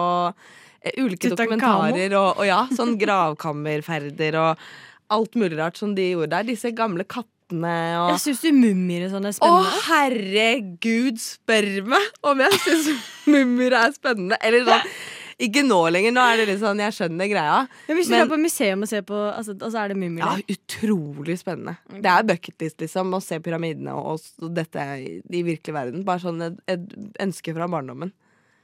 eh, 0.82 0.96
ulike 0.98 1.30
dokumentarer 1.30 2.16
og, 2.18 2.40
og 2.42 2.48
ja, 2.48 2.64
sånn 2.74 2.96
gravkammerferder 2.98 4.40
og 4.40 4.64
alt 5.12 5.38
mulig 5.38 5.58
rart 5.60 5.78
som 5.78 5.94
de 5.96 6.08
gjorde 6.12 6.32
der. 6.34 6.48
Disse 6.50 6.72
gamle 6.74 7.06
kattene 7.06 7.31
kattene 7.52 7.72
og 8.00 8.10
Jeg 8.12 8.20
syns 8.26 8.42
du 8.42 8.52
mummier 8.56 9.08
sånn 9.12 9.26
er 9.28 9.36
Å, 9.44 9.50
herregud, 9.88 11.18
spør 11.20 11.68
meg 11.86 12.22
om 12.22 12.40
jeg 12.44 12.60
syns 12.64 12.88
mummier 13.32 13.72
er 13.78 13.92
spennende. 13.92 14.38
Eller 14.42 14.64
sånn 14.66 14.88
Ikke 15.42 15.62
nå 15.66 15.78
lenger. 15.90 16.12
Nå 16.14 16.22
er 16.22 16.36
det 16.42 16.48
litt 16.52 16.60
sånn 16.62 16.78
Jeg 16.82 16.94
skjønner 16.94 17.28
greia. 17.30 17.60
Men 17.88 17.96
hvis 17.98 18.06
du 18.10 18.14
Men- 18.14 18.20
drar 18.26 18.32
på 18.36 18.40
museum 18.42 18.82
og 18.82 18.88
ser 18.88 19.02
på, 19.02 19.18
altså, 19.32 19.56
og 19.58 19.72
så 19.72 19.82
er 19.84 19.88
det 19.92 19.96
mummier 19.98 20.24
Ja, 20.24 20.56
utrolig 20.56 21.38
spennende. 21.40 21.76
Det 21.90 22.06
er 22.12 22.22
bucketlist, 22.28 22.78
liksom, 22.80 23.12
å 23.16 23.22
se 23.22 23.40
pyramidene 23.42 23.94
og, 23.96 24.20
og 24.42 24.54
dette 24.54 24.84
i 25.02 25.42
virkelig 25.42 25.74
verden. 25.74 26.04
Bare 26.04 26.22
sånn 26.22 26.42
et, 26.42 26.60
et 26.68 26.84
ønske 27.20 27.54
fra 27.56 27.66
barndommen. 27.68 28.12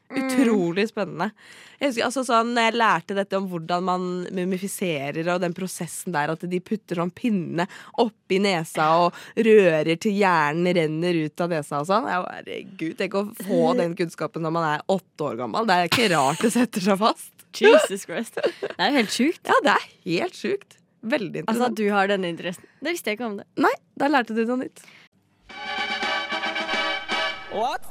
Utrolig 0.09 0.87
spennende. 0.89 1.31
Jeg 1.79 1.91
husker, 1.91 2.05
altså, 2.07 2.23
sånn, 2.25 2.55
når 2.57 2.65
jeg 2.69 2.77
lærte 2.81 3.17
dette 3.19 3.39
om 3.39 3.49
hvordan 3.51 3.85
man 3.85 4.07
mumifiserer, 4.35 5.21
og 5.35 5.43
den 5.45 5.55
prosessen 5.57 6.15
der 6.15 6.33
at 6.33 6.47
de 6.49 6.61
putter 6.65 7.03
sånn 7.03 7.13
pinne 7.15 7.69
oppi 8.01 8.41
nesa 8.43 8.89
og 9.03 9.19
rører 9.37 10.01
til 10.01 10.17
hjernen 10.17 10.73
renner 10.79 11.21
ut 11.27 11.45
av 11.45 11.53
nesa 11.53 11.83
og 11.83 11.91
sånn. 11.91 12.09
Herregud, 12.09 12.97
tenk 12.99 13.19
å 13.21 13.27
få 13.45 13.75
den 13.79 13.95
kunnskapen 13.99 14.45
når 14.45 14.57
man 14.57 14.69
er 14.73 14.87
åtte 14.89 15.29
år 15.29 15.39
gammel. 15.43 15.69
Det 15.69 15.77
er 15.77 15.93
ikke 15.93 16.11
rart 16.15 16.43
det 16.45 16.55
setter 16.57 16.89
seg 16.89 17.01
fast. 17.05 17.33
Jesus 17.59 18.05
Christ. 18.09 18.41
Det 18.41 18.75
er 18.77 18.93
jo 18.93 19.01
helt 19.03 19.15
sjukt. 19.15 19.45
Ja, 19.49 19.61
det 19.65 19.77
er 19.77 19.89
helt 20.09 20.39
sjukt. 20.39 20.79
Veldig 21.09 21.45
Altså 21.47 21.69
at 21.69 21.77
du 21.79 21.85
har 21.95 22.09
denne 22.11 22.31
interessen. 22.33 22.67
Det 22.83 22.97
visste 22.97 23.13
jeg 23.13 23.21
ikke 23.21 23.29
om 23.29 23.37
det. 23.39 23.47
Nei, 23.61 23.75
da 24.01 24.11
lærte 24.11 24.35
du 24.35 24.43
noe 24.49 24.65
nytt. 24.65 24.83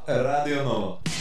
Radio 0.08 0.64
Nova. 0.64 1.17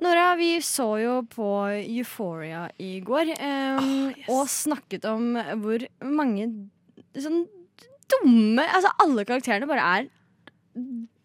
Nora, 0.00 0.34
vi 0.38 0.54
så 0.64 0.88
jo 1.02 1.14
på 1.28 1.46
Euphoria 1.82 2.64
i 2.80 2.94
går, 3.04 3.34
em, 3.36 4.12
og 4.32 4.46
snakket 4.48 5.04
om 5.10 5.34
hvor 5.60 5.84
mange 6.08 6.48
sånn 7.20 7.42
dumme 8.10 8.64
Altså, 8.64 8.90
alle 9.04 9.24
karakterene 9.28 9.68
bare 9.70 9.84
er 10.00 10.08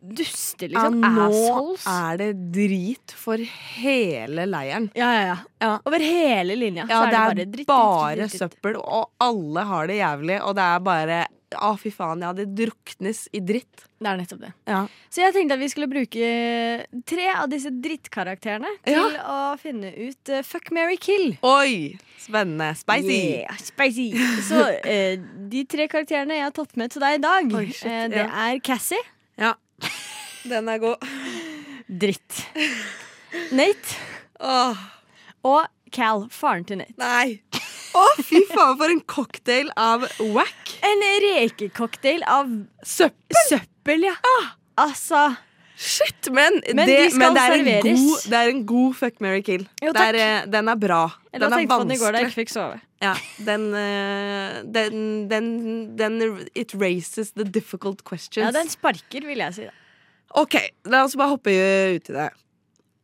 duster, 0.05 0.69
liksom. 0.69 0.99
ja, 1.01 1.09
nå 1.15 1.23
Assholes. 1.29 1.85
er 1.89 2.19
det 2.21 2.27
drit 2.53 3.13
for 3.17 3.41
hele 3.79 4.45
leiren. 4.49 4.89
Ja, 4.97 5.07
ja, 5.15 5.37
ja. 5.63 5.71
Over 5.87 6.03
hele 6.03 6.57
linja. 6.59 6.85
Ja, 6.89 6.99
så 6.99 7.07
er 7.07 7.09
det, 7.09 7.15
det 7.15 7.17
bare 7.17 7.23
er 7.23 7.31
bare 7.31 7.47
dritt, 7.55 7.71
dritt, 7.71 8.29
dritt. 8.29 8.37
søppel, 8.43 8.77
og 8.81 9.09
alle 9.23 9.65
har 9.71 9.89
det 9.89 9.97
jævlig, 9.97 10.37
og 10.45 10.55
det 10.59 10.67
er 10.75 10.85
bare 10.85 11.19
Å, 11.55 11.71
fy 11.79 11.91
faen, 11.93 12.23
ja, 12.25 12.31
det 12.35 12.47
druknes 12.57 13.25
i 13.35 13.41
dritt. 13.43 13.85
Det 13.99 14.09
er 14.11 14.19
nettopp 14.19 14.41
det. 14.43 14.51
Ja. 14.69 14.79
Så 15.13 15.23
jeg 15.23 15.35
tenkte 15.35 15.55
at 15.55 15.61
vi 15.61 15.69
skulle 15.71 15.89
bruke 15.91 16.29
tre 17.07 17.27
av 17.33 17.47
disse 17.51 17.71
drittkarakterene 17.71 18.71
til 18.85 19.15
å 19.21 19.37
finne 19.61 19.91
ut 19.95 20.33
uh, 20.33 20.41
fuck, 20.45 20.71
marry, 20.75 20.97
kill. 21.01 21.35
Oi! 21.47 21.95
Spennende. 22.21 22.71
Spicy. 22.79 23.19
Yeah, 23.41 23.61
spicy. 23.61 24.07
Så 24.49 24.63
uh, 24.65 25.29
de 25.53 25.63
tre 25.69 25.87
karakterene 25.91 26.39
jeg 26.39 26.47
har 26.47 26.55
tatt 26.55 26.75
med 26.79 26.93
til 26.95 27.05
deg 27.05 27.19
i 27.19 27.23
dag, 27.23 27.55
Oi, 27.61 27.67
shit, 27.71 27.87
eh, 27.91 28.03
det 28.11 28.23
ja. 28.23 28.27
er 28.47 28.59
Cassie. 28.65 29.01
Ja. 29.41 29.53
Den 30.45 30.69
er 30.69 30.81
god. 30.83 31.07
Dritt. 31.87 32.43
Nate. 33.55 33.97
Og 35.45 35.63
Cal, 35.95 36.25
faren 36.33 36.65
til 36.67 36.81
Nate. 36.81 36.97
Nei. 36.99 37.39
Å, 37.95 38.05
fy 38.19 38.43
faen, 38.51 38.75
for 38.79 38.91
en 38.91 39.01
cocktail 39.07 39.71
av 39.79 40.05
whack. 40.35 40.75
En 40.85 41.03
rekecocktail 41.25 42.25
av 42.27 42.51
søppel. 42.83 43.41
Søppel, 43.49 44.07
ja. 44.09 44.15
Altså 44.81 45.29
Shit, 45.75 46.29
men, 46.31 46.61
Men 46.71 46.87
det, 46.87 46.95
de 47.11 47.17
men 47.19 47.33
det, 47.35 47.41
er 47.43 47.53
en 47.59 47.81
god, 47.83 48.27
det 48.31 48.37
er 48.39 48.49
en 48.53 48.61
god 48.67 48.93
fuck, 48.95 49.17
marry, 49.19 49.41
kill. 49.43 49.65
Jo, 49.83 49.91
Det 49.91 50.03
er, 50.07 50.17
eh, 50.23 50.45
den 50.47 50.71
er 50.71 50.77
bra. 50.79 51.01
Den 51.33 51.43
er 51.43 51.65
den 51.67 51.91
i 51.91 51.97
går 51.99 52.47
sove. 52.47 52.79
Ja, 53.03 53.11
den, 53.43 53.65
eh, 53.75 54.61
den, 54.63 55.27
den, 55.27 55.97
den 55.99 56.47
It 56.55 56.71
raises 56.79 57.33
the 57.35 57.43
difficult 57.43 58.05
questions. 58.05 58.45
Ja, 58.45 58.51
den 58.55 58.71
sparker, 58.71 59.27
vil 59.27 59.43
jeg 59.43 59.53
si. 59.53 59.67
OK, 60.35 60.55
la 60.85 61.03
oss 61.03 61.15
bare 61.19 61.35
hoppe 61.35 61.51
ut 61.51 62.09
i 62.09 62.15
det. 62.15 62.29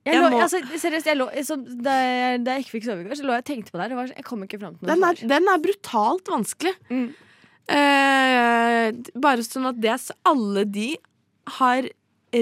Jeg 0.02 0.18
lå, 0.18 0.30
altså, 0.34 0.60
seriøst, 0.82 1.08
jeg 1.12 1.18
lå, 1.20 1.28
så, 1.46 1.58
da, 1.62 1.94
jeg, 2.02 2.40
da 2.42 2.56
jeg 2.56 2.66
ikke 2.66 2.74
fikk 2.80 2.88
sove 2.88 3.04
i 3.04 3.06
går, 3.06 3.20
så 3.20 3.26
lå 3.28 3.36
jeg 3.36 3.44
og 3.44 3.50
tenkte 3.52 3.74
på 3.74 3.78
det 3.78 3.84
her. 3.84 3.92
Det 3.94 4.00
var, 4.00 4.14
jeg 4.18 4.26
kom 4.26 4.46
ikke 4.48 4.60
fram 4.62 4.78
til 4.78 4.88
noe 4.88 4.96
Den 4.96 5.06
er, 5.06 5.20
den 5.30 5.50
er 5.52 5.62
brutalt 5.62 6.32
vanskelig. 6.32 6.74
Eh, 7.72 8.88
bare 9.22 9.46
sånn 9.46 9.70
at 9.70 9.82
det 9.84 9.98
alle 10.28 10.66
de 10.66 10.88
har 11.60 11.90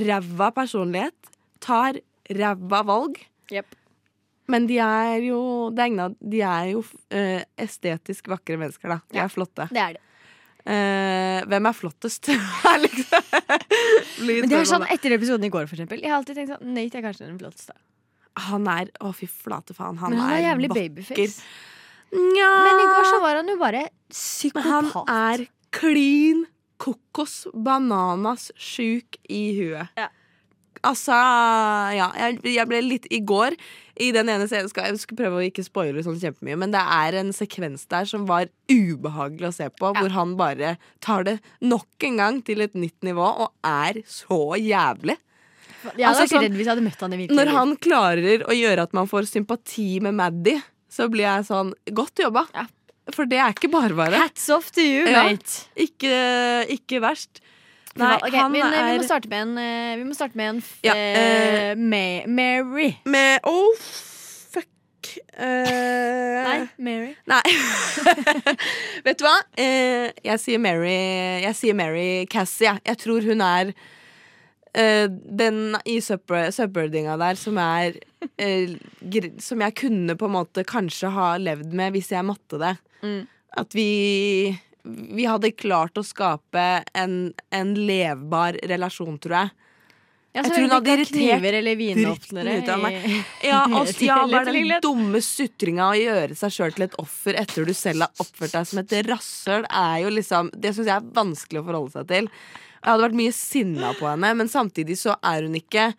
ræva 0.07 0.51
personlighet, 0.55 1.34
tar 1.64 1.99
ræva 2.39 2.84
valg. 2.88 3.20
Men 4.49 4.66
de 4.70 4.80
er 4.82 5.28
jo 5.28 5.39
er 5.76 6.16
De 6.20 6.39
er 6.41 6.72
jo 6.72 6.84
eh, 7.14 7.43
estetisk 7.60 8.32
vakre 8.32 8.57
mennesker, 8.57 8.95
da. 8.95 9.01
De 9.12 9.20
er 9.22 9.34
flotte. 9.34 9.68
Det 9.70 9.84
er 9.84 9.97
det. 9.97 10.05
Eh, 10.70 11.39
hvem 11.49 11.65
er 11.70 11.74
flottest? 11.78 12.30
Liksom 12.86 13.24
Men 14.28 14.49
det 14.51 14.57
er 14.59 14.67
sånn 14.70 14.86
etter 14.91 15.15
episoden 15.15 15.47
i 15.47 15.51
går, 15.53 15.65
for 15.70 15.78
eksempel. 15.80 16.01
Jeg 16.03 16.11
har 16.11 16.20
alltid 16.20 16.38
tenkt 16.38 16.53
sånn 16.53 16.74
Nate 16.76 16.99
er 16.99 17.05
kanskje 17.07 17.26
den 17.30 17.39
flotteste. 17.41 17.74
Han 18.49 18.67
er 18.72 18.91
Å, 19.03 19.09
fy 19.15 19.28
flate 19.32 19.74
faen. 19.76 19.97
Han, 20.03 20.13
Men 20.13 20.22
han 20.22 20.32
er 20.36 20.38
er 20.38 20.45
jævlig 20.51 20.70
vakker. 20.72 20.93
babyface. 20.93 21.41
Nja 22.13 22.51
Men 22.65 22.84
i 22.84 22.88
går 22.89 23.07
så 23.09 23.17
var 23.24 23.39
han 23.41 23.49
jo 23.51 23.57
bare 23.61 23.84
psykopat. 24.13 24.65
Men 24.65 24.93
Han 24.93 25.11
er 25.34 25.45
klin 25.76 26.45
kokos 26.80 27.36
bananas 27.53 28.49
sjuk 28.55 29.17
i 29.30 29.41
huet. 29.57 29.91
Altså 30.88 31.15
Ja, 31.97 32.07
jeg, 32.15 32.39
jeg 32.55 32.67
ble 32.69 32.80
litt 32.86 33.07
I 33.11 33.19
går, 33.27 33.55
i 33.99 34.11
den 34.15 34.30
ene 34.32 34.45
scenen 34.47 34.69
skal, 34.71 34.86
Jeg 34.93 35.01
skal 35.01 35.17
prøve 35.19 35.39
å 35.41 35.45
ikke 35.47 35.65
spoile 35.65 36.03
sånn 36.05 36.19
kjempemye, 36.21 36.55
men 36.61 36.71
det 36.71 36.80
er 36.82 37.17
en 37.19 37.34
sekvens 37.36 37.84
der 37.91 38.05
som 38.07 38.25
var 38.30 38.47
ubehagelig 38.71 39.49
å 39.49 39.55
se 39.55 39.67
på, 39.75 39.91
hvor 39.97 40.13
han 40.15 40.38
bare 40.39 40.77
tar 41.03 41.25
det 41.27 41.38
nok 41.61 42.07
en 42.07 42.17
gang 42.21 42.39
til 42.47 42.61
et 42.63 42.77
nytt 42.80 43.03
nivå 43.03 43.27
og 43.45 43.51
er 43.67 43.99
så 44.07 44.55
jævlig. 44.59 45.17
Jeg 45.80 45.91
hadde 45.93 46.07
Altså, 46.09 46.23
vært 46.23 46.32
sånn- 46.34 46.43
redd 46.47 46.55
hvis 46.59 46.65
jeg 46.67 46.73
hadde 46.75 46.88
møtt 46.88 46.99
han 47.05 47.13
i 47.13 47.17
virkelig 47.21 47.38
Når 47.39 47.51
han 47.55 47.75
klarer 47.77 48.41
å 48.47 48.55
gjøre 48.55 48.84
at 48.88 48.93
man 48.97 49.07
får 49.07 49.27
sympati 49.32 50.01
med 50.03 50.15
Maddie, 50.15 50.61
så 50.91 51.07
blir 51.11 51.23
jeg 51.27 51.45
sånn 51.47 51.73
Godt 51.93 52.19
jobba. 52.23 52.45
For 53.15 53.25
det 53.25 53.39
er 53.41 53.53
ikke 53.55 53.71
bare 53.71 53.95
bare. 53.97 54.19
Hats 54.21 54.49
off 54.53 54.71
to 54.71 54.82
you, 54.84 55.05
Ja. 55.07 55.23
mate. 55.32 55.65
Ikke, 55.75 56.67
ikke 56.69 56.99
verst. 57.01 57.39
Nei, 57.98 58.16
okay, 58.22 58.38
han 58.38 58.52
men, 58.54 58.62
eh, 58.68 58.78
er 58.80 58.92
vi, 58.94 59.00
må 59.02 59.08
starte 59.08 59.30
med 59.32 59.42
en, 59.48 59.58
eh, 59.58 59.98
vi 59.98 60.04
må 60.06 60.16
starte 60.18 60.38
med 60.38 60.50
en 60.54 60.62
Ja, 60.86 60.94
eh, 60.96 61.76
May, 61.76 62.26
Mary. 62.28 62.92
Med 63.10 63.40
Oh, 63.50 63.76
fuck. 64.54 64.68
Eh, 65.34 66.44
Nei, 66.46 66.68
Mary. 66.78 67.16
Nei. 67.28 67.42
Vet 69.06 69.20
du 69.20 69.26
hva? 69.26 69.36
Eh, 69.58 70.12
jeg 70.26 70.42
sier 70.44 70.62
Mary 70.62 70.94
Jeg 71.44 71.56
sier 71.58 71.78
Mary 71.78 72.26
Cassie. 72.30 72.68
jeg. 72.70 72.84
Jeg 72.86 73.02
tror 73.04 73.26
hun 73.26 73.42
er 73.42 73.74
eh, 74.76 75.08
den 75.10 75.76
i 75.90 75.98
subbirdinga 76.04 77.18
der 77.20 77.40
som 77.40 77.58
er 77.58 77.98
eh, 78.38 78.76
Som 79.42 79.66
jeg 79.66 79.76
kunne 79.82 80.16
på 80.20 80.30
en 80.30 80.36
måte 80.38 80.64
kanskje 80.68 81.12
ha 81.16 81.34
levd 81.42 81.74
med 81.74 81.96
hvis 81.98 82.12
jeg 82.14 82.28
måtte 82.28 82.62
det. 82.62 82.76
Mm. 83.02 83.22
At 83.58 83.74
vi 83.74 83.90
Vi 84.84 85.25
hadde 85.27 85.51
klart 85.51 85.97
å 85.99 86.03
skape 86.05 86.67
en, 86.97 87.34
en 87.51 87.73
levbar 87.75 88.59
relasjon, 88.69 89.17
tror 89.21 89.41
jeg. 89.41 89.55
Ja, 90.30 90.43
jeg 90.43 90.53
tror 90.53 90.65
hun 90.67 90.73
hadde 90.75 90.91
irritert 90.93 91.41
dritten 91.41 92.39
ut 92.45 92.67
av 92.69 92.84
meg. 92.84 92.97
Ja, 93.41 93.63
og, 93.80 93.89
ja, 94.05 94.19
bare 94.30 94.53
den 94.53 94.75
dumme 94.84 95.21
sutringa 95.25 95.88
å 95.89 95.97
gjøre 95.97 96.38
seg 96.38 96.53
sjøl 96.53 96.75
til 96.75 96.86
et 96.86 96.97
offer 97.01 97.39
etter 97.41 97.65
du 97.65 97.73
selv 97.73 98.05
har 98.05 98.21
oppført 98.21 98.53
deg 98.53 98.69
som 98.69 98.82
et 98.84 98.93
rasshøl, 99.09 99.65
er 99.65 100.03
jo 100.03 100.13
liksom 100.13 100.51
Det 100.53 100.75
syns 100.75 100.91
jeg 100.91 100.95
er 100.95 101.09
vanskelig 101.17 101.63
å 101.63 101.65
forholde 101.65 101.95
seg 101.97 102.11
til. 102.13 102.30
Jeg 102.80 102.91
hadde 102.91 103.07
vært 103.07 103.19
mye 103.19 103.36
sinna 103.36 103.91
på 103.97 104.07
henne, 104.07 104.32
men 104.39 104.51
samtidig 104.51 104.99
så 105.01 105.17
er 105.25 105.49
hun 105.49 105.57
ikke 105.57 105.89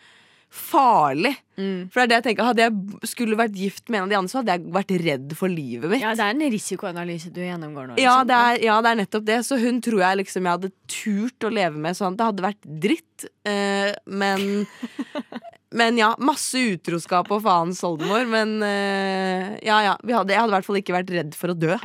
farlig. 0.50 1.36
Mm. 1.54 1.90
For 1.92 2.00
det 2.00 2.02
er 2.02 2.08
det 2.10 2.16
jeg 2.16 2.24
tenker 2.24 2.48
Hadde 2.48 2.64
jeg 2.64 3.10
skulle 3.10 3.36
vært 3.38 3.54
gift 3.54 3.90
med 3.92 4.00
en 4.00 4.06
av 4.06 4.10
de 4.10 4.16
andre, 4.18 4.32
så 4.32 4.40
hadde 4.40 4.56
jeg 4.56 4.72
vært 4.74 4.94
redd 5.04 5.34
for 5.38 5.52
livet 5.52 5.92
mitt. 5.92 6.02
Ja, 6.02 6.14
det 6.18 6.24
er 6.26 6.34
en 6.34 6.54
risikoanalyse 6.54 7.30
du 7.34 7.38
gjennomgår 7.44 7.90
nå. 7.90 7.98
Ja 8.00 8.16
liksom. 8.18 8.30
det, 8.30 8.40
er, 8.48 8.64
ja, 8.66 8.78
det 8.82 8.90
er 8.90 9.00
nettopp 9.02 9.28
det. 9.28 9.38
Så 9.46 9.60
hun 9.62 9.78
tror 9.84 10.02
jeg 10.02 10.20
liksom 10.24 10.48
jeg 10.48 10.58
hadde 10.58 10.72
turt 10.90 11.46
å 11.46 11.52
leve 11.54 11.84
med 11.86 11.98
sånn. 11.98 12.18
Det 12.18 12.28
hadde 12.32 12.46
vært 12.48 12.70
dritt, 12.86 13.28
eh, 13.48 13.92
men 14.10 14.66
Men 15.70 15.94
ja, 15.94 16.08
masse 16.18 16.58
utroskap 16.58 17.28
og 17.30 17.44
faens 17.44 17.78
oldemor. 17.86 18.24
Men 18.26 18.56
eh, 18.66 19.52
ja, 19.62 19.76
ja. 19.86 19.92
Vi 20.02 20.16
hadde, 20.16 20.34
jeg 20.34 20.42
hadde 20.42 20.50
i 20.50 20.56
hvert 20.56 20.66
fall 20.66 20.78
ikke 20.80 20.96
vært 20.96 21.12
redd 21.14 21.36
for 21.38 21.52
å 21.52 21.54
dø. 21.54 21.76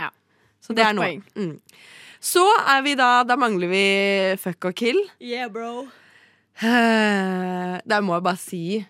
Så 0.57 0.73
det 0.73 0.81
Godt 0.81 0.89
er 0.89 0.97
noe. 0.97 1.05
poeng. 1.05 1.21
Mm. 1.37 1.83
Så 2.25 2.41
er 2.65 2.81
vi 2.81 2.95
da 2.97 3.09
Da 3.27 3.37
mangler 3.37 3.69
vi 3.69 3.83
fuck 4.41 4.71
og 4.71 4.73
kill. 4.79 4.97
Yeah, 5.21 5.51
bro. 5.53 5.85
Eh, 6.63 7.81
Der 7.83 8.03
må 8.05 8.15
jeg 8.15 8.23
bare 8.23 8.39
si 8.39 8.85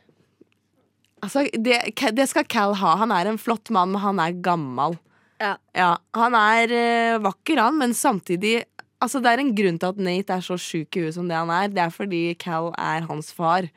Altså, 1.25 1.47
det, 1.49 1.79
det 2.13 2.27
skal 2.29 2.45
Cal 2.45 2.75
ha. 2.77 2.91
Han 3.01 3.09
er 3.09 3.31
en 3.31 3.39
flott 3.41 3.71
mann, 3.73 3.95
men 3.95 4.03
han 4.03 4.19
er 4.21 4.35
gammel. 4.45 4.99
Ja. 5.41 5.97
han 6.15 6.35
er 6.37 6.71
eh, 6.71 7.17
vakker, 7.19 7.59
han, 7.59 7.79
men 7.81 7.95
samtidig 7.97 8.59
Altså, 9.03 9.19
det 9.19 9.31
er 9.33 9.41
en 9.41 9.55
grunn 9.57 9.79
til 9.81 9.91
at 9.91 9.97
Nate 9.99 10.37
er 10.37 10.43
så 10.45 10.55
sjuk 10.61 10.95
i 10.95 11.01
huet 11.03 11.15
som 11.17 11.27
det 11.27 11.35
han 11.35 11.51
er. 11.51 11.67
Det 11.73 11.81
er 11.83 11.91
fordi 11.93 12.21
Cal 12.39 12.71
er 12.79 13.03
hans 13.09 13.33
far. 13.35 13.67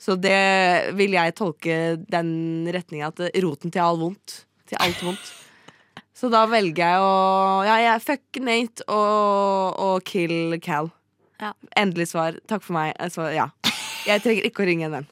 Så 0.00 0.16
det 0.18 0.94
vil 0.98 1.14
jeg 1.14 1.36
tolke 1.38 1.76
den 2.10 2.66
retninga 2.72 3.12
at 3.12 3.22
roten 3.44 3.70
til 3.72 3.84
all 3.84 4.00
vondt. 4.00 4.40
Til 4.68 4.80
alt 4.82 5.00
vondt. 5.06 5.30
Så 6.16 6.28
da 6.32 6.42
velger 6.50 6.82
jeg 6.82 7.04
å 7.04 7.12
Ja, 7.64 7.76
jeg 7.84 8.04
fuck 8.04 8.40
Nate 8.44 8.84
og, 8.90 9.78
og 9.80 10.04
kill 10.08 10.58
Cal. 10.60 10.90
Endelig 11.78 12.10
svar. 12.12 12.36
Takk 12.50 12.64
for 12.66 12.76
meg. 12.76 12.94
Altså, 13.00 13.30
ja. 13.34 13.48
Jeg 14.08 14.22
trenger 14.24 14.46
ikke 14.48 14.64
å 14.64 14.68
ringe 14.68 14.88
en 14.88 14.98
venn. 14.98 15.08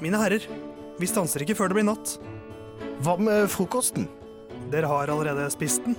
Mine 0.00 0.20
herrer, 0.22 0.46
vi 1.00 1.08
stanser 1.08 1.44
ikke 1.44 1.58
før 1.58 1.70
det 1.70 1.76
blir 1.80 1.88
natt. 1.90 2.14
Hva 3.04 3.18
med 3.20 3.50
frokosten? 3.52 4.08
Dere 4.72 4.88
har 4.88 5.12
allerede 5.12 5.50
spist 5.52 5.84
den. 5.84 5.98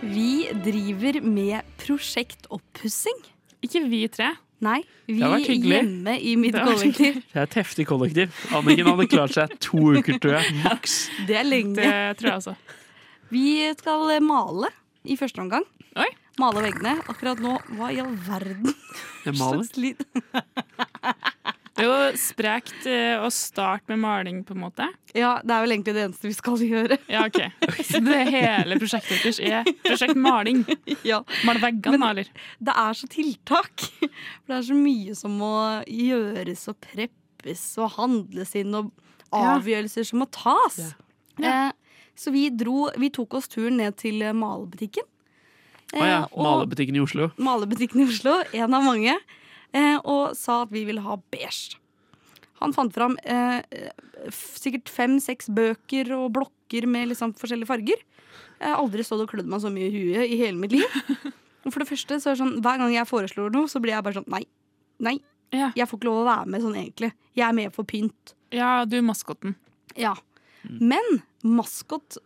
Vi 0.00 0.48
driver 0.64 1.20
med 1.20 1.66
prosjektoppussing. 1.80 3.18
Ikke 3.60 3.82
vi 3.84 4.06
tre. 4.08 4.30
Nei, 4.64 4.78
vi 5.08 5.18
hyggelig. 5.20 5.76
hjemme 5.76 6.14
i 6.20 6.34
mitt 6.36 6.52
Det 6.56 6.64
kollektiv. 6.64 7.14
Det 7.32 7.36
er 7.36 7.46
et 7.46 7.56
heftig 7.56 7.86
kollektiv. 7.88 8.32
Anniken 8.56 8.88
hadde 8.88 9.06
klart 9.08 9.36
seg 9.36 9.52
to 9.60 9.92
uker, 9.96 10.16
tror 10.20 10.38
jeg. 10.38 10.54
Maks. 10.64 10.96
Det 11.28 11.36
er 11.40 11.44
lenge. 11.48 11.76
Det 11.76 12.16
tror 12.20 12.30
jeg 12.30 12.36
også. 12.42 12.56
Vi 13.30 13.44
skal 13.78 14.16
male 14.24 14.72
i 15.04 15.16
første 15.20 15.40
omgang. 15.44 15.64
Oi. 16.00 16.08
Male 16.40 16.64
veggene. 16.64 16.96
Akkurat 17.08 17.40
nå, 17.44 17.56
hva 17.76 17.92
i 17.92 18.00
all 18.00 18.16
verden? 18.28 18.72
Jeg 19.24 19.36
maler. 19.36 19.96
Det 21.80 21.86
er 21.86 22.10
jo 22.12 22.18
sprekt 22.20 22.86
eh, 22.88 23.16
å 23.20 23.30
starte 23.32 23.88
med 23.92 24.02
maling, 24.02 24.42
på 24.46 24.54
en 24.54 24.62
måte. 24.62 24.86
Ja, 25.16 25.38
det 25.42 25.54
er 25.54 25.64
vel 25.64 25.74
egentlig 25.74 25.94
det 25.96 26.04
eneste 26.06 26.28
vi 26.28 26.36
skal 26.36 26.64
gjøre. 26.64 26.98
Ja, 27.10 27.24
ok. 27.26 27.40
Så 27.90 28.02
det 28.04 28.18
hele 28.30 28.78
prosjektet 28.80 29.24
deres 29.24 29.40
er 29.40 29.68
prosjekt 29.86 30.20
maling? 30.20 30.62
Ja. 31.06 31.22
Male 31.48 31.62
veggene, 31.62 32.00
da, 32.02 32.12
eller? 32.12 32.30
Det 32.60 32.76
er 32.84 32.98
så 33.00 33.10
tiltak. 33.10 33.86
For 34.02 34.52
det 34.52 34.58
er 34.60 34.66
så 34.68 34.76
mye 34.76 35.16
som 35.18 35.36
må 35.40 35.54
gjøres 35.88 36.66
og 36.70 36.78
preppes 36.84 37.64
og 37.80 37.94
handles 37.96 38.54
inn, 38.60 38.76
og 38.76 38.92
avgjørelser 39.34 40.06
som 40.10 40.20
må 40.22 40.28
tas. 40.34 40.82
Ja. 41.40 41.70
Eh, 41.70 42.04
så 42.20 42.28
vi 42.34 42.50
dro 42.52 42.90
Vi 43.00 43.08
tok 43.14 43.38
oss 43.38 43.48
turen 43.48 43.78
ned 43.80 43.96
til 44.00 44.20
eh, 44.20 44.36
malebutikken. 44.36 45.06
Å 45.96 46.06
ja. 46.06 46.18
Eh, 46.22 46.38
Malebutikken 46.38 46.98
i 46.98 47.02
Oslo. 47.02 47.30
Malebutikken 47.40 48.04
i 48.04 48.08
Oslo, 48.10 48.36
en 48.54 48.74
av 48.76 48.84
mange, 48.86 49.16
eh, 49.16 49.38
og 50.04 50.36
sa 50.38 50.62
at 50.64 50.72
vi 50.74 50.84
ville 50.88 51.04
ha 51.04 51.18
beige. 51.32 51.78
Han 52.60 52.74
fant 52.76 52.92
fram 52.92 53.16
eh, 53.24 53.62
sikkert 54.34 54.90
fem-seks 54.92 55.48
bøker 55.56 56.10
og 56.16 56.32
blokker 56.36 56.86
med 56.90 57.08
liksom 57.12 57.32
forskjellige 57.40 57.70
farger. 57.70 58.02
Jeg 58.60 58.68
har 58.68 58.80
aldri 58.80 59.04
stått 59.06 59.24
og 59.24 59.30
klødd 59.32 59.48
meg 59.48 59.62
så 59.62 59.70
mye 59.72 59.88
i 59.88 59.94
huet 59.94 60.26
i 60.28 60.40
hele 60.42 60.60
mitt 60.60 60.74
liv. 60.76 60.98
Og 61.64 61.74
for 61.74 61.82
det 61.82 61.90
første, 61.90 62.16
så 62.20 62.30
er 62.30 62.36
det 62.36 62.40
sånn, 62.40 62.58
Hver 62.64 62.78
gang 62.80 62.92
jeg 62.94 63.08
foreslår 63.08 63.50
noe, 63.52 63.68
så 63.68 63.80
blir 63.84 63.92
jeg 63.92 64.04
bare 64.04 64.16
sånn 64.20 64.30
Nei. 64.32 64.44
Nei. 65.00 65.18
Jeg 65.50 65.88
får 65.88 65.98
ikke 65.98 66.08
lov 66.08 66.22
å 66.22 66.28
være 66.28 66.52
med 66.52 66.62
sånn 66.64 66.76
egentlig. 66.78 67.10
Jeg 67.36 67.44
er 67.48 67.56
med 67.56 67.74
for 67.74 67.88
pynt. 67.88 68.34
Ja, 68.54 68.84
du 68.86 68.96
er 69.00 69.04
maskotten. 69.04 69.56
Ja. 69.98 70.14
Men 70.68 71.22
maskot 71.42 72.20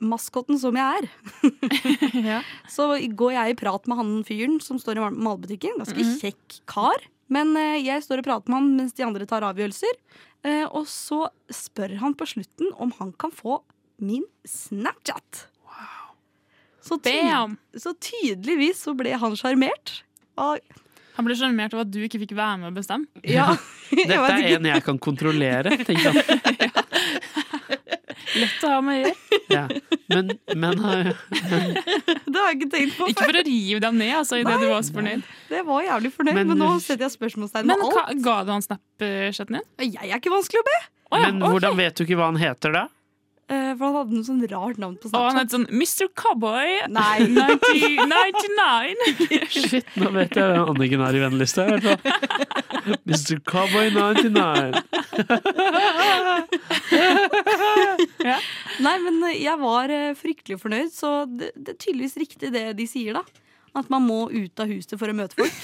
Maskotten 0.00 0.58
som 0.60 0.76
jeg 0.76 1.02
er, 1.02 1.08
så 2.74 2.92
går 2.96 3.36
jeg 3.36 3.54
i 3.54 3.58
prat 3.60 3.88
med 3.90 4.00
han 4.00 4.12
fyren 4.26 4.58
som 4.64 4.80
står 4.80 4.98
i 4.98 5.04
malbutikken 5.04 5.24
malebutikken. 5.24 5.78
Ganske 5.78 6.00
-hmm. 6.00 6.20
kjekk 6.20 6.60
kar. 6.66 7.08
Men 7.28 7.56
eh, 7.56 7.84
jeg 7.86 8.02
står 8.02 8.18
og 8.18 8.24
prater 8.24 8.50
med 8.50 8.58
han 8.58 8.76
mens 8.76 8.92
de 8.92 9.04
andre 9.04 9.26
tar 9.26 9.42
avgjørelser. 9.42 9.94
Eh, 10.42 10.66
og 10.66 10.86
så 10.86 11.28
spør 11.50 11.96
han 12.00 12.14
på 12.14 12.26
slutten 12.26 12.72
om 12.76 12.92
han 12.98 13.12
kan 13.12 13.30
få 13.30 13.62
min 13.98 14.24
Snapchat. 14.44 15.46
Så, 16.80 16.96
ty 16.98 17.12
Bam! 17.22 17.58
så 17.76 17.92
tydeligvis 18.00 18.82
så 18.82 18.94
ble 18.96 19.12
han 19.12 19.36
sjarmert. 19.36 20.00
Han 21.14 21.26
ble 21.26 21.36
sjarmert 21.36 21.74
av 21.76 21.84
at 21.84 21.90
du 21.92 22.00
ikke 22.00 22.18
fikk 22.22 22.32
være 22.32 22.56
med 22.62 22.70
og 22.70 22.78
bestemme. 22.80 23.06
Ja. 23.22 23.50
Dette 23.90 24.16
er 24.16 24.56
en 24.56 24.64
jeg 24.64 24.84
kan 24.86 24.98
kontrollere, 24.98 25.76
tenker 25.84 26.16
jeg. 26.16 26.70
Lett 28.36 28.64
å 28.64 28.68
ha 28.74 28.80
med 28.84 28.94
å 28.94 29.08
gjøre. 29.08 29.16
Ja. 29.50 29.64
Men, 30.10 30.28
men, 30.54 30.78
øh, 30.78 31.08
men 31.50 31.72
Det 32.30 32.38
har 32.38 32.52
jeg 32.52 32.58
ikke 32.60 32.68
tenkt 32.70 32.92
på 33.00 33.08
Ikke 33.10 33.24
for 33.26 33.38
å 33.40 33.42
rive 33.48 33.80
deg 33.82 33.96
ned, 33.98 34.12
altså, 34.20 34.38
det 34.46 34.56
du 34.62 34.66
var 34.70 34.84
så 34.86 34.94
fornøyd. 34.94 35.24
Det 35.50 35.64
var 35.66 35.82
jævlig 35.88 36.12
fornøyd, 36.14 36.36
men, 36.38 36.52
Men- 36.52 36.62
nå 36.62 36.68
setter 36.84 37.08
jeg 37.08 37.16
spørsmålstegn 37.16 37.66
Men 37.72 37.82
ved 37.82 37.90
hva, 37.96 38.04
alt. 38.12 38.22
ga 38.28 38.36
du 38.46 38.52
han 38.54 38.62
Snapchatten 38.68 39.58
din? 39.58 39.66
Jeg 39.96 40.06
er 40.06 40.16
ikke 40.22 40.30
vanskelig 40.36 40.62
å 40.62 40.68
be. 40.70 40.78
men 41.18 41.42
hvordan 41.42 41.76
vet 41.82 41.98
du 41.98 42.04
ikke 42.06 42.18
hva 42.22 42.30
han 42.30 42.38
heter, 42.38 42.76
da? 42.78 42.86
Eh, 43.50 43.72
for 43.74 43.88
han 43.88 43.96
hadde 43.98 44.14
noe 44.14 44.22
sånn 44.28 44.42
rart 44.46 44.78
navn 44.78 44.94
på 45.02 45.08
Og 45.10 45.16
han 45.26 45.34
Snapchat. 45.34 45.40
het 45.42 45.50
sånn 45.50 45.66
Mr. 45.74 46.06
Cowboy 46.14 46.76
Nei. 46.94 47.26
90, 47.34 48.06
99. 48.06 49.48
Shit, 49.56 49.88
nå 49.98 50.12
vet 50.14 50.38
jeg 50.38 50.52
hvem 50.54 50.70
Anniken 50.70 51.02
er 51.02 51.18
i 51.18 51.22
vennelista. 51.24 51.66
i 51.66 51.74
hvert 51.74 51.88
fall. 51.90 52.94
Mr. 53.10 53.40
Cowboy 53.50 53.90
99. 53.90 54.84
Nei, 58.86 58.96
men 59.04 59.20
jeg 59.34 59.56
var 59.60 59.92
eh, 59.94 60.10
fryktelig 60.18 60.58
fornøyd, 60.62 60.90
så 60.94 61.10
det, 61.28 61.50
det 61.56 61.74
er 61.74 61.78
tydeligvis 61.80 62.16
riktig 62.20 62.52
det 62.54 62.64
de 62.78 62.86
sier, 62.88 63.18
da. 63.18 63.22
At 63.78 63.90
man 63.92 64.02
må 64.06 64.24
ut 64.32 64.62
av 64.62 64.70
huset 64.70 64.98
for 64.98 65.10
å 65.10 65.16
møte 65.16 65.36
folk. 65.38 65.58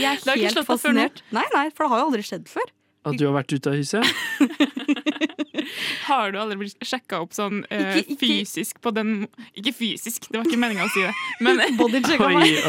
Jeg 0.00 0.18
er 0.18 0.40
helt 0.46 0.66
fascinert. 0.66 1.22
Nei, 1.34 1.46
nei, 1.54 1.68
for 1.70 1.86
det 1.86 1.92
har 1.92 2.02
jo 2.02 2.08
aldri 2.10 2.24
skjedd 2.26 2.46
før. 2.50 2.68
At 3.04 3.18
du 3.20 3.26
har 3.28 3.34
vært 3.36 3.52
ute 3.52 3.70
av 3.70 3.76
huset? 3.76 4.04
Har 6.04 6.32
du 6.34 6.38
aldri 6.38 6.56
blitt 6.60 6.84
sjekka 6.84 7.20
opp 7.24 7.32
sånn 7.36 7.62
eh, 7.70 7.96
Ikke- 8.00 8.14
ikke- 8.14 8.20
fysisk 8.20 8.80
på 8.84 8.92
den 8.94 9.26
Ikke 9.56 9.72
fysisk, 9.74 10.28
det 10.30 10.38
var 10.40 10.44
ikke 10.48 10.60
meninga 10.60 10.84
å 10.86 10.92
si 10.94 11.02
det. 11.04 11.12
Men, 11.40 11.58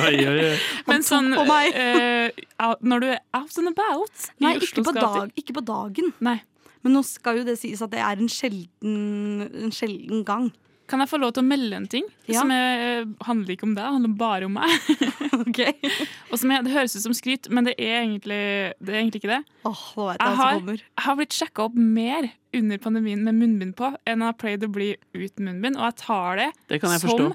Oi, 0.09 0.25
oi, 0.27 0.41
oi. 0.49 0.57
men 0.87 1.01
sånn 1.05 1.31
på 1.35 1.59
eh, 1.75 2.29
out- 2.63 2.81
Når 2.83 2.99
du 3.05 3.07
er 3.13 3.19
out 3.33 3.57
and 3.61 3.67
about 3.73 4.29
Nei, 4.39 4.55
ikke 4.57 4.69
Oslos 4.71 4.87
på, 4.87 4.93
gater. 4.93 5.19
dag, 5.25 5.31
ikke 5.43 5.53
på 5.59 5.65
dagen. 5.65 6.13
Nei. 6.19 6.37
Men 6.85 6.93
nå 6.93 7.01
skal 7.03 7.39
jo 7.39 7.43
det 7.47 7.57
sies 7.57 7.81
at 7.81 7.89
det 7.91 7.99
er 7.99 8.19
en 8.21 8.29
sjelden, 8.29 9.49
en 9.65 9.71
sjelden 9.73 10.23
gang. 10.27 10.51
Kan 10.85 11.01
jeg 11.01 11.09
få 11.09 11.17
lov 11.17 11.31
til 11.33 11.41
å 11.41 11.47
melde 11.47 11.77
en 11.79 11.87
ting? 11.89 12.05
Ja. 12.29 12.43
Som 12.43 12.51
er, 12.53 13.05
handler 13.25 13.55
ikke 13.55 13.65
om 13.65 13.73
deg, 13.73 13.81
det 13.81 13.93
handler 13.95 14.17
bare 14.19 14.49
om 14.49 14.57
meg. 14.59 14.69
Og 16.31 16.37
som 16.39 16.51
er, 16.53 16.65
Det 16.65 16.73
høres 16.73 16.95
ut 16.97 17.05
som 17.05 17.15
skryt, 17.17 17.49
men 17.53 17.67
det 17.67 17.75
er 17.81 18.03
egentlig, 18.03 18.41
det 18.79 18.93
er 18.93 18.99
egentlig 19.01 19.23
ikke 19.23 19.33
det. 19.33 19.41
Nå 19.65 19.73
vet 19.73 20.19
jeg 20.19 20.27
Jeg 20.29 20.39
har, 20.41 20.59
jeg 20.69 21.05
har 21.07 21.17
blitt 21.19 21.37
sjekka 21.37 21.65
opp 21.67 21.79
mer 21.79 22.29
under 22.55 22.81
pandemien 22.83 23.23
med 23.25 23.39
munnbind 23.39 23.75
på 23.79 23.91
enn 24.07 24.21
jeg 24.21 24.29
har 24.29 24.37
pleid 24.39 24.63
å 24.67 24.71
bli 24.71 24.93
uten 25.17 25.49
munnbind, 25.49 25.79
og 25.79 25.89
jeg 25.89 25.97
tar 26.05 26.39
det, 26.41 26.51
Det 26.69 26.79
kan 26.83 26.93
jeg 26.95 27.03
som 27.03 27.11
forstå. 27.11 27.31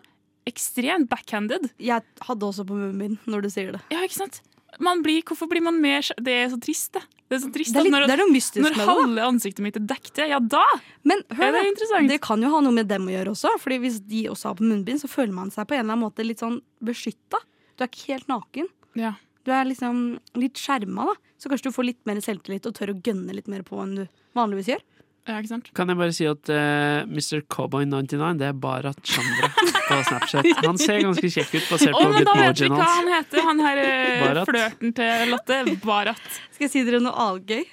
ekstremt 0.51 1.11
backhanded. 1.11 1.68
Jeg 1.82 2.07
hadde 2.26 2.46
også 2.46 2.64
på 2.66 2.78
munnbind 2.78 3.18
når 3.30 3.44
du 3.44 3.51
sier 3.53 3.74
det. 3.76 3.82
Ja, 3.92 4.01
ikke 4.07 4.20
sant? 4.22 4.40
Man 4.81 5.03
blir, 5.05 5.20
hvorfor 5.28 5.49
blir 5.51 5.61
man 5.62 5.76
mer 5.83 6.01
Det 6.16 6.33
er 6.33 6.49
så 6.53 6.59
trist, 6.61 6.93
det. 6.97 7.03
Det 7.31 7.37
er 7.37 7.43
så 7.45 7.51
trist 7.53 7.74
Det 7.74 7.81
er 7.83 7.85
litt- 7.87 7.93
når, 7.95 8.07
det 8.09 8.14
er 8.16 8.20
noe 8.22 8.33
mystisk 8.33 8.62
når 8.64 8.70
med 8.70 8.78
det, 8.81 8.87
Når 8.89 9.01
halve 9.03 9.26
ansiktet 9.28 9.64
mitt 9.66 9.76
er 9.76 9.85
dekket, 9.93 10.22
ja 10.33 10.39
da! 10.41 10.64
Men 11.05 11.22
hør, 11.31 11.45
Er 11.49 11.53
det 11.59 11.64
interessant? 11.68 12.09
Det 12.09 12.20
kan 12.24 12.43
jo 12.43 12.51
ha 12.55 12.61
noe 12.64 12.72
med 12.72 12.89
dem 12.89 13.07
å 13.07 13.12
gjøre 13.12 13.35
også. 13.37 13.53
Fordi 13.61 13.78
Hvis 13.85 14.01
de 14.09 14.24
også 14.33 14.51
har 14.51 14.55
på 14.59 14.64
munnbind, 14.66 15.01
så 15.05 15.09
føler 15.12 15.33
man 15.37 15.51
seg 15.55 15.68
på 15.68 15.76
en 15.76 15.85
eller 15.85 15.95
annen 15.95 16.07
måte 16.09 16.24
litt 16.26 16.41
sånn 16.43 16.61
beskytta. 16.83 17.39
Du 17.76 17.85
er 17.85 17.89
ikke 17.93 18.09
helt 18.14 18.26
naken. 18.33 18.68
Ja. 18.99 19.14
Du 19.45 19.53
er 19.53 19.64
liksom 19.64 20.18
litt 20.37 20.59
skjerma, 20.61 21.07
da. 21.12 21.14
Så 21.41 21.49
kanskje 21.49 21.70
du 21.70 21.76
får 21.76 21.87
litt 21.89 22.01
mer 22.09 22.18
selvtillit 22.20 22.66
og 22.68 22.74
tør 22.76 22.93
å 22.93 23.01
gønne 23.01 23.33
litt 23.37 23.49
mer 23.49 23.62
på 23.64 23.78
enn 23.81 23.95
du 23.97 24.09
vanligvis 24.37 24.68
gjør. 24.74 24.83
Ja, 25.29 25.37
ikke 25.37 25.51
sant? 25.51 25.68
Kan 25.77 25.93
jeg 25.93 25.99
bare 26.01 26.14
si 26.16 26.27
at 26.27 26.51
uh, 26.51 27.07
Mr. 27.07 27.43
Cowboy99 27.53 28.41
det 28.41 28.49
er 28.49 28.57
Barat 28.57 28.99
Chandra 29.05 29.51
på 29.53 29.99
Snapchat. 30.09 30.49
Han 30.64 30.81
ser 30.81 31.03
ganske 31.05 31.33
kjekk 31.37 31.57
ut 31.59 31.66
basert 31.68 31.95
oh, 31.95 32.07
på 32.07 32.12
men 32.14 32.29
da 32.29 32.37
vet 32.41 32.62
vi 32.64 32.71
hva 32.73 32.89
han 32.89 33.11
heter, 33.14 33.43
han 33.47 33.64
her 33.64 33.83
eh, 33.85 34.23
Barat. 34.25 34.51
flørten 34.51 34.95
til 34.97 35.33
Lotte. 35.35 35.59
Barat. 35.85 36.23
Skal 36.55 36.66
jeg 36.66 36.73
si 36.73 36.85
dere 36.89 37.03
noe 37.05 37.14
annet 37.27 37.53
gøy? 37.53 37.66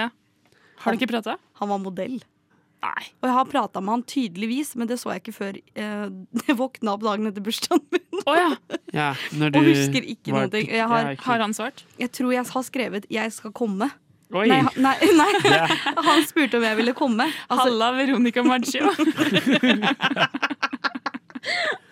Ja. 0.00 0.08
Har 0.84 0.94
du 0.94 1.00
ikke 1.02 1.12
prata? 1.12 1.36
Han 1.60 1.70
var 1.74 1.82
modell. 1.82 2.22
Nei. 2.84 3.04
Og 3.22 3.28
jeg 3.28 3.34
har 3.38 3.48
prata 3.48 3.80
med 3.80 3.94
han 3.94 4.06
tydeligvis, 4.08 4.74
men 4.76 4.88
det 4.90 4.98
så 5.00 5.14
jeg 5.14 5.24
ikke 5.24 5.36
før 5.36 5.58
eh, 5.60 6.06
jeg 6.48 6.56
våkna 6.58 6.96
opp 6.96 7.04
dagen 7.04 7.30
etter 7.30 7.44
bursdagen 7.44 7.84
min. 7.94 8.22
Oh, 8.24 8.36
ja. 8.38 8.78
Ja, 8.94 9.10
når 9.36 9.52
du 9.52 9.60
Og 9.60 9.68
husker 9.68 10.08
ikke 10.08 10.32
noe. 10.32 10.64
Har. 10.94 11.12
Har 11.26 11.44
han 11.44 11.54
svart? 11.56 11.84
jeg 12.00 12.12
tror 12.16 12.32
jeg 12.32 12.48
har 12.48 12.66
skrevet 12.66 13.06
'jeg 13.10 13.32
skal 13.32 13.52
komme'. 13.52 13.90
Oi. 14.34 14.48
Nei, 14.50 14.60
han- 14.66 14.82
nei, 14.82 14.96
nei. 15.14 15.32
Yeah. 15.54 15.68
han 16.08 16.24
spurte 16.26 16.56
om 16.58 16.64
jeg 16.66 16.76
ville 16.80 16.92
komme. 16.98 17.26
Altså, 17.48 17.68
Halla, 17.68 17.92
Veronica 17.94 18.42
Maggio. 18.42 18.88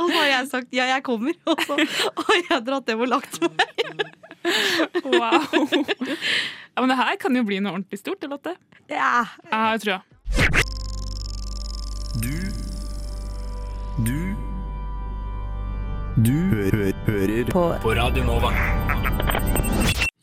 og 0.03 0.07
så 0.11 0.17
har 0.17 0.27
jeg 0.31 0.49
sagt 0.51 0.69
'ja, 0.75 0.85
jeg 0.95 1.03
kommer', 1.07 1.35
og 1.51 1.61
så 1.67 1.77
har 1.77 2.37
jeg 2.51 2.65
dratt 2.67 2.87
hjem 2.89 3.01
og 3.07 3.09
lagt 3.09 3.39
meg. 3.43 3.51
Wow. 5.05 5.43
Ja, 6.75 6.81
men 6.81 6.89
det 6.91 6.97
her 6.99 7.17
kan 7.21 7.37
jo 7.37 7.43
bli 7.47 7.61
noe 7.63 7.73
ordentlig 7.77 7.99
stort, 8.01 8.25
Lotte. 8.27 8.57
Ja. 8.91 9.23
Jeg 9.47 9.53
har 9.53 9.79
trua. 9.79 10.01
Du 12.23 12.35
Du 14.03 14.19
Du 16.27 16.33
hø 16.51 16.93
hører 17.07 17.45
på. 17.53 17.63
på 17.83 17.95
Radio 17.97 18.25
Nova. 18.25 18.51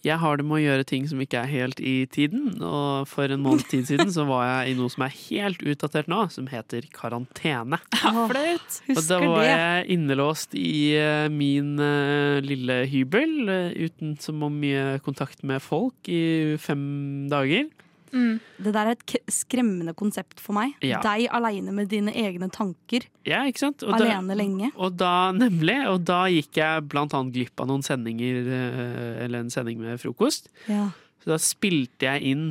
Jeg 0.05 0.15
har 0.21 0.39
det 0.39 0.45
med 0.47 0.55
å 0.55 0.61
gjøre 0.61 0.85
ting 0.87 1.07
som 1.11 1.19
ikke 1.19 1.41
er 1.41 1.49
helt 1.51 1.81
i 1.83 2.05
tiden, 2.07 2.53
og 2.63 3.07
for 3.11 3.27
en 3.27 3.41
måned 3.43 3.65
tid 3.67 3.89
siden 3.89 4.13
så 4.15 4.23
var 4.29 4.45
jeg 4.47 4.71
i 4.71 4.77
noe 4.77 4.91
som 4.93 5.03
er 5.03 5.15
helt 5.15 5.59
utdatert 5.59 6.07
nå, 6.11 6.21
som 6.31 6.47
heter 6.47 6.87
karantene. 6.95 7.81
Flaut. 8.31 8.79
Og 8.95 9.01
da 9.09 9.19
var 9.25 9.43
jeg 9.43 9.89
innelåst 9.97 10.55
i 10.55 10.95
eh, 10.95 11.27
min 11.33 11.75
eh, 11.83 12.39
lille 12.45 12.81
hybel, 12.87 13.35
eh, 13.51 13.75
uten 13.89 14.15
så 14.23 14.31
mye 14.39 15.01
kontakt 15.03 15.43
med 15.43 15.59
folk, 15.65 15.99
i 16.07 16.55
fem 16.63 17.27
dager. 17.31 17.67
Det 18.11 18.73
der 18.75 18.91
er 18.91 18.95
et 18.95 19.15
skremmende 19.31 19.93
konsept 19.97 20.41
for 20.43 20.57
meg. 20.57 20.75
Ja. 20.85 21.01
Deg 21.05 21.27
aleine 21.35 21.73
med 21.75 21.89
dine 21.91 22.13
egne 22.17 22.49
tanker. 22.53 23.05
Ja, 23.27 23.43
ikke 23.49 23.63
sant? 23.65 23.83
Alene 23.83 24.37
lenge. 24.37 24.71
Og 24.77 24.97
da, 24.99 25.31
nemlig, 25.35 25.77
og 25.91 26.01
da 26.07 26.23
gikk 26.31 26.59
jeg 26.61 26.87
blant 26.91 27.13
annet 27.17 27.35
glipp 27.35 27.61
av 27.61 27.69
noen 27.69 27.85
sendinger, 27.85 28.41
eh, 28.45 29.13
eller 29.25 29.45
en 29.45 29.53
sending 29.53 29.81
med 29.83 30.01
frokost. 30.01 30.51
Ja. 30.69 30.89
Så 31.23 31.33
da 31.33 31.39
spilte 31.41 32.07
jeg 32.07 32.33
inn 32.33 32.49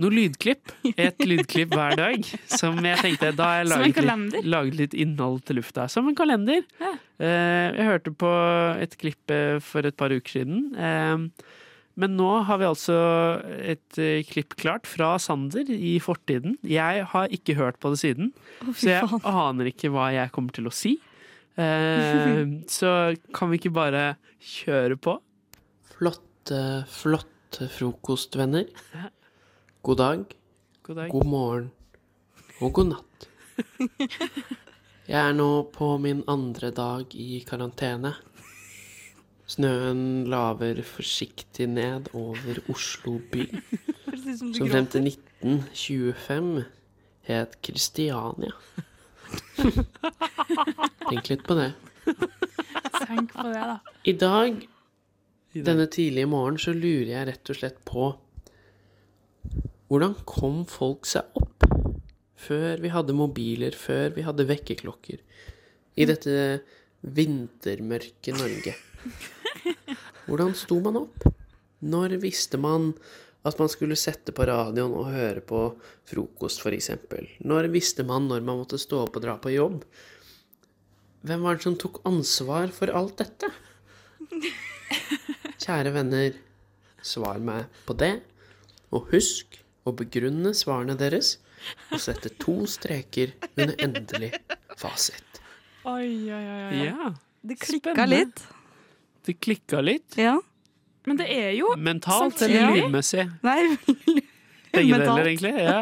noe 0.00 0.14
lydklipp. 0.14 0.72
Et 0.94 1.24
lydklipp 1.30 1.74
hver 1.76 1.96
dag. 1.98 2.26
Som 2.48 2.80
jeg 2.86 3.00
tenkte 3.02 3.34
Da 3.36 3.48
har 3.50 3.62
jeg 3.62 3.70
laget, 3.72 4.04
litt, 4.06 4.46
laget 4.48 4.78
litt 4.78 4.98
innhold 5.06 5.42
til 5.48 5.60
lufta. 5.60 5.88
Som 5.92 6.08
en 6.10 6.18
kalender. 6.18 6.64
Ja. 6.80 6.94
jeg 7.20 7.88
hørte 7.90 8.14
på 8.16 8.30
et 8.80 8.96
klipp 9.00 9.34
eh, 9.34 9.58
for 9.64 9.84
et 9.86 9.98
par 10.00 10.14
uker 10.14 10.40
siden. 10.40 10.70
Men 12.00 12.16
nå 12.16 12.28
har 12.48 12.60
vi 12.60 12.68
altså 12.68 12.96
et 13.60 13.98
eh, 14.00 14.22
klipp 14.24 14.56
klart 14.60 14.88
fra 14.88 15.12
Sander 15.20 15.68
i 15.68 15.98
fortiden. 16.00 16.56
Jeg 16.64 17.04
har 17.12 17.34
ikke 17.34 17.58
hørt 17.58 17.80
på 17.82 17.92
det 17.92 18.00
siden, 18.00 18.30
oh, 18.64 18.72
så 18.72 18.88
jeg 18.94 19.10
faen. 19.10 19.26
aner 19.28 19.68
ikke 19.68 19.90
hva 19.92 20.08
jeg 20.14 20.32
kommer 20.34 20.56
til 20.56 20.70
å 20.70 20.74
si. 20.74 20.96
Eh, 21.60 22.46
så 22.72 22.90
kan 23.36 23.50
vi 23.50 23.58
ikke 23.58 23.72
bare 23.74 24.14
kjøre 24.40 24.94
på? 25.02 25.16
Flotte, 25.90 26.60
flotte 26.88 27.66
frokostvenner. 27.74 28.70
God 29.84 29.98
dag, 30.00 30.22
God 30.86 31.00
dag. 31.02 31.10
god 31.12 31.26
morgen 31.28 31.66
og 32.62 32.72
god 32.78 32.92
natt. 32.94 33.28
Jeg 35.10 35.18
er 35.18 35.34
nå 35.34 35.50
på 35.74 35.90
min 36.00 36.22
andre 36.30 36.70
dag 36.70 37.12
i 37.18 37.42
karantene. 37.44 38.14
Snøen 39.50 40.28
laver 40.30 40.78
forsiktig 40.86 41.66
ned 41.72 42.10
over 42.14 42.60
Oslo 42.70 43.16
by, 43.32 43.48
som 44.38 44.52
frem 44.70 44.86
til 44.92 45.08
1925 45.10 46.50
het 47.26 47.56
Kristiania. 47.64 48.52
Tenk 51.08 51.30
litt 51.32 51.42
på 51.46 51.56
det. 51.58 51.72
Tenk 52.06 53.32
på 53.34 53.46
det, 53.48 53.56
da. 53.56 53.78
I 54.06 54.14
dag, 54.20 54.60
denne 55.54 55.86
tidlige 55.90 56.30
morgenen, 56.30 56.60
så 56.62 56.74
lurer 56.76 57.10
jeg 57.16 57.28
rett 57.32 57.50
og 57.52 57.58
slett 57.58 57.80
på 57.88 58.10
Hvordan 59.90 60.14
kom 60.22 60.60
folk 60.70 61.08
seg 61.10 61.26
opp 61.34 61.66
før 62.38 62.78
vi 62.78 62.92
hadde 62.94 63.16
mobiler, 63.18 63.74
før 63.74 64.14
vi 64.14 64.22
hadde 64.22 64.46
vekkerklokker? 64.46 65.18
I 65.98 66.06
dette 66.06 66.36
vintermørke 67.02 68.36
Norge. 68.38 68.76
Hvordan 70.26 70.54
sto 70.58 70.78
man 70.84 70.98
opp? 71.00 71.26
Når 71.80 72.18
visste 72.22 72.60
man 72.60 72.92
at 73.48 73.56
man 73.60 73.70
skulle 73.72 73.96
sette 73.96 74.34
på 74.36 74.44
radioen 74.48 74.92
og 74.92 75.12
høre 75.14 75.40
på 75.44 75.62
frokost, 76.08 76.60
f.eks.? 76.60 76.90
Når 77.40 77.70
visste 77.72 78.04
man 78.06 78.28
når 78.28 78.44
man 78.44 78.60
måtte 78.60 78.80
stå 78.80 79.06
opp 79.06 79.16
og 79.16 79.24
dra 79.24 79.38
på 79.40 79.54
jobb? 79.54 79.84
Hvem 81.24 81.44
var 81.44 81.56
det 81.56 81.66
som 81.66 81.76
tok 81.80 82.00
ansvar 82.08 82.72
for 82.72 82.92
alt 82.96 83.20
dette? 83.20 83.50
Kjære 85.64 85.92
venner, 85.96 86.36
svar 87.04 87.40
meg 87.44 87.68
på 87.88 87.96
det, 88.00 88.14
og 88.92 89.08
husk 89.12 89.60
å 89.88 89.92
begrunne 89.96 90.52
svarene 90.56 90.96
deres 91.00 91.38
og 91.90 92.00
sette 92.00 92.32
to 92.40 92.62
streker 92.70 93.34
under 93.56 93.74
endelig 93.84 94.32
fasit. 94.80 95.42
Oi, 95.88 96.28
oi, 96.28 96.40
oi. 96.40 96.62
oi. 96.68 96.80
Ja. 96.88 97.12
Det 97.40 97.56
klikka 97.60 98.04
litt. 98.08 98.42
Det 99.26 99.34
klikka 99.40 99.80
litt. 99.84 100.16
Ja. 100.16 100.38
Men 101.06 101.16
det 101.16 101.26
er 101.32 101.50
jo 101.56 101.74
Mentalt 101.80 102.40
eller 102.44 102.74
lydmessig? 102.76 103.26
Nei, 103.42 103.60
Begge 104.74 104.98
deler, 105.02 105.26
egentlig. 105.26 105.52
Ja. 105.58 105.80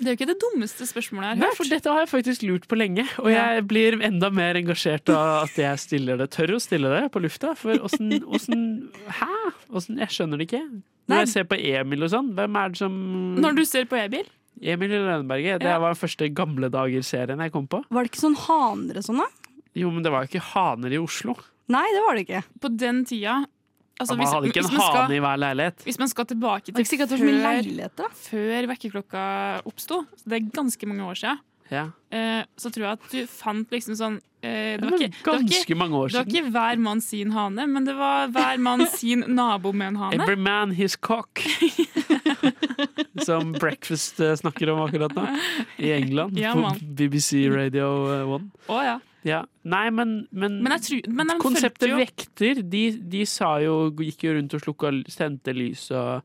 Det 0.00 0.06
er 0.08 0.14
jo 0.14 0.16
ikke 0.16 0.28
det 0.30 0.36
dummeste 0.40 0.86
spørsmålet 0.88 1.26
jeg 1.34 1.38
Nei, 1.42 1.48
har 1.50 1.56
for 1.58 1.68
dette 1.68 1.92
har 1.92 1.98
jeg 2.06 2.08
faktisk 2.08 2.44
lurt 2.48 2.64
på 2.70 2.78
lenge, 2.80 3.02
og 3.20 3.26
jeg 3.28 3.64
blir 3.68 3.98
enda 4.06 4.30
mer 4.32 4.56
engasjert 4.56 5.10
av 5.12 5.42
at 5.42 5.58
jeg 5.60 5.82
stiller 5.82 6.16
det, 6.22 6.30
tør 6.32 6.54
å 6.56 6.60
stille 6.64 6.88
det 6.88 7.02
på 7.12 7.20
lufta. 7.20 7.52
For 7.58 7.76
åssen 7.84 8.08
Hæ? 9.18 9.28
Åssen 9.76 10.00
Jeg 10.00 10.08
skjønner 10.16 10.40
det 10.40 10.46
ikke. 10.48 10.62
Når 10.70 11.12
Nei. 11.12 11.18
jeg 11.26 11.32
ser 11.34 11.44
på 11.50 11.58
Emil 11.60 12.06
og 12.06 12.12
sånn, 12.14 12.30
hvem 12.38 12.56
er 12.62 12.72
det 12.72 12.80
som 12.80 12.96
Når 13.44 13.58
du 13.60 13.64
ser 13.68 13.84
på 13.90 13.98
e-bil? 14.00 14.24
Emil 14.60 14.92
i 14.92 15.02
Lønneberget. 15.04 15.60
Det 15.60 15.68
Ja. 15.68 15.78
var 15.82 15.92
den 15.92 16.00
første 16.00 16.30
gamle 16.32 16.70
dager-serien 16.72 17.38
jeg 17.44 17.52
kom 17.52 17.68
på. 17.68 17.84
Var 17.90 18.02
det 18.04 18.10
ikke 18.12 18.24
sånn 18.24 18.36
haner 18.46 18.96
og 18.96 19.04
sånn, 19.04 19.20
da? 19.20 19.28
Jo, 19.76 19.90
men 19.92 20.02
det 20.02 20.10
var 20.12 20.24
jo 20.24 20.32
ikke 20.32 20.48
haner 20.54 20.92
i 20.96 20.98
Oslo. 21.00 21.36
Nei, 21.70 21.86
det 21.94 22.02
var 22.06 22.18
det 22.18 22.24
ikke. 22.26 22.42
På 22.60 22.70
den 22.76 23.04
tida 23.06 23.36
altså, 24.00 24.16
man 24.16 24.26
hadde 24.26 24.48
ikke 24.50 24.62
en 24.64 24.70
hvis 24.70 24.78
man 24.78 24.86
skal- 24.88 25.12
i 25.14 25.20
hver 25.22 25.38
leilighet. 25.44 25.84
Hvis 25.86 25.98
man 26.00 26.08
skal 26.10 26.26
tilbake 26.26 26.64
til 26.70 26.74
da. 28.00 28.08
før 28.24 28.66
vekkerklokka 28.72 29.22
oppsto, 29.68 30.02
det 30.26 30.40
er 30.40 30.50
ganske 30.56 30.86
mange 30.90 31.06
år 31.06 31.14
siden, 31.20 31.38
Ja. 31.70 31.84
eh, 32.10 32.42
så 32.58 32.72
tror 32.74 32.82
jeg 32.88 32.92
at 32.98 33.10
du 33.12 33.26
fant 33.30 33.70
liksom 33.70 33.94
sånn 33.94 34.16
eh, 34.42 34.74
det, 34.76 34.80
Det 34.80 34.82
var 34.82 34.90
var 34.90 34.98
ikke, 34.98 35.10
det, 35.10 35.26
var 35.26 35.38
ikke, 35.44 35.76
det 36.10 36.18
var 36.18 36.24
ikke 36.26 36.50
hver 36.50 36.78
mann 36.80 37.00
sin 37.00 37.30
hane, 37.30 37.66
men 37.68 37.84
det 37.84 37.94
var 37.94 38.26
hver 38.34 38.58
mann 38.58 38.86
sin 38.98 39.22
nabo 39.28 39.70
med 39.72 39.88
en 39.88 39.96
hane. 39.96 40.14
Every 40.22 40.34
man 40.36 40.72
his 40.72 40.96
cock. 40.96 41.38
Som 43.24 43.52
Breakfast 43.52 44.20
eh, 44.20 44.34
snakker 44.34 44.70
om 44.70 44.80
akkurat 44.80 45.14
nå. 45.14 45.26
I 45.78 45.92
England. 45.92 46.38
Ja, 46.38 46.54
på. 46.54 46.72
BBC 46.80 47.46
Radio 47.52 47.90
eh, 48.14 48.34
1. 48.36 48.50
Å 48.72 48.82
ja. 48.86 48.98
Ja. 49.22 49.42
Nei, 49.68 49.90
men, 49.90 50.14
men, 50.32 50.62
Men 50.64 50.72
jeg 50.78 50.82
tror 50.86 51.10
men 51.12 51.28
konseptet 51.42 51.90
jo- 51.90 51.98
vekter, 52.00 52.62
de, 52.70 52.84
de 53.12 53.26
sa 53.28 53.58
jo 53.60 53.90
Gikk 53.92 54.22
jo 54.24 54.32
rundt 54.38 54.54
og 54.56 54.62
slukka 54.64 54.94
Sendte 55.12 55.52
lys 55.52 55.90
og 55.92 56.22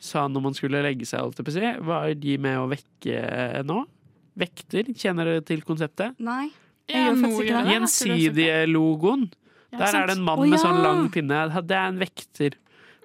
sa 0.00 0.22
når 0.32 0.40
man 0.46 0.54
skulle 0.56 0.80
legge 0.80 1.04
seg, 1.04 1.20
holdt 1.20 1.36
jeg 1.36 1.44
på 1.44 1.52
å 1.52 1.58
si. 1.58 1.72
Var 1.84 2.14
de 2.16 2.38
med 2.40 2.56
å 2.56 2.64
vekke 2.70 3.60
nå? 3.68 3.82
Vekter, 4.40 4.88
kjenner 4.96 5.28
dere 5.28 5.44
til 5.44 5.60
konseptet? 5.60 6.16
Nei. 6.24 6.46
Ja, 6.88 7.12
Gjensidige-logoen. 7.12 9.28
Ja, 9.70 9.78
Der 9.78 9.86
sant. 9.86 10.02
er 10.02 10.06
det 10.10 10.16
en 10.16 10.24
mann 10.24 10.38
Å, 10.40 10.46
med 10.50 10.58
sånn 10.58 10.80
lang 10.82 11.04
pinne. 11.12 11.44
Det 11.66 11.76
er 11.76 11.88
en 11.92 11.98
vekter. 12.00 12.50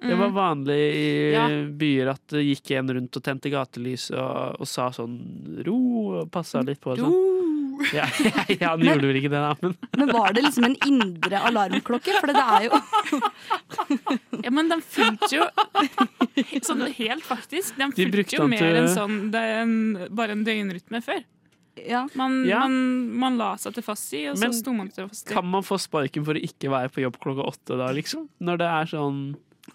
Det 0.00 0.16
var 0.18 0.28
Mm. 0.28 0.34
vanlig 0.34 0.94
i 0.94 1.32
Ja. 1.32 1.48
byer 1.48 2.08
at 2.10 2.26
det 2.28 2.44
gikk 2.44 2.70
en 2.76 2.88
rundt 2.88 3.16
og 3.16 3.22
tente 3.22 3.50
gatelys 3.50 4.10
og, 4.10 4.60
og 4.60 4.66
sa 4.66 4.90
sånn 4.90 5.64
ro 5.64 6.20
og 6.20 6.30
passa 6.30 6.62
litt 6.62 6.80
på 6.80 6.90
og 6.92 6.98
sånn. 6.98 7.12
Ja, 7.92 8.06
ja, 8.60 8.70
han 8.72 8.80
gjorde 8.86 9.08
vel 9.10 9.18
ikke 9.20 9.30
det, 9.32 9.40
da, 9.42 9.52
men 9.62 9.74
Men 10.00 10.12
var 10.14 10.32
det 10.36 10.42
liksom 10.46 10.64
en 10.68 10.76
indre 10.86 11.40
alarmklokke? 11.50 12.14
For 12.20 12.32
det 12.32 12.42
er 12.42 12.66
jo 12.68 12.80
Ja, 14.46 14.50
men 14.54 14.68
den 14.72 14.82
fulgte 14.84 15.30
jo 15.36 15.46
sånn 16.64 16.84
helt 16.96 17.24
faktisk. 17.26 17.76
Den 17.78 17.92
De 17.96 18.06
fulgte 18.08 18.38
jo 18.38 18.46
mer 18.50 18.62
til- 18.62 18.78
enn 18.82 18.90
sånn 18.92 19.16
det 19.34 19.40
er 19.42 19.62
en, 19.64 19.74
bare 20.16 20.36
en 20.36 20.44
døgnrytme 20.46 21.02
før. 21.04 21.24
Man, 22.16 22.38
Ja. 22.48 22.62
man, 22.64 22.76
man 23.20 23.36
la 23.36 23.50
seg 23.60 23.74
til 23.76 23.84
fast 23.84 24.12
i, 24.16 24.22
og 24.30 24.36
så 24.38 24.46
Men 24.46 24.54
sto 24.56 24.72
man 24.72 24.88
til 24.88 25.08
fast 25.10 25.28
i. 25.28 25.34
kan 25.34 25.44
man 25.44 25.62
få 25.66 25.76
sparken 25.78 26.24
for 26.24 26.32
å 26.38 26.40
ikke 26.40 26.70
være 26.72 26.88
på 26.94 27.02
jobb 27.04 27.18
klokka 27.20 27.44
åtte 27.44 27.76
da, 27.76 27.90
liksom? 27.92 28.28
Når 28.40 28.62
det 28.62 28.70
er 28.72 28.84
sånn 28.94 29.18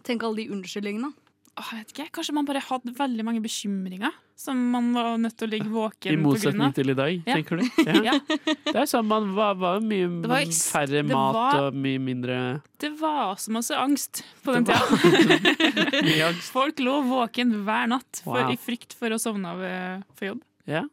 Tenk 0.08 0.24
alle 0.24 0.38
de 0.42 0.48
unnskyldningene. 0.56 1.12
Åh, 1.60 1.68
jeg 1.76 1.82
vet 1.82 1.90
ikke, 1.92 2.06
Kanskje 2.16 2.34
man 2.38 2.46
bare 2.48 2.62
hadde 2.64 2.94
veldig 2.96 3.24
mange 3.28 3.42
bekymringer 3.44 4.14
som 4.40 4.58
man 4.72 4.88
var 4.96 5.18
nødt 5.22 5.36
til 5.38 5.46
å 5.50 5.52
ligge 5.52 5.68
våken 5.70 6.14
I 6.16 6.18
motsetning 6.18 6.72
til 6.74 6.90
i 6.90 6.96
dag, 6.98 7.12
Ja. 7.28 7.36
tenker 7.36 7.60
du? 7.60 7.66
Ja. 8.08 8.14
Det 8.26 8.74
er 8.74 8.88
sånn 8.90 9.06
man 9.06 9.28
var, 9.36 9.54
var 9.60 9.82
mye 9.86 10.08
var 10.24 10.48
færre 10.48 11.04
mat 11.06 11.36
var- 11.36 11.60
og 11.68 11.76
mye 11.78 12.00
mindre 12.02 12.38
Det 12.82 12.90
var 13.02 13.36
så 13.36 13.52
masse 13.54 13.76
angst 13.78 14.24
på 14.46 14.56
den 14.56 14.66
tida. 14.66 16.32
Folk 16.56 16.80
lå 16.82 16.96
våken 17.06 17.54
hver 17.68 17.92
natt 17.92 18.24
for, 18.24 18.40
Wow. 18.40 18.54
i 18.56 18.58
frykt 18.58 18.96
for 18.98 19.12
å 19.14 19.20
sovne 19.22 19.52
av 19.52 19.62
eh, 19.68 20.00
for 20.16 20.32
jobb. 20.32 20.42
Ja. 20.66 20.86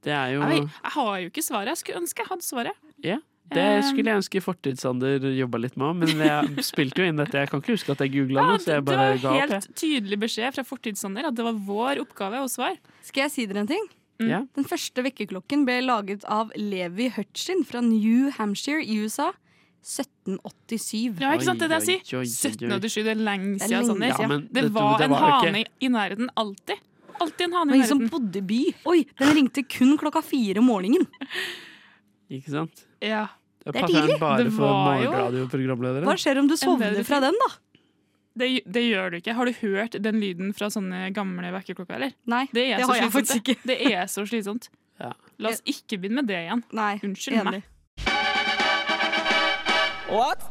Det 0.00 0.14
er 0.16 0.30
jo 0.32 0.40
Jeg, 0.48 0.62
jeg 0.64 0.92
har 0.94 1.16
jo 1.20 1.28
ikke 1.28 1.42
svaret. 1.44 1.74
Jeg 1.74 1.80
skulle 1.82 2.00
ønske 2.00 2.22
jeg 2.24 2.30
hadde 2.30 2.46
svaret. 2.46 2.78
Ja, 3.04 3.18
det 3.52 3.64
Um, 3.80 3.82
skulle 3.90 4.04
jeg 4.12 4.16
ønske 4.22 4.40
Fortidssander 4.44 5.24
jobba 5.36 5.58
litt 5.58 5.76
med 5.76 5.86
òg, 5.88 5.96
men 5.96 6.24
jeg 6.26 6.64
spilte 6.70 7.02
jo 7.02 7.08
inn 7.10 7.16
dette. 7.20 7.32
Jeg 7.42 7.50
kan 7.50 7.60
ikke 7.62 7.74
huske 7.76 7.92
at 7.92 7.98
jeg 8.04 8.12
googla 8.14 8.44
noe, 8.46 8.58
det. 8.58 8.66
det 8.66 8.96
var 8.96 9.10
helt 9.10 9.24
opp. 9.24 9.38
helt 9.40 9.68
tydelig 9.74 10.18
beskjed 10.20 10.54
fra 10.54 10.62
Fortidssander 10.64 11.26
at 11.30 11.34
det 11.34 11.44
var 11.44 11.52
vår 11.66 12.00
oppgave 12.04 12.40
å 12.44 12.48
svare. 12.48 12.78
Skal 13.02 13.24
jeg 13.26 13.30
si 13.34 13.46
dere 13.50 13.64
en 13.64 13.70
ting? 13.70 13.88
Ja. 14.20 14.42
Den 14.54 14.64
første 14.68 15.00
vekkerklokken 15.02 15.62
ble 15.64 15.78
laget 15.82 16.24
av 16.28 16.50
Levi 16.56 17.08
Hutchin 17.14 17.64
fra 17.64 17.80
New 17.80 18.28
Hampshire 18.36 18.82
i 18.84 18.98
USA. 19.00 19.30
1787. 19.80 21.16
Ja, 21.22 21.30
ikke 21.32 21.46
sant? 21.46 21.58
Det 21.62 21.66
er 21.70 21.72
det 21.72 21.78
jeg 21.86 22.02
sier. 22.04 22.20
1787, 22.28 23.04
det 23.06 23.12
er 23.14 23.22
lenge 23.24 23.54
Det 23.58 23.68
siden. 23.70 23.96
lenge 23.96 24.10
Ja, 24.12 24.26
men 24.28 24.42
det 24.52 24.62
det- 24.62 24.72
var 24.74 24.98
det 24.98 25.06
en 25.08 25.14
hane 25.16 25.64
i 25.80 25.88
nærheten 25.88 26.28
alltid. 26.36 26.76
Alltid 27.20 27.40
en 27.48 27.52
hane 27.52 27.72
Og 27.72 27.76
i 27.76 27.80
en 27.80 27.86
som 27.86 27.98
nærheten. 27.98 28.10
bodde 28.10 28.36
i 28.36 28.40
by. 28.40 28.74
Oi, 28.86 29.06
den 29.18 29.34
ringte 29.36 29.62
kun 29.68 29.96
klokka 29.98 30.22
fire 30.22 30.58
om 30.58 30.66
morgenen. 30.66 31.06
Ikke 32.30 32.50
sant? 32.50 32.84
Ja. 33.00 33.26
Det 33.64 33.76
er 33.76 33.86
tidlig. 33.86 34.18
bare 34.20 34.44
Det 34.44 34.52
for 34.56 34.66
jo- 34.66 34.84
morgenradioprogramledere. 34.86 36.04
Hva 36.08 36.16
skjer 36.16 36.38
om 36.40 36.48
du 36.48 36.56
sovner 36.56 37.02
fra 37.04 37.20
den, 37.20 37.36
da? 37.44 37.50
Det, 38.40 38.48
det 38.64 38.82
gjør 38.86 39.10
du 39.10 39.16
ikke. 39.18 39.34
Har 39.36 39.44
du 39.44 39.52
hørt 39.60 39.96
den 40.00 40.20
lyden 40.22 40.54
fra 40.56 40.70
sånne 40.72 41.10
gamle 41.12 41.50
vekkerklokker, 41.52 41.96
eller? 41.98 42.12
Nei, 42.30 42.46
det, 42.54 42.68
det 42.78 42.86
har 42.88 42.96
jeg 42.96 43.12
faktisk 43.12 43.42
ikke. 43.42 43.56
Det 43.68 43.76
er 43.92 44.06
så 44.08 44.24
slitsomt. 44.24 44.70
Ja. 45.00 45.12
La 45.40 45.50
oss 45.52 45.60
ikke 45.68 45.98
begynne 46.00 46.22
med 46.22 46.30
det 46.30 46.40
igjen. 46.46 46.62
Nei, 46.76 46.94
Unnskyld 47.04 47.40
enig. 47.42 47.60
meg. 47.60 47.62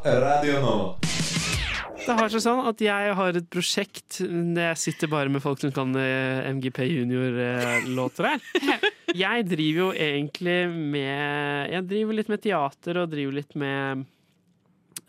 Radio 0.05 0.59
nå. 0.63 0.75
Det 1.99 2.15
har 2.15 2.29
seg 2.31 2.41
sånn 2.41 2.61
at 2.69 2.79
jeg 2.81 3.13
har 3.19 3.35
et 3.37 3.49
prosjekt 3.51 4.21
Jeg 4.23 4.77
sitter 4.79 5.09
bare 5.11 5.29
med 5.29 5.43
folk 5.43 5.59
som 5.61 5.71
kan 5.75 5.91
eh, 5.99 6.47
MGP 6.55 6.79
Junior-låter 6.87 8.31
her. 8.31 8.39
Jeg 9.17 9.45
driver 9.49 9.79
jo 9.85 9.89
egentlig 9.93 10.59
med 10.69 11.73
Jeg 11.73 11.85
driver 11.89 12.17
litt 12.19 12.31
med 12.31 12.41
teater 12.43 13.01
og 13.01 13.11
driver 13.13 13.37
litt 13.39 13.55
med 13.59 14.07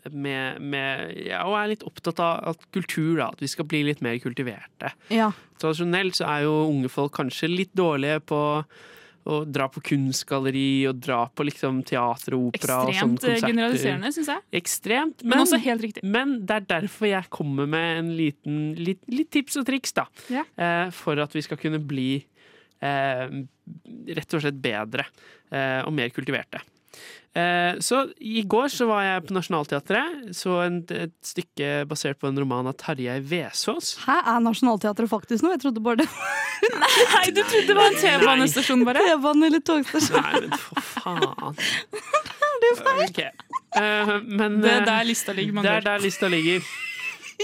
med, 0.09 0.61
med 0.61 1.11
ja, 1.27 1.43
og 1.45 1.57
er 1.59 1.73
litt 1.75 1.83
opptatt 1.85 2.17
av 2.23 2.53
at 2.53 2.63
kultur, 2.73 3.19
da. 3.19 3.27
At 3.35 3.43
vi 3.43 3.49
skal 3.51 3.67
bli 3.69 3.83
litt 3.85 3.99
mer 4.01 4.17
kultiverte. 4.23 4.89
Ja. 5.13 5.27
Tradisjonelt 5.61 6.17
så 6.17 6.25
er 6.25 6.47
jo 6.47 6.55
unge 6.71 6.89
folk 6.89 7.13
kanskje 7.19 7.51
litt 7.51 7.75
dårlige 7.77 8.23
på 8.31 8.41
å 9.29 9.35
dra 9.45 9.67
på 9.69 9.83
kunstgalleri 9.85 10.87
og 10.89 11.01
dra 11.03 11.19
på 11.29 11.45
liksom 11.45 11.83
teater 11.85 12.35
og 12.37 12.47
opera 12.49 12.79
og 12.87 12.95
sånne 12.95 13.19
Ekstremt 13.19 13.27
eh, 13.29 13.43
generaliserende, 13.45 14.11
syns 14.15 14.31
jeg. 14.33 14.43
Ekstremt, 14.61 15.21
Men 15.21 15.43
også 15.43 15.61
helt 15.61 15.85
riktig. 15.85 16.03
Men 16.07 16.39
det 16.49 16.57
er 16.57 16.67
derfor 16.71 17.11
jeg 17.11 17.29
kommer 17.33 17.69
med 17.69 17.99
en 17.99 18.11
liten, 18.17 18.59
litt, 18.79 19.03
litt 19.11 19.29
tips 19.33 19.59
og 19.61 19.67
triks, 19.69 19.93
da. 19.97 20.07
Ja. 20.33 20.45
Eh, 20.57 20.87
for 20.95 21.21
at 21.21 21.37
vi 21.37 21.45
skal 21.45 21.61
kunne 21.61 21.81
bli 21.85 22.09
eh, 22.81 23.27
rett 24.17 24.37
og 24.37 24.43
slett 24.43 24.61
bedre 24.61 25.07
eh, 25.51 25.81
og 25.85 25.93
mer 25.95 26.13
kultiverte. 26.13 26.61
Eh, 27.31 27.79
så 27.79 28.01
i 28.19 28.41
går 28.43 28.67
så 28.73 28.85
var 28.89 29.05
jeg 29.05 29.23
på 29.27 29.35
Nationaltheatret. 29.37 30.31
Så 30.35 30.57
en, 30.65 30.81
et 30.91 31.13
stykke 31.23 31.85
basert 31.87 32.19
på 32.19 32.27
en 32.27 32.39
roman 32.43 32.67
av 32.67 32.75
Tarjei 32.79 33.21
Vesaas. 33.23 33.93
Hæ, 34.03 34.17
er 34.33 34.43
Nationaltheatret 34.43 35.11
faktisk 35.11 35.45
noe? 35.45 35.55
Jeg 35.55 35.63
trodde 35.63 35.83
bare 35.85 36.03
det 36.03 36.09
Nei, 37.15 37.31
du 37.31 37.41
trodde 37.41 37.65
det 37.71 37.77
var 37.77 37.87
en 37.89 37.97
T-banestasjon, 38.01 38.83
bare? 38.85 39.05
T-bane 39.07 39.47
eller 39.47 39.63
togstasjon. 39.65 40.21
Nei, 40.21 40.43
men 40.45 40.59
for 40.59 40.89
faen. 40.91 41.57
Det 42.61 42.69
er 42.69 42.77
feil. 42.85 42.99
Okay. 43.07 43.29
Eh, 43.79 44.09
men, 44.27 44.59
Det 44.61 44.69
er 44.75 44.83
der 44.85 45.07
lista 45.07 45.33
ligger, 45.33 45.63
Det 45.63 45.71
er 45.71 45.85
der 45.87 46.03
lista 46.03 46.27
ligger. 46.29 46.67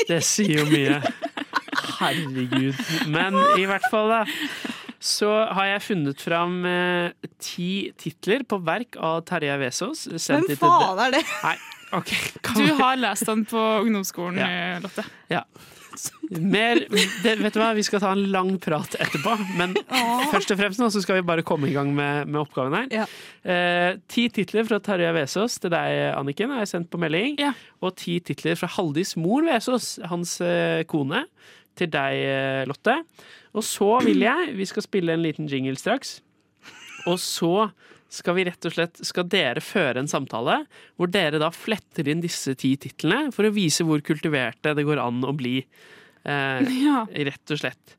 Det 0.08 0.20
sier 0.24 0.60
jo 0.60 0.66
mye. 0.70 1.00
Herregud. 1.98 2.78
Men 3.10 3.40
i 3.58 3.66
hvert 3.66 3.88
fall, 3.90 4.12
da. 4.14 4.20
Så 5.08 5.30
har 5.56 5.70
jeg 5.72 5.86
funnet 5.86 6.20
fram 6.24 6.60
eh, 6.68 7.30
ti 7.40 7.70
titler 8.02 8.44
på 8.50 8.60
verk 8.68 8.98
av 9.00 9.22
Terje 9.30 9.56
Vesaas. 9.62 10.06
Hvem 10.12 10.50
faen 10.60 11.02
er 11.08 11.16
det? 11.18 11.24
Nei, 11.46 11.56
okay, 11.96 12.36
Du 12.60 12.66
har 12.82 13.00
lest 13.00 13.30
den 13.30 13.46
på 13.48 13.64
ungdomsskolen, 13.86 14.42
Ja. 14.44 14.52
eh, 14.76 14.78
Lotte. 14.84 15.08
Ja. 15.32 15.46
Mer, 16.30 16.78
det, 17.24 17.32
vet 17.40 17.56
du 17.56 17.58
hva, 17.58 17.72
Vi 17.74 17.82
skal 17.88 18.02
ta 18.04 18.12
en 18.14 18.28
lang 18.30 18.52
prat 18.62 18.94
etterpå, 19.02 19.32
men 19.58 19.72
først 20.30 20.52
og 20.54 20.60
fremst 20.60 20.82
nå 20.84 20.92
så 20.94 21.02
skal 21.02 21.18
vi 21.18 21.24
bare 21.26 21.42
komme 21.48 21.72
i 21.72 21.74
gang 21.74 21.90
med, 21.96 22.28
med 22.30 22.38
oppgaven 22.44 22.76
her. 22.94 23.08
Eh, 23.42 23.96
ti 24.12 24.28
titler 24.36 24.68
fra 24.68 24.78
Tarjei 24.84 25.10
Vesaas 25.16 25.56
til 25.64 25.74
deg, 25.74 25.96
Anniken, 26.20 26.54
har 26.54 26.62
jeg 26.62 26.70
sendt 26.76 26.92
på 26.94 27.02
melding. 27.02 27.40
Og 27.82 27.96
ti 27.98 28.20
titler 28.28 28.60
fra 28.60 28.70
Haldis 28.76 29.16
mor 29.18 29.48
Vesaas, 29.48 29.96
hans 30.12 30.36
eh, 30.46 30.84
kone, 30.92 31.24
til 31.78 31.92
deg, 31.94 32.22
eh, 32.22 32.64
Lotte. 32.70 33.00
Og 33.58 33.66
så 33.66 33.98
vil 34.06 34.26
jeg 34.26 34.56
Vi 34.58 34.66
skal 34.70 34.86
spille 34.86 35.14
en 35.14 35.24
liten 35.24 35.48
jingle 35.50 35.78
straks. 35.80 36.20
Og 37.08 37.20
så 37.22 37.70
skal 38.10 38.38
vi 38.38 38.46
rett 38.48 38.66
og 38.68 38.72
slett 38.72 39.02
Skal 39.04 39.28
dere 39.28 39.64
føre 39.64 40.00
en 40.00 40.08
samtale 40.08 40.62
hvor 40.96 41.12
dere 41.12 41.42
da 41.42 41.50
fletter 41.52 42.08
inn 42.08 42.24
disse 42.24 42.54
ti 42.56 42.76
titlene 42.80 43.34
for 43.36 43.48
å 43.48 43.54
vise 43.56 43.84
hvor 43.88 44.04
kultiverte 44.06 44.76
det 44.78 44.86
går 44.88 45.02
an 45.04 45.24
å 45.28 45.36
bli. 45.36 45.60
Eh, 46.24 46.72
Ja. 46.86 47.06
Rett 47.12 47.56
og 47.56 47.62
slett. 47.64 47.98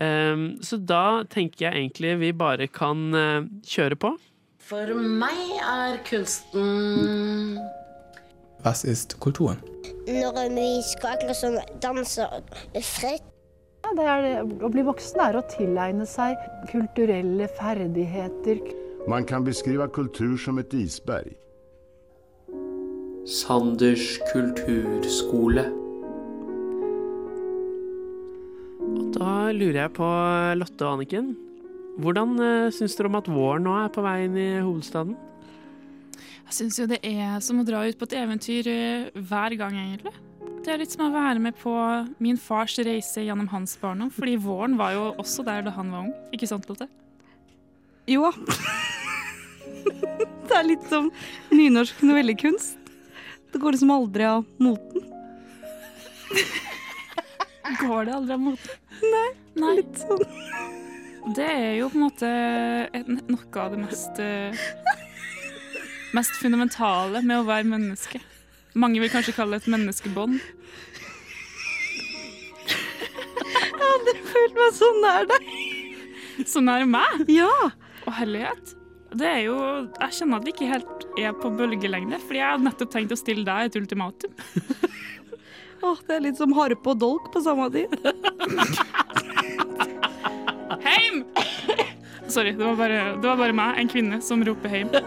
Um, 0.00 0.54
så 0.64 0.78
da 0.80 1.26
tenker 1.28 1.66
jeg 1.66 1.76
egentlig 1.76 2.14
vi 2.22 2.30
bare 2.32 2.70
kan 2.72 3.10
uh, 3.12 3.44
kjøre 3.68 3.98
på. 4.00 4.14
For 4.64 4.94
meg 4.96 5.58
er 5.60 5.98
kunsten 6.06 7.58
Was 8.64 8.84
ist 8.84 9.20
Kultur? 9.20 9.56
Når 10.06 10.48
vi 10.52 10.82
skal 10.84 11.34
som 11.34 11.56
danse 11.82 12.26
fritt. 12.82 13.24
Ja, 13.80 13.92
det 13.96 14.04
er 14.04 14.24
det. 14.24 14.32
Å 14.60 14.68
bli 14.68 14.82
voksen 14.84 15.22
er 15.24 15.38
å 15.38 15.44
tilegne 15.48 16.04
seg 16.04 16.36
kulturelle 16.68 17.48
ferdigheter. 17.56 18.60
Man 19.08 19.24
kan 19.24 19.46
beskrive 19.46 19.86
kultur 19.88 20.36
som 20.36 20.60
et 20.60 20.74
isberg. 20.76 21.32
Sanders 23.24 24.18
kulturskole. 24.34 25.64
Og 28.90 29.08
da 29.16 29.32
lurer 29.56 29.86
jeg 29.86 29.94
på, 29.96 30.12
Lotte 30.60 30.84
og 30.84 30.98
Anniken, 30.98 31.32
hvordan 32.00 32.36
uh, 32.36 32.68
syns 32.74 32.98
dere 32.98 33.08
om 33.08 33.18
at 33.22 33.32
våren 33.32 33.64
nå 33.64 33.80
er 33.80 33.92
på 33.94 34.04
vei 34.04 34.18
inn 34.28 34.36
i 34.36 34.50
hovedstaden? 34.60 35.16
Jeg 36.50 36.64
syns 36.64 36.80
jo 36.80 36.84
det 36.90 36.98
er 37.06 37.36
som 37.46 37.60
å 37.60 37.62
dra 37.62 37.84
ut 37.86 37.94
på 37.94 38.08
et 38.08 38.14
eventyr 38.18 38.66
eh, 38.66 39.04
hver 39.14 39.54
gang, 39.54 39.76
egentlig. 39.78 40.10
Det 40.66 40.72
er 40.72 40.80
litt 40.82 40.90
som 40.90 41.04
å 41.06 41.12
være 41.14 41.38
med 41.38 41.54
på 41.60 41.70
min 42.18 42.40
fars 42.42 42.72
reise 42.82 43.22
gjennom 43.22 43.46
hans 43.52 43.76
barndom, 43.78 44.08
fordi 44.10 44.32
våren 44.42 44.74
var 44.80 44.96
jo 44.96 45.04
også 45.22 45.44
der 45.46 45.62
da 45.62 45.70
han 45.76 45.92
var 45.94 46.08
ung. 46.08 46.10
Ikke 46.34 46.48
sant, 46.50 46.66
Lotte? 46.66 46.88
Jo. 48.10 48.32
det 50.50 50.56
er 50.58 50.66
litt 50.66 50.88
som 50.90 51.12
nynorsk 51.54 52.02
novellekunst. 52.02 52.90
Det 53.54 53.60
går 53.62 53.76
liksom 53.76 53.92
aldri 53.94 54.26
av 54.26 54.42
moten. 54.58 55.06
Går 57.84 58.08
det 58.08 58.16
aldri 58.16 58.34
av 58.34 58.42
moten? 58.42 58.98
Nei, 59.06 59.28
Nei. 59.62 59.76
litt 59.78 60.02
sånn. 60.02 60.26
Det 61.38 61.46
er 61.46 61.78
jo 61.78 61.92
på 61.94 62.00
en 62.00 62.04
måte 62.08 62.32
noe 63.06 63.62
av 63.62 63.70
det 63.76 63.80
mest 63.84 64.18
eh, 64.18 64.66
Mest 66.16 66.34
fundamentale 66.40 67.22
med 67.22 67.38
å 67.38 67.46
være 67.46 67.68
menneske. 67.70 68.20
Mange 68.78 69.02
vil 69.02 69.10
kanskje 69.12 69.34
kalle 69.36 69.58
det 69.58 69.66
et 69.66 69.72
menneskebånd. 69.74 70.40
Jeg 73.50 73.78
hadde 73.80 74.14
følt 74.30 74.58
meg 74.58 74.74
så 74.76 74.90
nær 75.00 75.30
deg. 75.30 75.48
Så 76.48 76.62
nær 76.64 76.86
meg? 76.88 77.24
Ja. 77.30 77.50
Og 78.06 78.12
herlighet. 78.16 78.74
Det 79.10 79.26
er 79.26 79.40
jo 79.42 79.56
Jeg 79.98 80.14
kjenner 80.20 80.38
at 80.38 80.46
vi 80.46 80.52
ikke 80.54 80.68
helt 80.70 81.06
er 81.18 81.34
på 81.34 81.50
bølgelengde, 81.58 82.20
fordi 82.22 82.38
jeg 82.38 82.52
hadde 82.54 82.66
nettopp 82.68 82.92
tenkt 82.94 83.14
å 83.14 83.18
stille 83.18 83.44
deg 83.46 83.70
et 83.70 83.78
ultimatum. 83.80 84.34
Åh, 85.82 86.02
det 86.06 86.16
er 86.16 86.24
litt 86.26 86.38
som 86.38 86.52
harpe 86.54 86.92
og 86.92 87.00
dolk 87.00 87.30
på 87.34 87.42
samme 87.42 87.70
tid. 87.72 87.94
Heim! 90.84 91.24
Sorry, 92.30 92.52
det 92.54 92.62
var, 92.64 92.76
bare, 92.78 92.98
det 93.18 93.26
var 93.26 93.38
bare 93.40 93.54
meg, 93.56 93.78
en 93.80 93.88
kvinne, 93.90 94.20
som 94.22 94.44
roper 94.46 94.72
heim. 94.72 94.92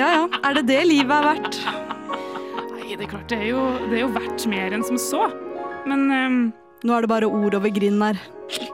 Ja 0.00 0.06
ja, 0.08 0.20
er 0.48 0.54
det 0.56 0.62
det 0.70 0.78
livet 0.88 1.12
er 1.12 1.26
verdt? 1.26 1.56
Nei, 2.72 2.94
det 2.96 3.04
er 3.04 3.10
klart, 3.10 3.26
det 3.28 3.36
er 3.42 3.50
jo, 3.50 3.60
det 3.90 3.98
er 3.98 4.00
jo 4.06 4.12
verdt 4.14 4.46
mer 4.48 4.72
enn 4.72 4.84
som 4.88 4.96
så. 4.98 5.26
Men 5.84 6.06
ehm, 6.16 6.38
Nå 6.82 6.94
er 6.96 7.04
det 7.04 7.10
bare 7.12 7.28
ord 7.28 7.58
over 7.58 7.72
grinden 7.76 8.06
her. 8.08 8.22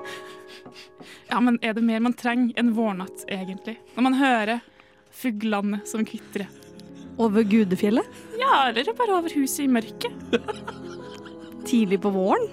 Ja, 1.28 1.42
men 1.44 1.58
er 1.60 1.74
det 1.76 1.82
mer 1.84 2.00
man 2.00 2.14
trenger 2.16 2.56
enn 2.56 2.70
vårnatt, 2.72 3.26
egentlig? 3.28 3.74
Når 3.98 4.04
man 4.06 4.14
hører 4.16 4.62
fuglene 5.12 5.82
som 5.84 6.06
kvitrer. 6.08 6.46
Over 7.20 7.44
Gudefjellet? 7.44 8.06
Ja, 8.40 8.70
eller 8.70 8.94
bare 8.96 9.18
over 9.18 9.34
huset 9.36 9.66
i 9.66 9.68
mørket. 9.68 10.14
Tidlig 11.68 11.98
på 12.06 12.14
våren? 12.14 12.46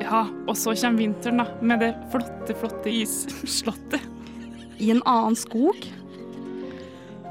Ja, 0.00 0.24
og 0.48 0.56
så 0.56 0.74
kommer 0.74 1.02
vinteren, 1.02 1.42
da, 1.42 1.46
med 1.60 1.82
det 1.84 1.90
flotte, 2.12 2.56
flotte 2.56 2.92
isslottet. 2.92 4.04
I 4.80 4.90
en 4.94 5.02
annen 5.04 5.36
skog? 5.36 5.76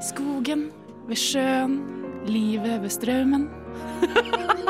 Skogen, 0.06 0.68
ved 1.08 1.18
sjøen, 1.18 1.80
livet 2.30 2.78
ved 2.84 2.94
strømmen. 2.94 3.48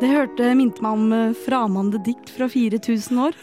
Det 0.00 0.08
hørte 0.10 0.48
minte 0.58 0.82
meg 0.82 0.96
om 0.98 1.12
eh, 1.14 1.36
framande 1.44 2.00
dikt 2.04 2.32
fra 2.34 2.48
4000 2.50 3.20
år. 3.28 3.36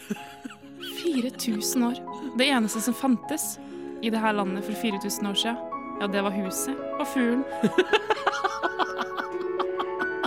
4000 1.00 1.86
år. 1.88 1.96
Det 2.38 2.46
eneste 2.52 2.82
som 2.84 2.94
fantes 2.94 3.56
i 4.04 4.12
det 4.12 4.20
her 4.20 4.36
landet 4.36 4.68
for 4.68 4.76
4000 4.76 5.30
år 5.30 5.40
siden, 5.40 5.56
ja, 5.98 6.10
det 6.12 6.22
var 6.22 6.36
huset 6.36 6.76
og 7.00 7.08
fuglen. 7.08 7.42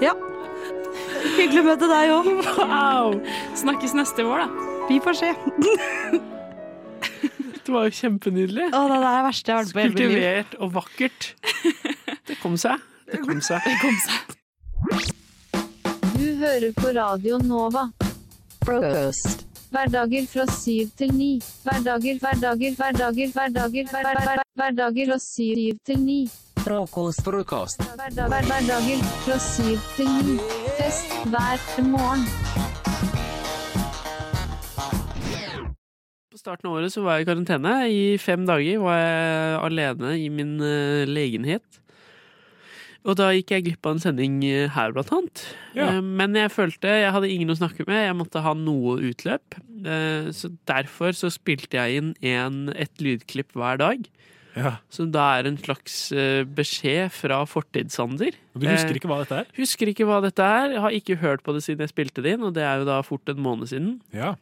Ja. 0.03 0.11
Hyggelig 1.25 1.61
å 1.61 1.65
møte 1.65 1.89
deg 1.89 2.13
òg. 2.13 2.29
Wow! 2.59 3.17
Snakkes 3.57 3.95
neste 3.97 4.25
vår, 4.27 4.45
da. 4.45 4.47
Vi 4.89 4.99
får 5.01 5.17
se. 5.17 5.31
Det 7.65 7.73
var 7.73 7.87
jo 7.87 7.95
kjempenydelig. 7.97 8.67
Å, 8.69 8.81
det 8.91 8.97
er 8.99 9.05
det 9.05 9.23
verste 9.25 9.51
jeg 9.51 9.57
har 9.57 9.63
vært 9.65 9.73
på 9.73 9.79
hele 9.81 9.89
mitt 9.89 9.99
liv. 9.99 10.07
Kultivert 10.11 10.51
og 10.61 10.73
vakkert. 10.75 11.21
Det 12.29 12.37
kom 12.41 12.55
seg. 12.61 12.83
Det 13.09 13.19
kom 13.25 13.41
seg. 13.41 13.65
Det 13.65 13.75
kom 13.81 13.97
seg. 14.05 14.15
Du 16.15 16.27
hører 16.43 16.71
på 16.77 16.93
Radio 16.95 17.41
Nova. 17.41 17.87
Frokost. 18.65 19.43
Hverdager 19.73 20.29
fra 20.29 20.45
syv 20.53 20.93
til 20.97 21.11
ni. 21.17 21.31
Hverdager, 21.65 22.21
hverdager, 22.21 22.77
hverdager, 22.77 23.33
hverdager, 23.33 23.33
hverdager, 23.33 23.89
hverdager, 23.91 24.15
hverdager, 24.15 24.45
hverdager 24.61 25.11
fra 25.11 25.19
syv 25.25 25.81
til 25.89 25.99
ni. 26.05 26.21
Frokost. 26.65 27.21
Frokost. 27.21 27.81
Hverdager 28.15 29.01
fra 29.21 29.35
syv 29.37 29.77
til 29.93 30.09
ni. 30.25 30.37
Fest 30.79 31.13
hver 31.29 31.61
morgen. 31.85 32.23
På 36.31 36.41
starten 36.41 36.71
av 36.71 36.79
året 36.79 36.93
så 36.95 37.03
var 37.05 37.19
jeg 37.19 37.27
i 37.27 37.29
karantene. 37.29 37.75
I 37.93 38.01
fem 38.17 38.47
dager 38.49 38.81
var 38.81 38.97
jeg 38.97 39.61
alene 39.69 40.15
i 40.17 40.27
min 40.33 40.55
eh, 40.65 41.05
legenhet. 41.05 41.81
Og 43.05 43.13
da 43.19 43.29
gikk 43.37 43.53
jeg 43.53 43.67
glipp 43.67 43.85
av 43.85 43.99
en 43.99 44.01
sending 44.01 44.41
eh, 44.49 44.65
her, 44.73 44.89
blant 44.95 45.13
annet. 45.13 45.45
Ja. 45.77 45.91
Eh, 45.93 46.01
Men 46.01 46.33
jeg 46.33 46.49
følte 46.49 46.97
jeg 47.03 47.13
hadde 47.13 47.29
ingen 47.29 47.53
å 47.53 47.59
snakke 47.61 47.85
med, 47.85 48.07
jeg 48.07 48.17
måtte 48.17 48.41
ha 48.41 48.57
noe 48.57 48.97
utløp. 49.11 49.61
Eh, 49.85 50.33
Så 50.33 50.49
derfor 50.65 51.13
så 51.13 51.29
spilte 51.29 51.77
jeg 51.77 52.01
inn 52.01 52.15
en, 52.25 52.63
et 52.73 52.97
lydklipp 52.97 53.53
hver 53.53 53.77
dag. 53.85 54.09
Ja. 54.55 54.71
Så 54.89 55.05
det 55.11 55.19
er 55.21 55.49
en 55.49 55.57
slags 55.59 55.97
eh, 56.15 56.43
beskjed 56.47 57.11
fra 57.11 57.41
Fortidssander. 57.49 58.37
Og 58.55 58.61
du 58.63 58.67
husker 58.69 58.95
Eh, 58.95 58.99
ikke 59.01 59.09
hva 59.11 59.19
dette 59.25 59.41
er? 59.43 59.49
Husker 59.59 59.91
ikke 59.91 60.07
hva 60.07 60.21
dette 60.23 60.43
er. 60.47 60.73
Jeg 60.77 60.81
har 60.85 60.95
ikke 60.95 61.17
hørt 61.19 61.43
på 61.43 61.53
det 61.57 61.63
siden 61.65 61.83
jeg 61.83 61.91
spilte 61.91 62.23
det 62.23 62.37
inn, 62.37 62.43
og 62.47 62.53
det 62.55 62.63
er 62.63 62.79
jo 62.81 62.87
da 62.87 63.01
fort 63.03 63.27
en 63.33 63.41
måned 63.43 63.67
siden. 63.71 63.97
Ja. 64.15 64.33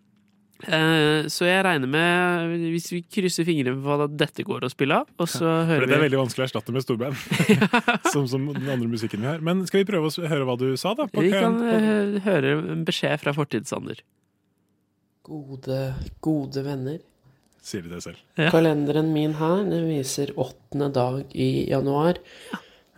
Eh, 0.64 1.26
Så 1.28 1.43
jeg 1.49 1.66
regner 1.66 1.89
med, 1.91 2.53
hvis 2.72 2.91
vi 2.93 3.01
krysser 3.03 3.43
fingrene 3.43 3.82
for 3.84 4.05
at 4.05 4.14
dette 4.16 4.45
går 4.47 4.64
å 4.64 4.70
spille 4.72 5.01
av, 5.01 5.09
og 5.20 5.28
så 5.28 5.49
For 5.68 5.84
det 5.89 5.97
er 5.97 6.03
veldig 6.05 6.22
vanskelig 6.22 6.45
å 6.45 6.47
erstatte 6.47 6.72
med 6.72 6.86
storband. 6.86 7.18
som, 8.14 8.28
som 8.32 8.45
den 8.53 8.70
andre 8.70 8.88
musikken 8.88 9.20
vi 9.26 9.28
har. 9.28 9.41
Men 9.43 9.66
skal 9.68 9.82
vi 9.82 9.89
prøve 9.89 10.07
å 10.14 10.28
høre 10.30 10.45
hva 10.47 10.55
du 10.61 10.70
sa, 10.80 10.93
da? 10.95 11.09
på 11.09 11.26
Vi 11.26 11.34
kan 11.34 11.57
høre 12.24 12.53
en 12.78 12.86
beskjed 12.88 13.20
fra 13.26 13.34
Fortidssander. 13.36 13.99
Gode, 15.24 15.82
gode 16.24 16.64
venner. 16.66 16.99
Sier 17.64 17.86
de 17.86 17.93
det 17.93 18.01
selv? 18.03 18.18
Kalenderen 18.51 19.14
min 19.16 19.34
her 19.39 19.61
den 19.70 19.86
viser 19.88 20.34
åttende 20.36 20.89
dag 20.93 21.22
i 21.32 21.66
januar. 21.72 22.20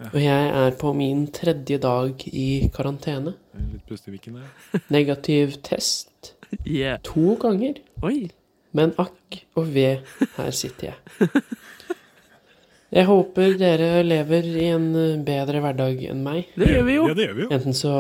Og 0.10 0.18
jeg 0.20 0.48
er 0.60 0.74
på 0.80 0.90
min 0.98 1.28
tredje 1.32 1.78
dag 1.80 2.24
i 2.34 2.48
karantene. 2.76 3.36
Litt 3.56 3.86
pust 3.88 4.10
i 4.10 4.16
viken 4.16 4.40
der. 4.42 4.82
Negativ 4.96 5.60
test 5.64 6.34
Yeah. 6.66 7.00
to 7.04 7.36
ganger. 7.42 7.78
Oi. 8.06 8.30
Men 8.76 8.92
akk 9.02 9.40
og 9.60 9.70
ve, 9.76 9.88
her 10.38 10.52
sitter 10.56 10.92
jeg. 10.94 11.30
Jeg 12.96 13.08
håper 13.10 13.56
dere 13.60 14.04
lever 14.06 14.46
i 14.56 14.68
en 14.72 14.86
eh, 14.96 15.16
bedre 15.26 15.60
hverdag 15.64 16.04
enn 16.12 16.22
meg. 16.24 16.46
Det 16.56 16.70
gjør 16.70 16.86
vi 16.88 16.96
jo. 16.96 17.08
Ja, 17.10 17.16
det 17.18 17.26
gjør 17.28 17.36
vi 17.40 17.44
jo. 17.46 17.50
Enten 17.58 17.76
så 17.76 17.94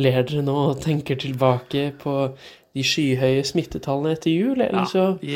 ler 0.00 0.22
dere 0.22 0.44
nå 0.46 0.54
og 0.70 0.80
tenker 0.84 1.18
tilbake 1.20 1.90
på 2.00 2.14
de 2.78 2.84
skyhøye 2.86 3.42
smittetallene 3.44 4.14
etter 4.16 4.32
jul, 4.32 4.54
eller 4.62 4.84
Ja, 4.84 4.86
så 4.88 5.06
vi 5.20 5.34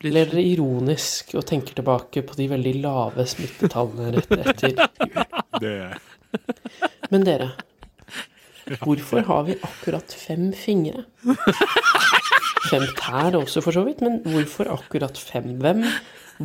blitt- 0.00 0.14
dere 0.16 0.42
ironisk 0.42 1.34
og 1.38 1.46
tenker 1.48 1.74
tilbake 1.78 2.22
på 2.26 2.36
de 2.38 2.48
veldig 2.52 2.74
lave 2.82 3.26
smittetallene 3.28 4.12
rett 4.16 4.36
etter 4.38 4.74
jul. 4.74 5.24
Det 5.62 5.70
er 5.70 5.78
jeg. 5.86 6.00
Men 7.10 7.24
dere, 7.24 7.50
hvorfor 8.82 9.22
har 9.24 9.44
vi 9.46 9.54
akkurat 9.64 10.12
fem 10.12 10.50
fingre? 10.56 11.04
Fem 12.66 12.82
tær 12.98 13.36
også, 13.38 13.62
for 13.64 13.72
så 13.72 13.84
vidt, 13.86 14.02
men 14.04 14.18
hvorfor 14.26 14.68
akkurat 14.74 15.16
fem? 15.16 15.52
Hvem 15.62 15.84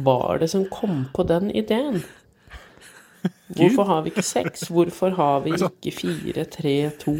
var 0.06 0.38
det 0.40 0.52
som 0.54 0.64
kom 0.72 1.08
på 1.16 1.26
den 1.28 1.50
ideen? 1.52 2.04
Hvorfor 3.58 3.84
har 3.90 4.06
vi 4.06 4.14
ikke 4.14 4.24
seks? 4.26 4.68
Hvorfor 4.72 5.12
har 5.18 5.42
vi 5.44 5.52
ikke 5.58 5.92
fire, 5.98 6.46
tre, 6.54 6.76
to, 7.02 7.16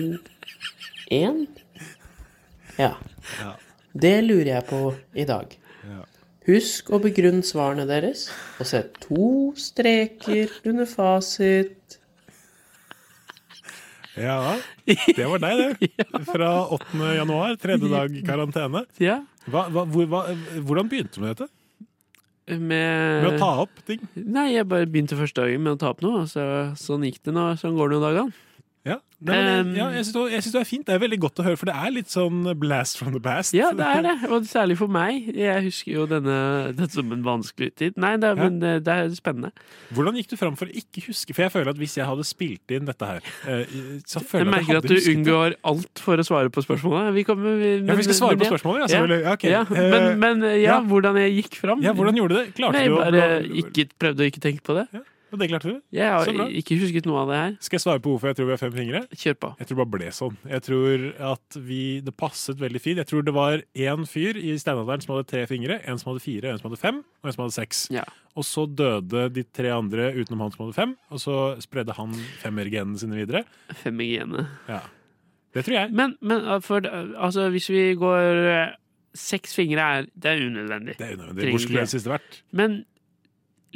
én? 1.12 1.42
Ja. 2.80 2.94
Det 3.92 4.16
lurer 4.24 4.54
jeg 4.54 4.66
på 4.70 4.80
i 5.20 5.26
dag. 5.28 5.58
Husk 6.48 6.90
å 6.90 6.98
begrunne 7.02 7.46
svarene 7.46 7.86
deres, 7.86 8.26
og 8.58 8.66
sett 8.66 8.96
to 9.04 9.52
streker 9.60 10.50
under 10.66 10.88
fasit. 10.90 12.00
Ja, 14.18 14.58
det 14.90 15.28
var 15.30 15.40
deg, 15.44 15.78
det. 15.80 16.08
Fra 16.32 16.50
8. 16.74 16.98
januar, 17.16 17.56
tredje 17.62 17.92
dag 17.92 18.18
karantene. 18.28 18.84
Hva, 19.46 19.68
hva, 19.70 19.86
hvor, 19.86 20.10
hva, 20.10 20.24
hvordan 20.66 20.90
begynte 20.90 21.20
du 21.20 21.26
med 21.28 21.36
dette? 21.36 21.48
Med, 22.52 23.22
Med 23.22 23.30
å 23.30 23.38
ta 23.40 23.52
opp 23.62 23.84
ting? 23.88 24.02
Nei, 24.18 24.50
jeg 24.56 24.68
bare 24.68 24.90
begynte 24.90 25.16
første 25.20 25.46
dagen 25.46 25.62
med 25.64 25.78
å 25.78 25.80
ta 25.80 25.94
opp 25.94 26.02
noe, 26.04 26.26
så, 26.28 26.44
sånn 26.80 27.06
gikk 27.08 27.22
det 27.28 27.36
nå. 27.38 27.52
Sånn 27.62 27.78
går 27.78 27.94
det 27.94 28.00
noen 28.00 28.08
dager. 28.10 28.34
Ja, 28.84 28.96
men, 29.22 29.68
Um, 29.68 29.76
ja 29.78 29.86
jeg 29.94 30.06
syns 30.08 30.14
det, 30.16 30.22
jeg 30.34 30.42
synes 30.42 30.54
det 30.56 30.60
er 30.62 30.66
fint. 30.66 30.86
Det 30.88 30.94
er 30.96 31.02
veldig 31.04 31.18
godt 31.22 31.38
å 31.38 31.44
høre, 31.46 31.58
for 31.62 31.70
det 31.70 31.76
er 31.78 31.92
litt 31.94 32.10
sånn 32.10 32.40
blast 32.58 32.98
from 32.98 33.12
the 33.14 33.20
past. 33.22 33.54
Ja, 33.54 33.68
det 33.78 33.86
er 33.86 34.02
det. 34.08 34.14
Og 34.34 34.48
særlig 34.50 34.78
for 34.80 34.90
meg. 34.90 35.28
Jeg 35.38 35.62
husker 35.68 35.92
jo 36.00 36.06
denne, 36.10 36.38
dette 36.74 36.90
som 36.98 37.12
en 37.14 37.22
vanskelig 37.22 37.70
tid. 37.78 37.94
Nei, 38.02 38.16
det, 38.18 38.32
Ja. 38.32 38.40
men 38.42 38.58
det, 38.64 38.72
det 38.88 38.96
er 39.04 39.14
spennende. 39.14 39.52
Hvordan 39.94 40.18
gikk 40.18 40.32
du 40.34 40.36
fram 40.42 40.58
for 40.58 40.66
å 40.66 40.74
ikke 40.74 41.04
huske? 41.12 41.36
For 41.38 41.44
jeg 41.46 41.54
føler 41.54 41.70
at 41.76 41.78
hvis 41.84 41.94
jeg 42.00 42.10
hadde 42.10 42.26
spilt 42.26 42.74
inn 42.74 42.90
dette 42.90 43.06
her, 43.12 43.22
eh, 43.46 43.66
så 44.10 44.24
føler 44.26 44.50
Jeg 44.50 44.50
jeg 44.50 44.56
merker 44.58 44.78
at 44.80 44.84
at 44.84 44.90
du 44.90 44.96
det. 44.98 45.06
unngår 45.14 45.56
alt 45.64 46.00
for 46.02 46.18
å 46.18 46.26
svare 46.26 46.50
på 46.50 46.66
spørsmålet. 46.66 47.14
Vi, 47.14 47.24
kommer, 47.30 47.56
vi, 47.62 47.72
Ja, 47.86 47.94
vi 48.02 48.08
skal 48.10 48.18
svare 48.24 48.38
men 48.40 48.48
på 48.48 48.52
spørsmålet, 48.58 48.90
ja. 48.90 49.06
Ja, 49.06 49.34
ok. 49.38 49.44
Ja, 49.46 49.62
Eh, 49.70 49.92
men, 49.94 50.20
men 50.20 50.42
ja, 50.64 50.82
hvordan 50.82 51.22
jeg 51.22 51.38
gikk 51.44 51.62
fram. 51.62 51.86
Ja, 51.86 51.94
hvordan 51.94 52.18
gjorde 52.18 52.34
du 52.34 52.42
det? 52.42 52.56
Klarte 52.58 52.74
Nei, 52.82 52.88
du 52.90 52.98
å- 52.98 53.06
bare 53.06 53.46
ikke, 53.62 53.90
prøvde 54.02 54.26
å 54.26 54.32
ikke 54.34 54.42
tenke 54.42 54.66
på 54.66 54.74
det. 54.82 54.88
Og 55.32 55.40
det 55.40 55.48
klarte 55.48 55.72
du? 55.72 55.78
Jeg 55.96 56.12
har 56.12 56.28
ikke 56.60 56.76
husket 56.82 57.08
noe 57.08 57.22
av 57.24 57.32
det 57.32 57.40
her. 57.40 57.54
Skal 57.64 57.78
jeg 57.78 57.84
svare 57.86 58.04
på 58.04 58.12
hvorfor 58.12 58.32
jeg 58.32 58.38
tror 58.40 58.50
vi 58.50 58.54
har 58.54 58.62
fem 58.62 58.74
fingre? 58.76 59.02
Kjør 59.16 59.38
på. 59.40 59.52
Jeg 59.62 59.70
tror 59.70 59.78
det 59.78 59.82
bare 59.82 59.94
ble 59.94 60.10
sånn. 60.16 60.40
Jeg 60.52 60.66
tror 60.68 61.06
at 61.32 61.58
vi, 61.70 61.82
det 62.04 62.16
passet 62.20 62.60
veldig 62.60 62.82
fint. 62.84 63.00
Jeg 63.00 63.10
tror 63.10 63.28
det 63.28 63.36
var 63.36 63.64
én 63.72 64.08
fyr 64.10 64.40
i 64.42 64.56
steinalderen 64.60 65.06
som 65.06 65.16
hadde 65.16 65.30
tre 65.32 65.46
fingre, 65.50 65.80
en 65.88 66.02
som 66.02 66.12
hadde 66.12 66.24
fire, 66.26 66.52
en 66.52 66.60
som 66.60 66.68
hadde 66.68 66.82
fem, 66.82 67.00
og 67.22 67.32
en 67.32 67.38
som 67.38 67.46
hadde 67.46 67.58
seks. 67.58 67.86
Og 68.36 68.48
så 68.48 68.66
døde 68.68 69.28
de 69.36 69.46
tre 69.48 69.72
andre 69.76 70.12
utenom 70.18 70.46
han 70.46 70.56
som 70.56 70.66
hadde 70.66 70.80
fem, 70.80 70.98
og 71.12 71.24
så 71.24 71.38
spredde 71.64 71.96
han 71.96 72.16
femmergenene 72.44 73.00
sine 73.00 73.24
videre. 73.24 73.46
Femmergenene. 73.86 74.50
Ja. 74.68 74.84
Det 75.56 75.66
tror 75.68 75.76
jeg. 75.76 75.96
Men, 75.96 76.16
men 76.24 76.46
uh, 76.48 76.60
for, 76.64 76.84
uh, 76.88 77.16
altså, 77.20 77.50
hvis 77.52 77.70
vi 77.72 77.92
går 78.00 78.46
uh, 78.48 78.78
Seks 79.12 79.52
fingre 79.58 79.84
er 79.84 80.06
Det 80.16 80.30
er 80.32 80.46
unødvendig. 80.46 80.94
Det 80.96 81.04
er 81.04 81.18
unødvendig. 81.18 81.50
Hvor 81.52 81.60
skulle 81.60 81.82
det 81.84 81.92
siste 81.92 82.10
vært? 82.14 82.38
Men 82.56 82.86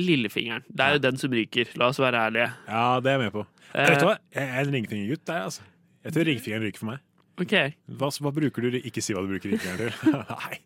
lillefingeren, 0.01 0.65
det 0.67 0.85
er 0.85 0.97
jo 0.97 1.01
den 1.05 1.17
som 1.21 1.33
ryker. 1.35 1.71
La 1.79 1.89
oss 1.91 1.99
være 2.01 2.25
ærlige. 2.27 2.49
Ja, 2.67 2.85
det 3.03 3.11
er 3.11 3.17
jeg 3.17 3.23
med 3.25 3.33
på. 3.35 3.45
Eh, 3.73 3.89
Vet 3.89 4.01
du 4.01 4.07
hva? 4.09 4.15
Jeg 4.35 4.49
er 4.49 4.61
en 4.67 4.75
ringfingergutt, 4.75 5.23
det, 5.27 5.35
altså. 5.49 5.65
Jeg 6.05 6.15
tror 6.15 6.29
ringfingeren 6.29 6.65
ryker 6.67 6.83
for 6.83 6.91
meg. 6.91 7.03
Ok. 7.41 7.55
Hva, 7.99 8.09
hva 8.23 8.31
bruker 8.31 8.63
du 8.63 8.77
Ikke 8.79 9.01
si 9.03 9.11
hva 9.15 9.23
du 9.25 9.31
bruker 9.33 9.51
ringfingeren 9.51 9.91
til. 9.91 10.15
nei, 10.45 10.59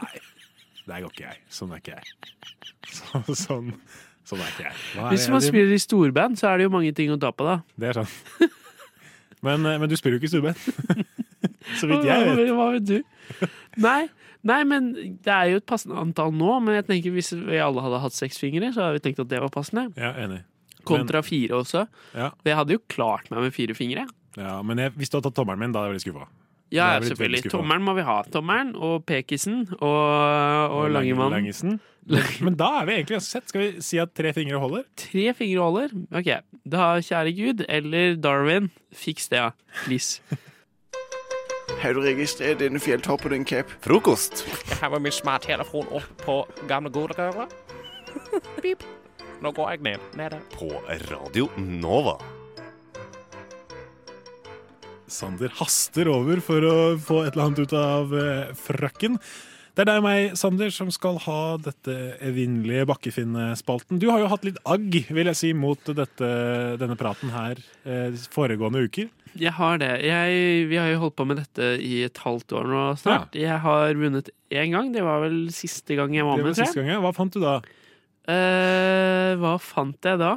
nei. 0.00 0.24
Der 0.86 1.02
går 1.04 1.12
ikke 1.14 1.24
jeg. 1.26 1.40
Sånn 1.50 1.74
er 1.74 1.82
ikke 1.82 1.96
jeg. 1.98 2.34
Så, 2.96 3.22
sånn, 3.34 3.72
sånn 4.26 4.42
er 4.42 4.52
ikke 4.54 4.68
jeg. 4.68 4.76
Hva 4.94 5.08
er 5.08 5.14
Hvis 5.16 5.26
man 5.30 5.42
jeg 5.42 5.50
spiller 5.52 5.74
i 5.74 5.80
storband, 5.82 6.38
så 6.40 6.50
er 6.52 6.60
det 6.62 6.68
jo 6.68 6.74
mange 6.76 6.92
ting 6.96 7.10
å 7.14 7.18
ta 7.22 7.32
på, 7.34 7.46
da. 7.46 7.58
Det 7.78 7.90
er 7.90 8.00
sånn. 8.02 8.14
Men, 9.44 9.66
eh, 9.66 9.78
men 9.80 9.90
du 9.90 9.96
spiller 9.98 10.18
jo 10.18 10.24
ikke 10.24 10.52
i. 10.52 10.54
Så 11.80 11.88
vidt 11.90 12.06
jeg 12.06 12.28
vet. 12.30 12.52
hva 12.54 12.68
vet 12.76 12.86
du? 12.86 13.48
Nei, 13.82 14.06
nei, 14.46 14.60
men 14.68 14.92
det 14.94 15.32
er 15.32 15.50
jo 15.50 15.60
et 15.60 15.66
passende 15.68 15.98
antall 16.00 16.32
nå. 16.34 16.60
Men 16.64 16.78
jeg 16.78 16.86
tenker 16.88 17.16
hvis 17.16 17.32
vi 17.34 17.58
alle 17.62 17.82
hadde 17.84 18.00
hatt 18.04 18.16
seks 18.16 18.38
fingre, 18.42 18.70
så 18.74 18.86
hadde 18.86 19.00
vi 19.00 19.04
tenkt 19.08 19.24
at 19.24 19.32
det 19.32 19.42
var 19.42 19.52
passende. 19.52 19.88
Ja, 19.98 20.14
enig. 20.22 20.44
Kontra 20.86 21.22
fire 21.26 21.58
også. 21.58 21.84
Ja. 22.14 22.30
Og 22.30 22.46
jeg 22.46 22.58
hadde 22.60 22.76
jo 22.76 22.82
klart 22.92 23.30
meg 23.32 23.42
med 23.42 23.54
fire 23.56 23.74
fingre. 23.74 24.06
Ja, 24.38 24.60
men 24.62 24.78
jeg, 24.78 24.94
hvis 24.94 25.10
du 25.10 25.18
hadde 25.18 25.30
tatt 25.30 25.38
tommelen 25.40 25.64
min, 25.64 25.74
da 25.74 25.82
hadde 25.82 25.94
jeg 25.94 25.98
blitt 25.98 26.06
skuffa. 26.06 26.28
Ja, 26.74 26.86
selvfølgelig. 27.02 27.50
Tommelen 27.50 27.84
må 27.86 27.94
vi 27.98 28.04
ha. 28.06 28.20
Tommelen 28.32 28.72
og 28.78 29.04
pekisen 29.06 29.64
og, 29.78 29.82
og 29.86 30.88
langemannen. 30.94 31.40
Langisen. 31.40 31.78
Men, 32.44 32.54
da 32.54 32.68
er 32.80 32.86
vi 32.86 32.96
egentlig 32.96 33.16
ganske 33.16 33.32
sett. 33.32 33.48
Skal 33.50 33.62
vi 33.64 33.84
si 33.84 33.98
at 33.98 34.12
tre 34.14 34.30
fingre 34.36 34.60
holder? 34.62 34.84
Tre 35.00 35.24
fingre 35.34 35.64
holder? 35.66 35.94
Ok. 36.14 36.30
Da, 36.62 36.90
kjære 37.02 37.32
Gud, 37.34 37.64
eller 37.68 38.14
Darwin, 38.22 38.70
fiks 38.94 39.30
det, 39.32 39.42
ja. 39.42 39.50
please. 39.84 40.22
Har 41.82 41.92
du 41.92 42.00
registrert 42.00 42.62
denne 42.62 42.80
fjelltoppen 42.80 43.34
din, 43.34 43.44
Cap? 43.44 43.70
Frokost. 43.84 44.46
Jeg 44.70 44.78
har 44.80 44.92
med 44.94 45.08
min 45.08 45.14
smarttelefon 45.14 45.90
opp 45.98 46.22
på 46.22 46.38
gamle 46.70 46.92
godegøra. 46.94 47.48
Pip. 48.62 48.86
Nå 49.42 49.52
går 49.52 49.74
jeg 49.74 49.84
ned. 49.84 50.06
Nede. 50.16 50.40
På 50.54 50.70
Radio 51.10 51.50
Nova. 51.58 52.16
Sander 55.06 55.52
haster 55.58 56.08
over 56.10 56.40
for 56.42 56.64
å 56.66 56.78
få 56.98 57.20
et 57.26 57.36
eller 57.36 57.50
annet 57.50 57.66
ut 57.66 57.76
av 57.78 58.14
eh, 58.16 58.54
frakken. 58.58 59.20
Det 59.76 59.84
er 59.84 59.90
deg 59.90 59.98
og 60.00 60.04
meg, 60.06 60.30
Sander, 60.40 60.70
som 60.72 60.88
skal 60.94 61.18
ha 61.26 61.40
dette 61.60 61.94
evinnelige 62.24 62.86
bakkefinnespalten. 62.88 63.98
Du 64.00 64.06
har 64.08 64.22
jo 64.22 64.30
hatt 64.32 64.46
litt 64.48 64.56
agg, 64.64 64.94
vil 65.12 65.28
jeg 65.28 65.36
si, 65.36 65.50
mot 65.52 65.90
dette, 65.98 66.30
denne 66.80 66.96
praten 66.96 67.28
her 67.34 67.60
eh, 67.84 68.16
foregående 68.32 68.86
uker. 68.88 69.10
Jeg 69.36 69.52
har 69.58 69.76
det. 69.82 69.90
Jeg, 70.00 70.64
vi 70.70 70.78
har 70.80 70.88
jo 70.94 71.02
holdt 71.02 71.18
på 71.20 71.26
med 71.28 71.42
dette 71.42 71.74
i 71.84 71.98
et 72.06 72.22
halvt 72.24 72.54
år 72.56 72.70
nå 72.72 72.84
snart. 73.02 73.36
Jeg 73.36 73.60
har 73.66 74.00
vunnet 74.00 74.32
én 74.48 74.72
gang. 74.72 74.88
Det 74.96 75.04
var 75.04 75.20
vel 75.26 75.42
siste 75.52 75.98
gang 75.98 76.16
jeg 76.16 76.24
var 76.24 76.40
Det 76.40 76.46
med. 76.48 76.56
tror 76.56 76.70
jeg. 76.70 76.78
gang, 76.80 76.90
ja. 76.94 77.02
Hva 77.04 77.12
fant 77.20 77.36
du 77.36 77.42
da? 77.44 77.58
Uh, 78.26 79.36
hva 79.38 79.52
fant 79.62 80.08
jeg 80.08 80.18
da? 80.18 80.32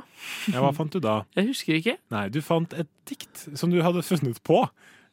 Ja, 0.51 0.59
hva 0.61 0.73
fant 0.75 0.93
du 0.93 0.99
da? 1.01 1.21
Jeg 1.39 1.47
husker 1.47 1.79
ikke. 1.79 1.95
Nei, 2.13 2.27
du 2.29 2.43
fant 2.43 2.75
et 2.77 2.91
dikt 3.09 3.47
som 3.57 3.71
du 3.71 3.79
hadde 3.87 4.03
funnet 4.05 4.43
på. 4.45 4.65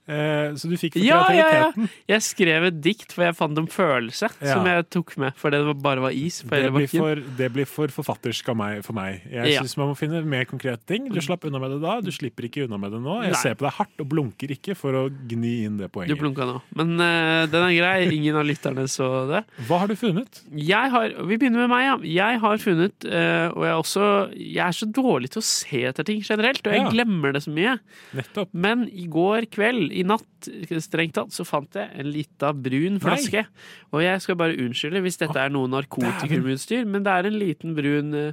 Eh, 0.06 0.54
så 0.54 0.68
du 0.70 0.76
fikk 0.78 0.94
for 0.94 1.02
Ja, 1.04 1.18
ja, 1.30 1.36
ja! 1.36 1.44
kreativiteten. 1.72 1.88
Jeg 2.12 2.22
skrev 2.22 2.66
et 2.68 2.76
dikt, 2.84 3.12
for 3.12 3.24
jeg 3.26 3.34
fant 3.34 3.58
en 3.58 3.66
følelse 3.66 4.28
Ja. 4.40 4.54
som 4.54 4.64
jeg 4.66 4.88
tok 4.94 5.16
med. 5.18 5.34
For 5.34 5.50
det 5.50 5.60
bare 5.82 6.00
var 6.00 6.10
is 6.14 6.42
Det 6.46 6.70
blir, 6.72 6.86
for, 6.88 7.14
det 7.36 7.48
blir 7.52 7.66
for 7.66 7.88
forfattersk 7.88 8.54
meg, 8.54 8.84
for 8.84 8.92
meg. 8.94 9.22
Jeg 9.30 9.52
Ja. 9.54 9.60
synes 9.62 9.76
man 9.76 9.88
må 9.88 9.96
finne 9.98 10.24
mer 10.24 10.44
konkrete 10.44 10.84
ting. 10.86 11.08
Du 11.10 11.18
slapp 11.20 11.44
unna 11.44 11.58
med 11.58 11.70
det 11.74 11.80
da, 11.82 12.00
du 12.00 12.10
slipper 12.12 12.46
ikke 12.46 12.64
unna 12.68 12.78
med 12.78 12.92
det 12.92 13.00
nå. 13.02 13.22
Jeg 13.24 13.32
Nei. 13.32 13.40
ser 13.42 13.54
på 13.58 13.66
deg 13.66 13.72
hardt 13.80 14.00
og 14.00 14.08
blunker 14.08 14.48
ikke 14.54 14.76
for 14.76 14.92
å 14.92 15.10
gni 15.10 15.64
inn 15.66 15.76
det 15.78 15.90
poenget. 15.90 16.14
Du 16.16 16.22
blunka 16.22 16.46
nå. 16.46 16.62
Men 16.76 16.94
uh, 17.00 17.46
den 17.46 17.62
er 17.66 17.74
grei. 17.74 18.06
Ingen 18.16 18.36
av 18.36 18.44
lytterne 18.46 18.86
så 18.86 19.26
det. 19.28 19.44
Hva 19.66 19.80
har 19.80 19.88
du 19.88 19.96
funnet? 19.96 20.42
Jeg 20.54 20.90
har, 20.90 21.08
Vi 21.26 21.36
begynner 21.36 21.66
med 21.66 21.70
meg, 21.74 21.84
ja. 22.06 22.22
Jeg 22.30 22.40
har 22.40 22.58
funnet 22.58 23.04
uh, 23.10 23.50
Og 23.56 23.64
jeg 23.64 23.72
er 23.72 23.80
også 23.80 24.06
Jeg 24.36 24.62
er 24.68 24.72
så 24.76 24.86
dårlig 24.92 25.30
til 25.34 25.40
å 25.42 25.44
se 25.44 25.82
etter 25.90 26.04
ting 26.06 26.22
generelt, 26.22 26.62
og 26.66 26.72
jeg 26.72 26.92
glemmer 26.94 27.32
det 27.34 27.42
så 27.42 27.50
mye. 27.50 27.78
Nettopp. 28.14 28.48
Men 28.54 28.86
i 28.92 29.06
går 29.10 29.46
kveld, 29.50 29.92
i 29.96 30.04
natt 30.06 30.48
strengt 30.84 31.16
tatt, 31.16 31.32
så 31.34 31.46
fant 31.48 31.78
jeg 31.78 31.88
en 31.96 32.10
lita 32.12 32.52
brun 32.52 33.00
flaske. 33.02 33.46
Og 33.92 34.04
jeg 34.04 34.22
skal 34.24 34.38
bare 34.40 34.58
unnskylde 34.62 35.02
hvis 35.04 35.18
dette 35.22 35.40
er 35.40 35.52
noe 35.54 35.70
narkotikumutstyr, 35.72 36.86
men 36.88 37.06
det 37.06 37.12
er 37.14 37.28
en 37.30 37.38
liten 37.40 37.76
brun 37.78 38.14
eh, 38.14 38.32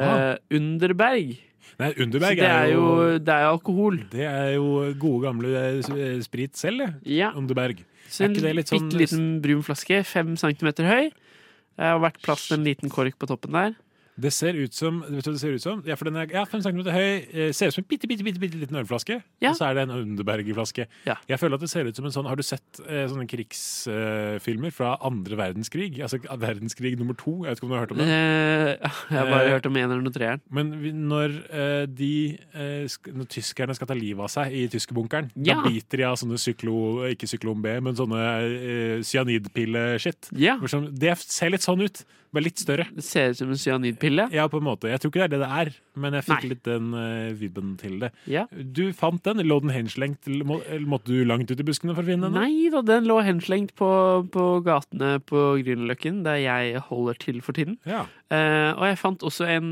Ah. 0.00 0.38
Underberg. 0.48 1.34
Nei, 1.80 1.88
Underberg 2.00 2.38
det 2.40 2.48
er 2.48 2.70
jo, 2.72 2.84
det 3.20 3.32
er 3.32 3.42
jo 3.44 3.50
alkohol. 3.52 3.98
Det 4.12 4.24
er 4.24 4.54
jo 4.54 4.68
gode 5.00 5.26
gamle 5.26 5.50
eh, 5.52 6.14
sprit 6.24 6.56
selv, 6.56 6.80
det. 6.86 7.12
Ja. 7.18 7.32
Underberg. 7.36 7.82
Så 8.08 8.24
Er 8.24 8.30
en 8.30 8.38
bitte 8.38 8.72
sånn 8.72 8.90
liten 8.96 9.26
brun 9.44 9.62
flaske, 9.64 10.02
fem 10.08 10.34
centimeter 10.40 10.88
høy. 10.88 11.10
Det 11.12 11.88
har 11.88 12.00
vært 12.02 12.20
plass 12.24 12.48
til 12.48 12.58
en 12.58 12.66
liten 12.66 12.92
kork 12.92 13.16
på 13.20 13.28
toppen 13.30 13.56
der. 13.56 13.76
Det 14.20 14.30
ser 14.32 14.52
ut 14.60 14.74
som 14.76 15.00
Vet 15.00 15.24
du 15.24 15.30
hva 15.30 15.32
det 15.32 15.40
ser 15.40 15.54
ut 15.56 15.62
som? 15.62 15.82
Ja, 15.88 15.94
for 15.96 16.04
den 16.04 16.16
er 16.20 16.26
ja, 16.30 16.44
fem 16.44 16.60
centimeter 16.60 16.92
høy. 16.92 17.24
eh, 17.32 17.52
Ser 17.52 17.68
ut 17.68 17.74
som 17.74 17.82
en 17.82 17.88
bitte, 17.88 18.06
bitte, 18.06 18.22
bitte, 18.22 18.38
bitte 18.38 18.58
liten 18.60 18.76
ølflaske. 18.76 19.22
Ja. 19.40 19.50
Og 19.50 19.56
så 19.56 19.70
er 19.70 19.74
det 19.74 19.82
en 19.88 19.94
Underberger-flaske. 19.96 20.86
Ja. 21.06 21.16
Jeg 21.28 21.38
føler 21.40 21.54
at 21.56 21.60
det 21.64 21.70
ser 21.70 21.86
ut 21.88 21.96
som 21.96 22.04
en 22.04 22.12
sånn 22.12 22.26
Har 22.28 22.36
du 22.36 22.42
sett 22.44 22.80
eh, 22.86 23.06
sånne 23.08 23.24
krigsfilmer 23.26 24.70
fra 24.74 24.96
andre 25.04 25.36
verdenskrig? 25.40 25.96
Altså 26.04 26.20
verdenskrig 26.38 26.94
nummer 27.00 27.16
to? 27.18 27.38
Jeg 27.46 27.52
vet 27.54 27.58
ikke 27.62 27.66
om 27.68 27.72
du 27.72 27.76
har 27.76 27.84
hørt 27.86 27.94
om 27.96 28.02
det? 28.02 28.08
Eh, 28.08 28.92
jeg 29.10 29.18
har 29.18 29.30
bare 29.32 29.42
Eh, 29.48 29.50
hørt 29.56 29.66
om 29.66 29.76
eneren 29.76 30.06
og 30.06 30.14
treeren. 30.14 30.40
Men 30.50 30.70
vi- 30.82 30.92
når 30.92 31.30
eh, 31.50 31.86
de 31.86 32.38
eh, 32.54 32.86
sk 32.88 33.08
Når 33.12 33.26
tyskerne 33.32 33.74
skal 33.74 33.86
ta 33.86 33.94
livet 33.94 34.20
av 34.22 34.28
seg 34.30 34.52
i 34.52 34.68
tyskerbunkeren, 34.68 35.30
Ja. 35.36 35.54
da 35.54 35.68
biter 35.68 35.96
de 35.98 36.04
av 36.04 36.16
sånne 36.16 36.38
syklo... 36.38 37.08
Ikke 37.12 37.26
syklon 37.28 37.62
B, 37.62 37.80
men 37.80 37.94
sånne 37.96 38.20
eh, 38.44 39.00
cyanidpille-shit. 39.02 40.30
Hvor 40.60 40.68
som- 40.68 40.90
Det 40.94 41.16
ser 41.18 41.50
litt 41.50 41.60
sånn 41.62 41.82
ut. 41.82 42.04
Bare 42.32 42.44
litt 42.44 42.56
større. 42.58 42.86
Det 42.94 43.04
ser 43.04 43.30
ut 43.30 43.36
som 43.36 43.50
en 43.50 43.56
cyanidpille. 44.02 44.26
Ja, 44.34 44.46
på 44.50 44.58
en 44.60 44.66
måte. 44.66 44.90
Jeg 44.90 45.00
tror 45.00 45.10
ikke 45.12 45.22
det 45.22 45.28
er 45.28 45.32
det 45.32 45.40
det 45.42 45.50
er, 45.62 45.70
men 46.02 46.12
jeg 46.18 46.24
fikk 46.26 46.42
Nei. 46.42 46.48
litt 46.52 46.62
den 46.66 46.92
uh, 46.94 47.32
vibben 47.38 47.76
til 47.80 47.98
det. 48.02 48.10
Ja. 48.26 48.44
Du 48.52 48.92
fant 48.92 49.22
den. 49.24 49.38
Lå 49.46 49.60
den 49.62 49.70
henslengt? 49.70 50.26
må- 50.44 50.60
Måtte 50.86 51.12
du 51.12 51.24
langt 51.24 51.50
ut 51.50 51.60
i 51.60 51.66
buskene 51.66 51.94
for 51.94 52.02
å 52.02 52.06
finne 52.06 52.28
den? 52.30 52.36
Nei 52.38 52.68
da, 52.72 52.82
den 52.82 53.04
lå 53.08 53.20
henslengt 53.22 53.74
på, 53.78 53.88
på 54.32 54.46
gatene 54.66 55.18
på 55.24 55.44
Grünerløkken, 55.62 56.22
der 56.24 56.36
jeg 56.42 56.80
holder 56.88 57.14
til 57.22 57.40
for 57.44 57.52
tiden. 57.52 57.78
Ja. 57.86 58.04
Uh, 58.32 58.72
og 58.78 58.84
jeg 58.88 58.98
fant 58.98 59.22
også 59.28 59.44
en, 59.52 59.66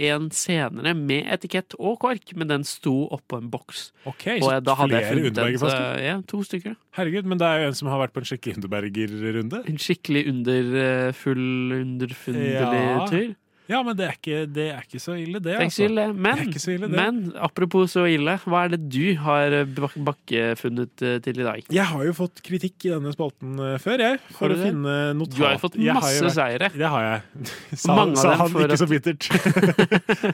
en 0.00 0.30
senere 0.32 0.94
med 0.96 1.26
etikett 1.34 1.74
og 1.78 1.98
kork, 2.00 2.32
men 2.36 2.48
den 2.48 2.64
sto 2.64 3.06
oppå 3.12 3.36
en 3.42 3.50
boks. 3.52 3.90
Ok, 4.08 4.24
og 4.40 4.48
jeg, 4.54 4.62
da 4.64 4.74
hadde 4.78 5.02
flere 5.04 5.26
Underbergerflasker? 5.28 5.88
Uh, 5.98 6.04
Ja, 6.08 6.14
to 6.26 6.40
stykker. 6.46 6.76
Herregud, 6.96 7.26
men 7.28 7.38
det 7.38 7.46
er 7.46 7.60
jo 7.62 7.68
en 7.72 7.76
som 7.76 7.88
har 7.92 8.00
vært 8.00 8.14
på 8.16 8.22
en 8.22 8.28
skikkelig 8.30 8.56
Underberger-runde. 8.62 9.60
En 9.68 9.76
skikkelig 9.82 10.24
underfull, 10.30 11.44
underfunderlig 11.82 12.80
Ja. 12.88 13.06
tur. 13.10 13.34
Ja, 13.68 13.82
men 13.84 13.96
det 13.98 14.06
er 14.06 14.14
ikke, 14.16 14.38
det 14.48 14.66
er 14.72 14.84
ikke 14.86 15.00
så 15.02 15.14
ille, 15.20 15.42
det. 15.44 15.54
Altså. 15.60 15.84
ille. 15.84 16.06
Men, 16.16 16.40
det 16.54 16.62
så 16.62 16.72
ille, 16.72 16.88
det. 16.88 16.96
men 16.96 17.18
apropos 17.36 17.92
så 17.92 18.06
ille, 18.08 18.38
hva 18.48 18.62
er 18.64 18.72
det 18.72 18.80
du 18.88 19.12
har 19.20 19.56
eh, 19.58 19.82
bakkefunnet 20.06 21.04
eh, 21.04 21.18
til 21.24 21.42
i 21.42 21.44
dag? 21.44 21.68
Jeg 21.76 21.86
har 21.90 22.06
jo 22.08 22.14
fått 22.16 22.40
kritikk 22.46 22.88
i 22.88 22.94
denne 22.94 23.12
spalten 23.12 23.60
eh, 23.60 23.76
før, 23.82 24.04
jeg. 24.06 24.22
For 24.38 24.48
å 24.48 24.56
det? 24.56 24.70
finne 24.70 24.96
notat. 25.18 25.36
Du 25.36 25.44
har 25.44 25.58
jo 25.58 25.62
fått 25.66 25.76
masse 25.84 26.14
jo 26.16 26.32
seire. 26.32 26.70
Det 26.72 26.92
har 26.94 27.04
jeg. 27.04 27.48
Sa, 27.84 27.94
Mange 27.98 28.16
sa 28.18 28.32
han 28.40 28.56
ikke 28.56 28.68
ikke 28.68 28.80
så 28.80 28.88
bittert. 28.90 29.28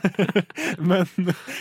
Men 0.91 1.09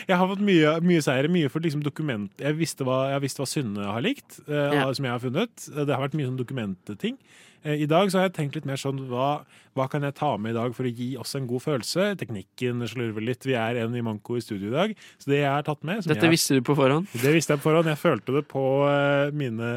jeg 0.07 0.17
har 0.19 0.29
fått 0.29 0.43
mye, 0.45 0.75
mye 0.85 1.05
seire. 1.05 1.31
Mye 1.33 1.49
for 1.51 1.63
liksom 1.65 1.81
dokument... 1.85 2.29
Jeg 2.43 2.57
visste 2.59 2.85
hva, 2.87 3.07
jeg 3.15 3.25
visste 3.25 3.41
hva 3.41 3.49
Synne 3.49 3.89
har 3.95 4.03
likt, 4.05 4.39
uh, 4.45 4.69
Ja. 4.73 4.85
som 4.93 5.07
jeg 5.07 5.15
har 5.15 5.23
funnet. 5.23 5.67
Det 5.73 5.89
har 5.89 6.05
vært 6.05 6.17
mye 6.17 6.29
sånn 6.29 6.39
dokumentting. 6.39 7.17
Eh, 7.63 7.83
I 7.83 7.87
dag 7.89 8.11
så 8.11 8.19
har 8.19 8.27
jeg 8.27 8.35
tenkt 8.37 8.57
litt 8.57 8.67
mer 8.67 8.79
sånn 8.79 8.99
hva, 9.09 9.43
hva 9.77 9.87
kan 9.91 10.03
jeg 10.05 10.15
ta 10.17 10.33
med 10.37 10.53
i 10.53 10.57
dag 10.57 10.75
for 10.75 10.87
å 10.87 10.91
gi 10.91 11.13
oss 11.19 11.33
en 11.39 11.47
god 11.49 11.63
følelse? 11.63 12.09
Teknikken 12.19 12.83
slurver 12.89 13.23
litt. 13.23 13.47
Vi 13.47 13.55
er 13.57 13.79
en 13.83 13.95
i 13.95 14.03
manko 14.05 14.37
i 14.37 14.43
studio 14.43 14.69
i 14.71 14.75
dag. 14.75 14.95
Så 15.21 15.31
det 15.31 15.41
jeg 15.41 15.51
har 15.51 15.65
tatt 15.67 15.83
med 15.87 16.03
som 16.03 16.11
Dette 16.11 16.27
jeg, 16.27 16.35
visste 16.35 16.59
du 16.59 16.63
på 16.65 16.75
forhånd? 16.77 17.07
det 17.23 17.35
visste 17.35 17.55
jeg 17.55 17.63
på 17.63 17.69
forhånd. 17.69 17.91
Jeg 17.93 18.01
følte 18.01 18.35
det 18.37 18.45
på 18.51 18.65
eh, 18.89 19.35
mine 19.35 19.69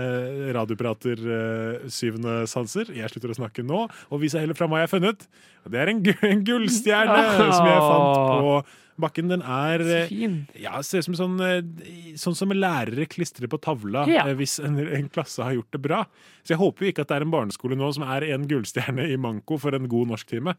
radioprater 0.56 1.22
uh, 1.26 1.86
syvende 1.92 2.42
sanser. 2.50 2.90
Jeg 2.96 3.12
slutter 3.12 3.34
å 3.34 3.38
snakke 3.38 3.66
nå, 3.66 3.84
og 3.86 4.22
viser 4.22 4.42
heller 4.42 4.58
fram 4.58 4.72
hva 4.72 4.82
jeg 4.82 4.90
har 4.90 4.96
funnet. 4.96 5.28
Og 5.66 5.74
det 5.74 5.82
er 5.82 5.92
en, 5.92 6.02
gu 6.02 6.12
en 6.26 6.42
gullstjerne 6.46 7.22
som 7.56 7.70
jeg 7.70 7.86
fant 7.86 8.42
på 8.42 8.58
bakken. 9.00 9.28
Den 9.28 9.42
er 9.42 9.78
Så 9.84 10.08
Fin. 10.08 10.46
ja, 10.58 10.80
ser 10.82 10.98
ut 10.98 11.04
som 11.04 11.14
sånn, 11.14 11.40
eh, 11.40 12.14
sånn 12.16 12.34
som 12.36 12.48
lærere 12.50 13.06
klistrer 13.06 13.48
på 13.48 13.60
tavla 13.60 14.06
Ja. 14.08 14.26
eh, 14.26 14.34
hvis 14.34 14.58
en, 14.64 14.78
en 14.78 15.08
klasse 15.08 15.42
har 15.42 15.52
gjort 15.54 15.70
det 15.72 15.82
bra. 15.82 16.04
Så 16.44 16.54
jeg 16.54 16.58
håper 16.58 16.86
jo 16.86 16.92
ikke 16.92 17.00
at 17.06 17.08
det 17.08 17.16
er 17.16 17.26
en 17.26 17.30
barneskole 17.34 17.76
nå 17.76 17.92
som 17.94 18.04
er 18.04 18.22
en 18.32 18.46
gullstjerne 18.48 19.10
i 19.12 19.16
manko 19.16 19.58
for 19.58 19.74
en 19.74 19.88
god 19.88 20.08
norsktime. 20.08 20.56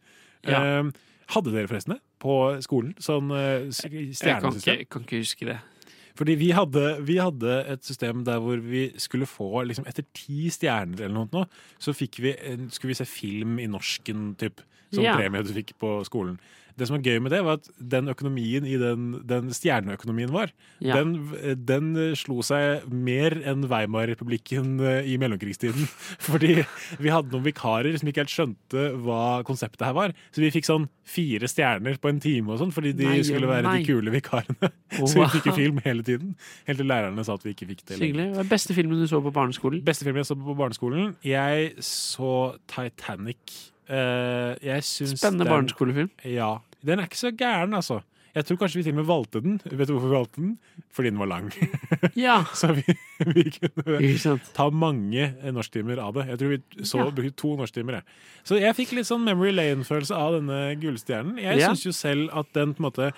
Ja. 0.48 0.62
Eh, 0.82 0.92
hadde 1.36 1.52
dere 1.52 1.68
forresten 1.68 1.96
det 1.98 2.02
på 2.20 2.62
skolen? 2.64 2.94
Sånn 3.04 3.28
stjernesystem? 3.74 4.28
Jeg 4.28 4.42
kan 4.42 4.54
ikke, 4.62 4.90
kan 4.90 5.02
ikke 5.08 5.20
huske 5.24 5.46
det. 5.50 5.58
Fordi 6.18 6.34
vi 6.40 6.48
hadde, 6.50 6.84
vi 7.06 7.18
hadde 7.22 7.52
et 7.70 7.84
system 7.86 8.24
der 8.26 8.40
hvor 8.42 8.58
vi 8.64 8.88
skulle 8.98 9.28
få 9.30 9.62
liksom 9.70 9.86
Etter 9.86 10.04
ti 10.18 10.48
stjerner 10.50 11.04
eller 11.06 11.28
noe, 11.30 11.44
så 11.78 11.94
vi, 11.94 12.08
skulle 12.74 12.90
vi 12.90 12.98
se 12.98 13.06
film 13.06 13.60
i 13.62 13.68
norsken, 13.70 14.32
typ. 14.42 14.64
Som 14.92 15.04
Ja. 15.04 15.16
premie 15.18 15.44
du 15.44 15.52
fikk 15.54 15.74
på 15.78 15.92
skolen. 16.08 16.40
Det 16.78 16.88
som 16.88 16.98
var 16.98 17.04
gøy 17.10 17.20
med 17.26 17.32
det, 17.34 17.40
var 17.46 17.58
at 17.58 17.68
den 17.78 18.08
økonomien 18.12 18.66
i 18.70 18.76
den, 18.78 19.08
den 19.26 19.50
stjerneøkonomien 19.56 20.30
vår, 20.34 20.52
Ja. 20.86 21.00
den, 21.00 21.16
den 21.66 21.88
eh, 21.98 22.12
slo 22.20 22.44
seg 22.46 22.86
mer 22.94 23.34
enn 23.50 23.66
Weimar-republikken 23.72 24.76
eh, 24.86 25.10
i 25.10 25.18
mellomkrigstiden. 25.18 25.88
Fordi 26.28 26.60
vi 27.02 27.10
hadde 27.14 27.34
noen 27.34 27.46
vikarer 27.48 27.98
som 27.98 28.10
ikke 28.12 28.24
helt 28.26 28.34
skjønte 28.34 28.88
hva 29.02 29.42
konseptet 29.48 29.88
her 29.88 29.96
var. 29.98 30.14
Så 30.32 30.44
vi 30.44 30.52
fikk 30.54 30.70
sånn 30.70 30.86
fire 31.08 31.48
stjerner 31.50 31.98
på 32.04 32.12
en 32.12 32.20
time 32.22 32.52
og 32.54 32.60
sånn, 32.62 32.74
fordi 32.76 32.92
de 32.98 33.06
Nei, 33.08 33.22
skulle 33.26 33.48
være 33.48 33.64
nei. 33.70 33.78
de 33.82 33.88
kule 33.88 34.12
vikarene. 34.12 34.70
Så 35.08 35.22
vi 35.22 35.28
fikk 35.38 35.46
ikke 35.48 35.56
film 35.56 35.80
hele 35.86 36.04
tiden. 36.06 36.34
Helt 36.68 36.82
til 36.82 36.90
lærerne 36.92 37.24
sa 37.26 37.38
at 37.40 37.46
vi 37.48 37.54
ikke 37.56 37.70
fikk 37.72 37.86
det. 37.86 37.96
Så 37.98 38.04
hyggelig. 38.04 38.28
Hva 38.36 38.44
er 38.44 38.52
beste 38.52 38.76
filmen 38.76 39.00
du 39.00 39.08
så 39.08 39.22
på 39.24 39.32
barneskolen? 39.36 39.82
Beste 39.88 40.04
filmen 40.08 40.22
jeg 40.22 40.30
så 40.30 40.36
på 40.40 40.56
barneskolen? 40.60 41.16
Jeg 41.26 41.72
så 41.86 42.34
Titanic. 42.68 43.56
Eh, 43.90 44.80
Spennende 44.82 45.46
den- 45.46 45.52
barneskolefilm. 45.54 46.10
Ja. 46.26 46.60
Den 46.86 47.00
er 47.00 47.08
ikke 47.08 47.18
så 47.18 47.32
gæren, 47.36 47.74
altså. 47.74 48.02
Jeg 48.36 48.46
tror 48.46 48.58
kanskje 48.62 48.78
vi 48.78 48.84
til 48.84 48.92
og 48.94 48.98
med 49.00 49.06
valgte 49.08 49.42
den. 49.42 49.56
Vet 49.66 49.88
du 49.88 49.94
hvorfor 49.98 50.10
vi 50.12 50.16
valgte 50.16 50.42
den? 50.42 50.58
Fordi 50.94 51.10
den 51.10 51.18
var 51.20 51.26
lang. 51.26 51.48
Ja. 52.16 52.44
så 52.54 52.70
vi, 52.76 52.84
vi 53.26 54.14
kunne 54.20 54.40
ta 54.54 54.70
mange 54.70 55.24
eh, 55.42 55.52
norsktimer 55.52 55.98
av 55.98 56.14
det. 56.14 56.28
Jeg 56.28 56.38
tror 56.40 56.50
vi 56.54 56.86
så 56.86 56.98
Ja. 57.06 57.10
brukte 57.10 57.36
to 57.42 57.56
norsktimer. 57.58 58.02
Så 58.46 58.60
jeg 58.62 58.76
fikk 58.78 58.92
litt 58.94 59.08
sånn 59.10 59.24
Memory 59.26 59.52
Lane-følelse 59.56 60.14
av 60.14 60.34
denne 60.38 60.76
gullstjernen. 60.80 61.40
Jeg 61.42 61.60
Ja. 61.64 61.70
syns 61.72 61.86
jo 61.88 61.92
selv 61.92 62.30
at 62.38 62.54
den 62.54 62.76
på 62.76 62.84
en 62.84 62.92
måte 62.92 63.12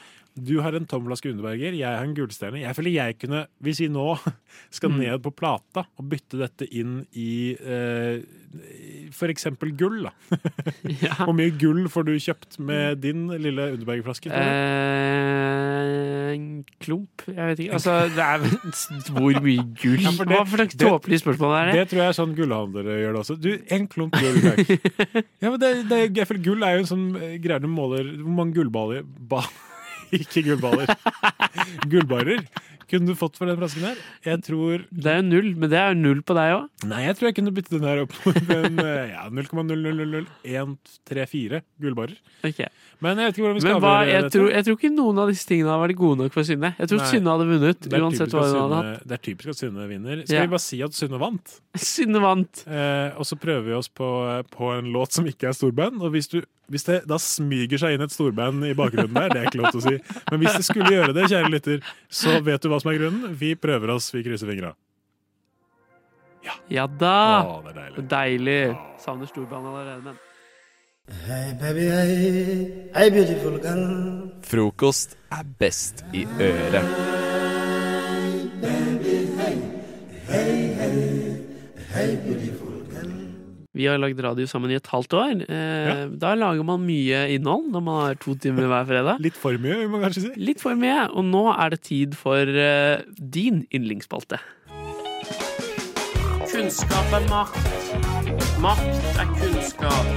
Du 0.43 0.55
har 0.63 0.75
en 0.77 0.87
tomflaske 0.89 1.31
Underberger, 1.33 1.75
jeg 1.77 1.87
har 1.89 2.05
en 2.05 2.15
gullstjerne. 2.17 2.61
Jeg 2.63 2.75
føler 2.77 2.95
jeg 2.95 3.17
kunne, 3.21 3.43
hvis 3.63 3.81
vi 3.83 3.89
nå 3.91 4.07
skal 4.75 4.89
Mm. 4.89 4.97
ned 5.03 5.21
på 5.25 5.31
plata 5.35 5.83
og 5.99 6.07
bytte 6.09 6.39
dette 6.41 6.65
inn 6.73 7.01
i 7.13 7.53
eh, 7.59 8.21
for 9.13 9.29
eksempel 9.29 9.69
gull, 9.77 9.99
da. 10.07 10.11
Hvor 11.25 11.35
mye 11.37 11.51
gull 11.61 11.83
får 11.93 12.07
du 12.07 12.13
kjøpt 12.17 12.57
med 12.65 12.97
din 13.03 13.27
lille 13.37 13.67
Underberger-flaske? 13.75 14.31
Eh, 14.33 16.33
en 16.33 16.47
klump? 16.81 17.23
Jeg 17.29 17.45
vet 17.51 17.61
ikke. 17.65 17.75
Altså, 17.77 17.95
det 18.15 18.25
er 18.25 18.41
vel 18.43 18.55
Hvor 19.19 19.39
mye 19.45 19.65
gull? 19.83 20.01
Ja, 20.03 20.11
for 20.17 20.25
det- 20.29 20.39
Hva 20.39 20.45
slags 20.55 20.79
tåpelig 20.81 21.21
spørsmål 21.23 21.55
er 21.59 21.69
det? 21.69 21.77
Det 21.79 21.85
tror 21.91 22.01
jeg 22.03 22.09
er 22.13 22.17
sånn 22.19 22.35
gullhandlere 22.37 22.97
gjør 23.03 23.15
det 23.17 23.21
også. 23.23 23.37
Du, 23.41 23.49
en 23.77 23.87
klump 23.91 24.17
gull, 24.17 24.41
takk. 24.41 24.59
ja, 25.41 25.49
men 25.49 25.59
det, 25.61 25.71
det, 25.89 26.01
jeg 26.17 26.29
føler 26.29 26.43
gull 26.49 26.65
er 26.67 26.77
jo 26.79 26.83
en 26.85 26.91
sånn 26.93 27.07
eh, 27.21 27.37
greie 27.43 27.61
du 27.63 27.69
måler 27.71 28.09
Hvor 28.17 28.35
mange 28.41 28.57
gullballer 28.57 29.05
ba, 29.05 29.43
Ikke 30.11 30.43
gullballer. 30.43 30.95
Gullbarer 31.91 32.43
kunne 32.89 33.07
du 33.09 33.15
fått 33.19 33.37
for 33.39 33.45
den 33.49 33.59
flasken 33.59 33.85
her. 33.87 33.97
Jeg 34.25 34.37
tror 34.47 34.75
Det 34.89 35.09
er 35.13 35.17
jo 35.21 35.25
null, 35.29 35.49
men 35.61 35.67
det 35.71 35.79
er 35.79 35.87
jo 35.93 35.97
null 36.01 36.21
på 36.25 36.33
deg 36.37 36.47
òg. 36.57 36.63
Nei, 36.89 37.01
jeg 37.07 37.13
tror 37.19 37.27
jeg 37.29 37.37
kunne 37.39 37.53
bytte 37.55 37.73
den 37.77 37.87
her 37.89 37.97
opp 38.05 38.13
mot 38.25 38.39
en 38.55 38.75
eh, 38.83 39.07
ja, 39.15 39.23
0,0000134 39.29 41.61
gullbarer. 41.81 42.17
Men 42.99 43.15
jeg 43.21 43.29
vet 43.29 43.37
ikke 43.37 43.45
hvordan 43.45 43.59
vi 43.59 43.63
skal 43.63 43.79
hva, 43.83 43.91
jeg, 44.07 44.23
dette. 44.25 44.33
tror, 44.35 44.47
jeg 44.51 44.63
tror 44.67 44.75
ikke 44.79 44.91
noen 44.91 45.19
av 45.23 45.29
disse 45.31 45.47
tingene 45.47 45.69
hadde 45.71 45.83
vært 45.85 45.99
gode 46.01 46.17
nok 46.19 46.33
for 46.35 46.43
Synne. 46.47 46.69
Jeg 46.79 46.87
tror 46.91 46.99
Nei. 46.99 47.09
Synne 47.13 47.31
hadde 47.35 47.47
vunnet, 47.49 47.79
uansett 47.95 48.33
hva 48.35 48.43
hun 48.43 48.57
hadde 48.59 48.79
hatt. 48.79 49.05
Det 49.07 49.13
er 49.17 49.21
typisk 49.29 49.47
at 49.53 49.59
Synne 49.61 49.83
vinner. 49.89 50.15
Skal 50.25 50.35
Ja. 50.35 50.41
vi 50.45 50.51
bare 50.55 50.65
si 50.65 50.77
at 50.83 50.93
Synne 50.97 51.17
vant? 51.21 51.45
Synne 51.93 52.19
vant. 52.23 52.53
Eh, 52.67 53.09
og 53.15 53.23
så 53.29 53.35
prøver 53.39 53.63
vi 53.69 53.73
oss 53.79 53.87
på, 53.87 54.07
på 54.51 54.63
en 54.75 54.91
låt 54.95 55.11
som 55.15 55.23
ikke 55.31 55.47
er 55.51 55.55
storband. 55.55 55.95
Og 56.03 56.09
hvis, 56.15 56.27
du, 56.31 56.37
hvis 56.73 56.83
det 56.89 56.97
da 57.07 57.17
smyger 57.23 57.79
seg 57.79 57.95
inn 57.95 58.03
et 58.03 58.11
storband 58.15 58.67
i 58.67 58.75
bakgrunnen 58.77 59.15
der, 59.15 59.29
det 59.31 59.39
er 59.45 59.49
ikke 59.51 59.61
lov 59.63 59.71
til 59.77 59.79
å 59.79 59.87
si. 59.87 59.95
Men 60.33 60.43
hvis 60.43 60.59
det 60.59 60.65
skulle 60.67 60.91
gjøre 60.97 61.15
det, 61.15 61.29
kjære 61.31 61.53
lytter, 61.55 61.77
så 62.11 62.35
vet 62.43 62.65
du 62.65 62.69
hva 62.73 62.78
som 62.81 62.91
er 62.91 62.99
grunnen. 63.01 63.35
Vi 63.39 63.53
prøver 63.59 63.95
oss, 63.95 64.09
vi 64.15 64.23
krysser 64.25 64.49
fingra. 64.49 64.73
Ja 66.69 66.85
da! 66.87 67.43
Å, 67.43 67.59
det 67.65 67.73
er 67.73 67.77
deilig. 67.79 68.07
deilig. 68.09 68.59
Savner 69.03 69.29
storband 69.29 69.69
allerede, 69.69 70.01
men 70.09 70.25
Hey 71.09 71.53
baby, 71.57 71.87
hey, 71.89 72.91
hey 72.93 73.09
beautiful 73.09 73.57
girl. 73.63 74.29
Frokost 74.45 75.17
er 75.33 75.47
best 75.57 76.05
i 76.13 76.27
øret. 76.39 77.17
Vi 83.77 83.85
har 83.85 83.99
lagd 84.01 84.17
radio 84.25 84.47
sammen 84.49 84.71
i 84.73 84.77
et 84.79 84.87
halvt 84.89 85.13
år. 85.13 85.41
Eh, 85.45 86.07
Da 86.17 86.31
lager 86.35 86.63
man 86.65 86.81
mye 86.87 87.19
innhold 87.35 87.67
når 87.69 87.83
man 87.85 87.99
har 88.07 88.15
to 88.15 88.33
timer 88.35 88.65
hver 88.65 88.87
fredag. 88.89 89.19
Litt 89.21 89.37
for 89.37 89.53
mye, 89.61 89.75
vil 89.83 89.89
man 89.93 90.01
kanskje 90.07 90.23
si. 90.25 90.31
Litt 90.41 90.59
for 90.63 90.73
mye. 90.79 91.03
Og 91.13 91.23
nå 91.27 91.43
er 91.53 91.69
det 91.75 91.81
tid 91.85 92.15
for 92.17 92.49
eh, 92.49 93.03
din 93.19 93.67
yndlingsspalte. 93.69 94.39
Kunnskap 96.49 97.13
er 97.13 97.27
makt. 97.29 97.69
Makt 98.59 99.21
er 99.21 99.29
kunnskap. 99.37 100.09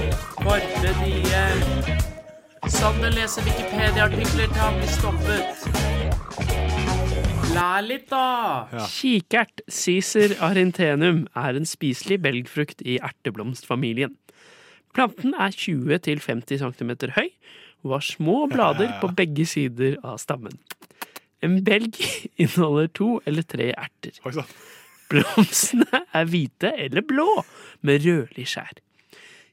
Vardre 0.43 0.95
nye. 1.03 1.45
Sander 2.73 3.11
leser 3.13 3.45
Wikipedia-artikler 3.45 4.49
til 4.49 4.61
han 4.63 4.81
blir 4.81 4.91
stoppet. 4.97 6.92
Lær 7.53 7.83
litt, 7.85 8.07
da! 8.09 8.65
Kikert 8.89 9.61
Cicer 9.69 10.31
arintenum 10.41 11.27
er 11.37 11.57
en 11.59 11.67
spiselig 11.69 12.17
belgfrukt 12.23 12.81
i 12.81 12.95
erteblomstfamilien. 12.97 14.15
Planten 14.97 15.35
er 15.37 15.53
20-50 15.53 16.63
cm 16.63 16.93
høy 17.13 17.29
og 17.83 17.93
har 17.97 18.05
små 18.07 18.37
blader 18.49 18.95
på 19.03 19.11
begge 19.13 19.45
sider 19.49 19.99
av 20.01 20.17
stammen. 20.23 20.57
En 21.45 21.59
belg 21.65 21.99
inneholder 22.41 22.89
to 22.97 23.09
eller 23.29 23.45
tre 23.45 23.69
erter. 23.75 24.17
Blomstene 25.13 26.05
er 26.09 26.29
hvite 26.33 26.73
eller 26.73 27.05
blå 27.05 27.27
med 27.85 28.01
rødlig 28.07 28.49
skjær. 28.49 28.79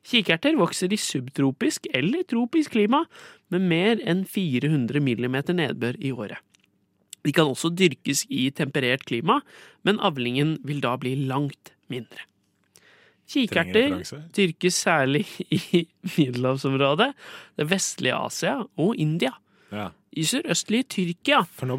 Kikerter 0.09 0.57
vokser 0.57 0.89
i 0.89 0.97
subtropisk 0.97 1.85
eller 1.93 2.25
tropisk 2.25 2.73
klima 2.79 3.05
med 3.53 3.67
mer 3.69 4.01
enn 4.09 4.25
400 4.25 5.05
mm 5.05 5.43
nedbør 5.53 6.01
i 6.01 6.15
året. 6.17 6.41
De 7.27 7.33
kan 7.37 7.51
også 7.51 7.71
dyrkes 7.77 8.25
i 8.33 8.49
temperert 8.57 9.05
klima, 9.09 9.41
men 9.85 10.01
avlingen 10.01 10.59
vil 10.65 10.81
da 10.85 10.97
bli 11.01 11.15
langt 11.29 11.75
mindre. 11.93 12.27
Kikerter 13.31 14.01
dyrkes 14.35 14.75
særlig 14.75 15.25
i 15.55 15.87
middelhavsområdet, 16.17 17.13
det 17.61 17.71
vestlige 17.71 18.17
Asia 18.19 18.57
og 18.81 18.97
India. 18.99 19.37
Ja. 19.71 19.91
I 20.11 20.25
sørøstlige 20.27 20.89
Tyrkia 20.91 21.45
finner 21.55 21.79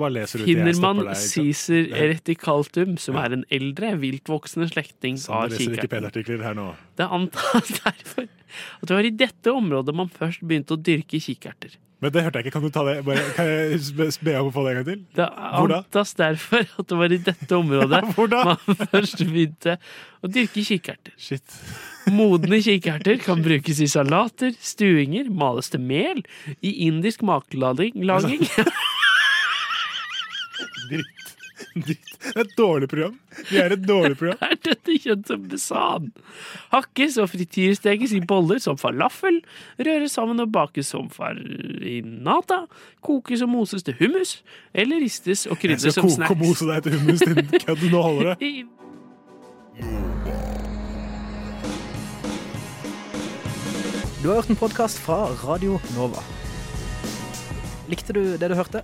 man? 0.79 1.01
Cicer 1.19 1.89
Ja. 1.89 2.05
reticaltum, 2.13 2.95
som 2.97 3.17
er 3.19 3.33
en 3.35 3.43
eldre, 3.51 3.97
viltvoksende 3.99 4.69
slektning 4.71 5.17
av 5.19 5.49
Sander 5.49 5.57
leser 5.57 5.75
kikerten. 5.75 6.71
Det 6.95 7.07
antas 7.11 7.73
derfor 7.83 8.29
at 8.81 8.87
det 8.87 8.95
var 8.95 9.07
i 9.07 9.11
dette 9.11 9.51
området 9.51 9.95
man 9.95 10.09
først 10.11 10.39
begynte 10.47 10.77
å 10.77 10.79
dyrke 10.79 11.19
kikerter. 11.19 11.75
Men 12.01 12.09
det 12.15 12.23
hørte 12.25 12.39
jeg 12.39 12.47
ikke. 12.47 12.55
Kan 12.55 12.63
du 12.65 12.71
ta 12.73 12.81
det? 12.87 12.95
Bare, 13.05 13.23
kan 13.35 13.45
jeg 13.45 14.13
be 14.25 14.33
om 14.39 14.47
å 14.49 14.53
få 14.55 14.63
det 14.65 14.71
en 14.71 14.77
gang 14.79 14.87
til? 14.87 15.01
Det 15.19 15.27
antas 15.61 16.15
derfor 16.17 16.65
at 16.65 16.87
det 16.89 16.97
var 16.97 17.13
i 17.13 17.19
dette 17.29 17.57
området 17.59 18.01
man 18.49 18.79
først 18.89 19.21
begynte 19.21 19.77
å 20.25 20.31
dyrke 20.31 20.63
kikerter. 20.65 21.13
Modne 22.09 22.57
kikerter 22.65 23.21
kan 23.21 23.43
brukes 23.47 23.81
i 23.85 23.89
salater, 23.91 24.51
stuinger, 24.57 25.29
males 25.29 25.69
til 25.73 25.81
mel, 25.85 26.23
i 26.65 26.73
indisk 26.87 27.21
matlaging 27.27 28.01
laging. 28.09 28.47
Dritt. 30.91 31.20
Det 31.87 31.97
er 32.35 32.41
et 32.43 32.53
dårlig 32.57 32.87
program. 32.91 33.15
Vi 33.49 33.57
er 33.61 33.73
et 33.75 33.83
dårlig 33.87 34.17
program. 34.19 34.37
er 34.47 34.57
dette 34.65 34.95
kjent 35.03 35.29
som 35.31 35.45
besan. 35.51 36.09
Hakkes 36.73 37.17
og 37.21 37.29
frityrstekes 37.33 38.13
i 38.17 38.21
boller 38.27 38.61
som 38.63 38.79
falafel, 38.81 39.41
røres 39.79 40.17
sammen 40.17 40.43
og 40.43 40.51
bakes 40.53 40.91
som 40.93 41.09
farinata, 41.13 42.63
kokes 43.05 43.43
og 43.45 43.51
moses 43.53 43.85
til 43.87 43.97
hummus, 43.99 44.37
eller 44.73 45.01
ristes 45.03 45.47
og 45.47 45.57
Jeg 45.57 45.63
krydres 45.65 45.97
skal 45.97 46.09
som 46.09 46.27
koke 46.27 46.37
og 46.37 46.45
mose 46.45 46.69
deg 46.69 46.85
til 46.87 46.99
hummus, 46.99 47.25
din 47.25 47.51
kødd. 47.65 47.87
Nå 47.91 48.05
holder 48.07 48.33
det. 48.35 48.65
Du 54.21 54.29
har 54.29 54.35
hørt 54.37 54.51
en 54.53 54.59
podkast 54.59 54.99
fra 55.01 55.23
Radio 55.41 55.79
Nova. 55.95 56.21
Likte 57.89 58.13
du 58.13 58.21
det 58.37 58.51
du 58.51 58.55
hørte? 58.55 58.83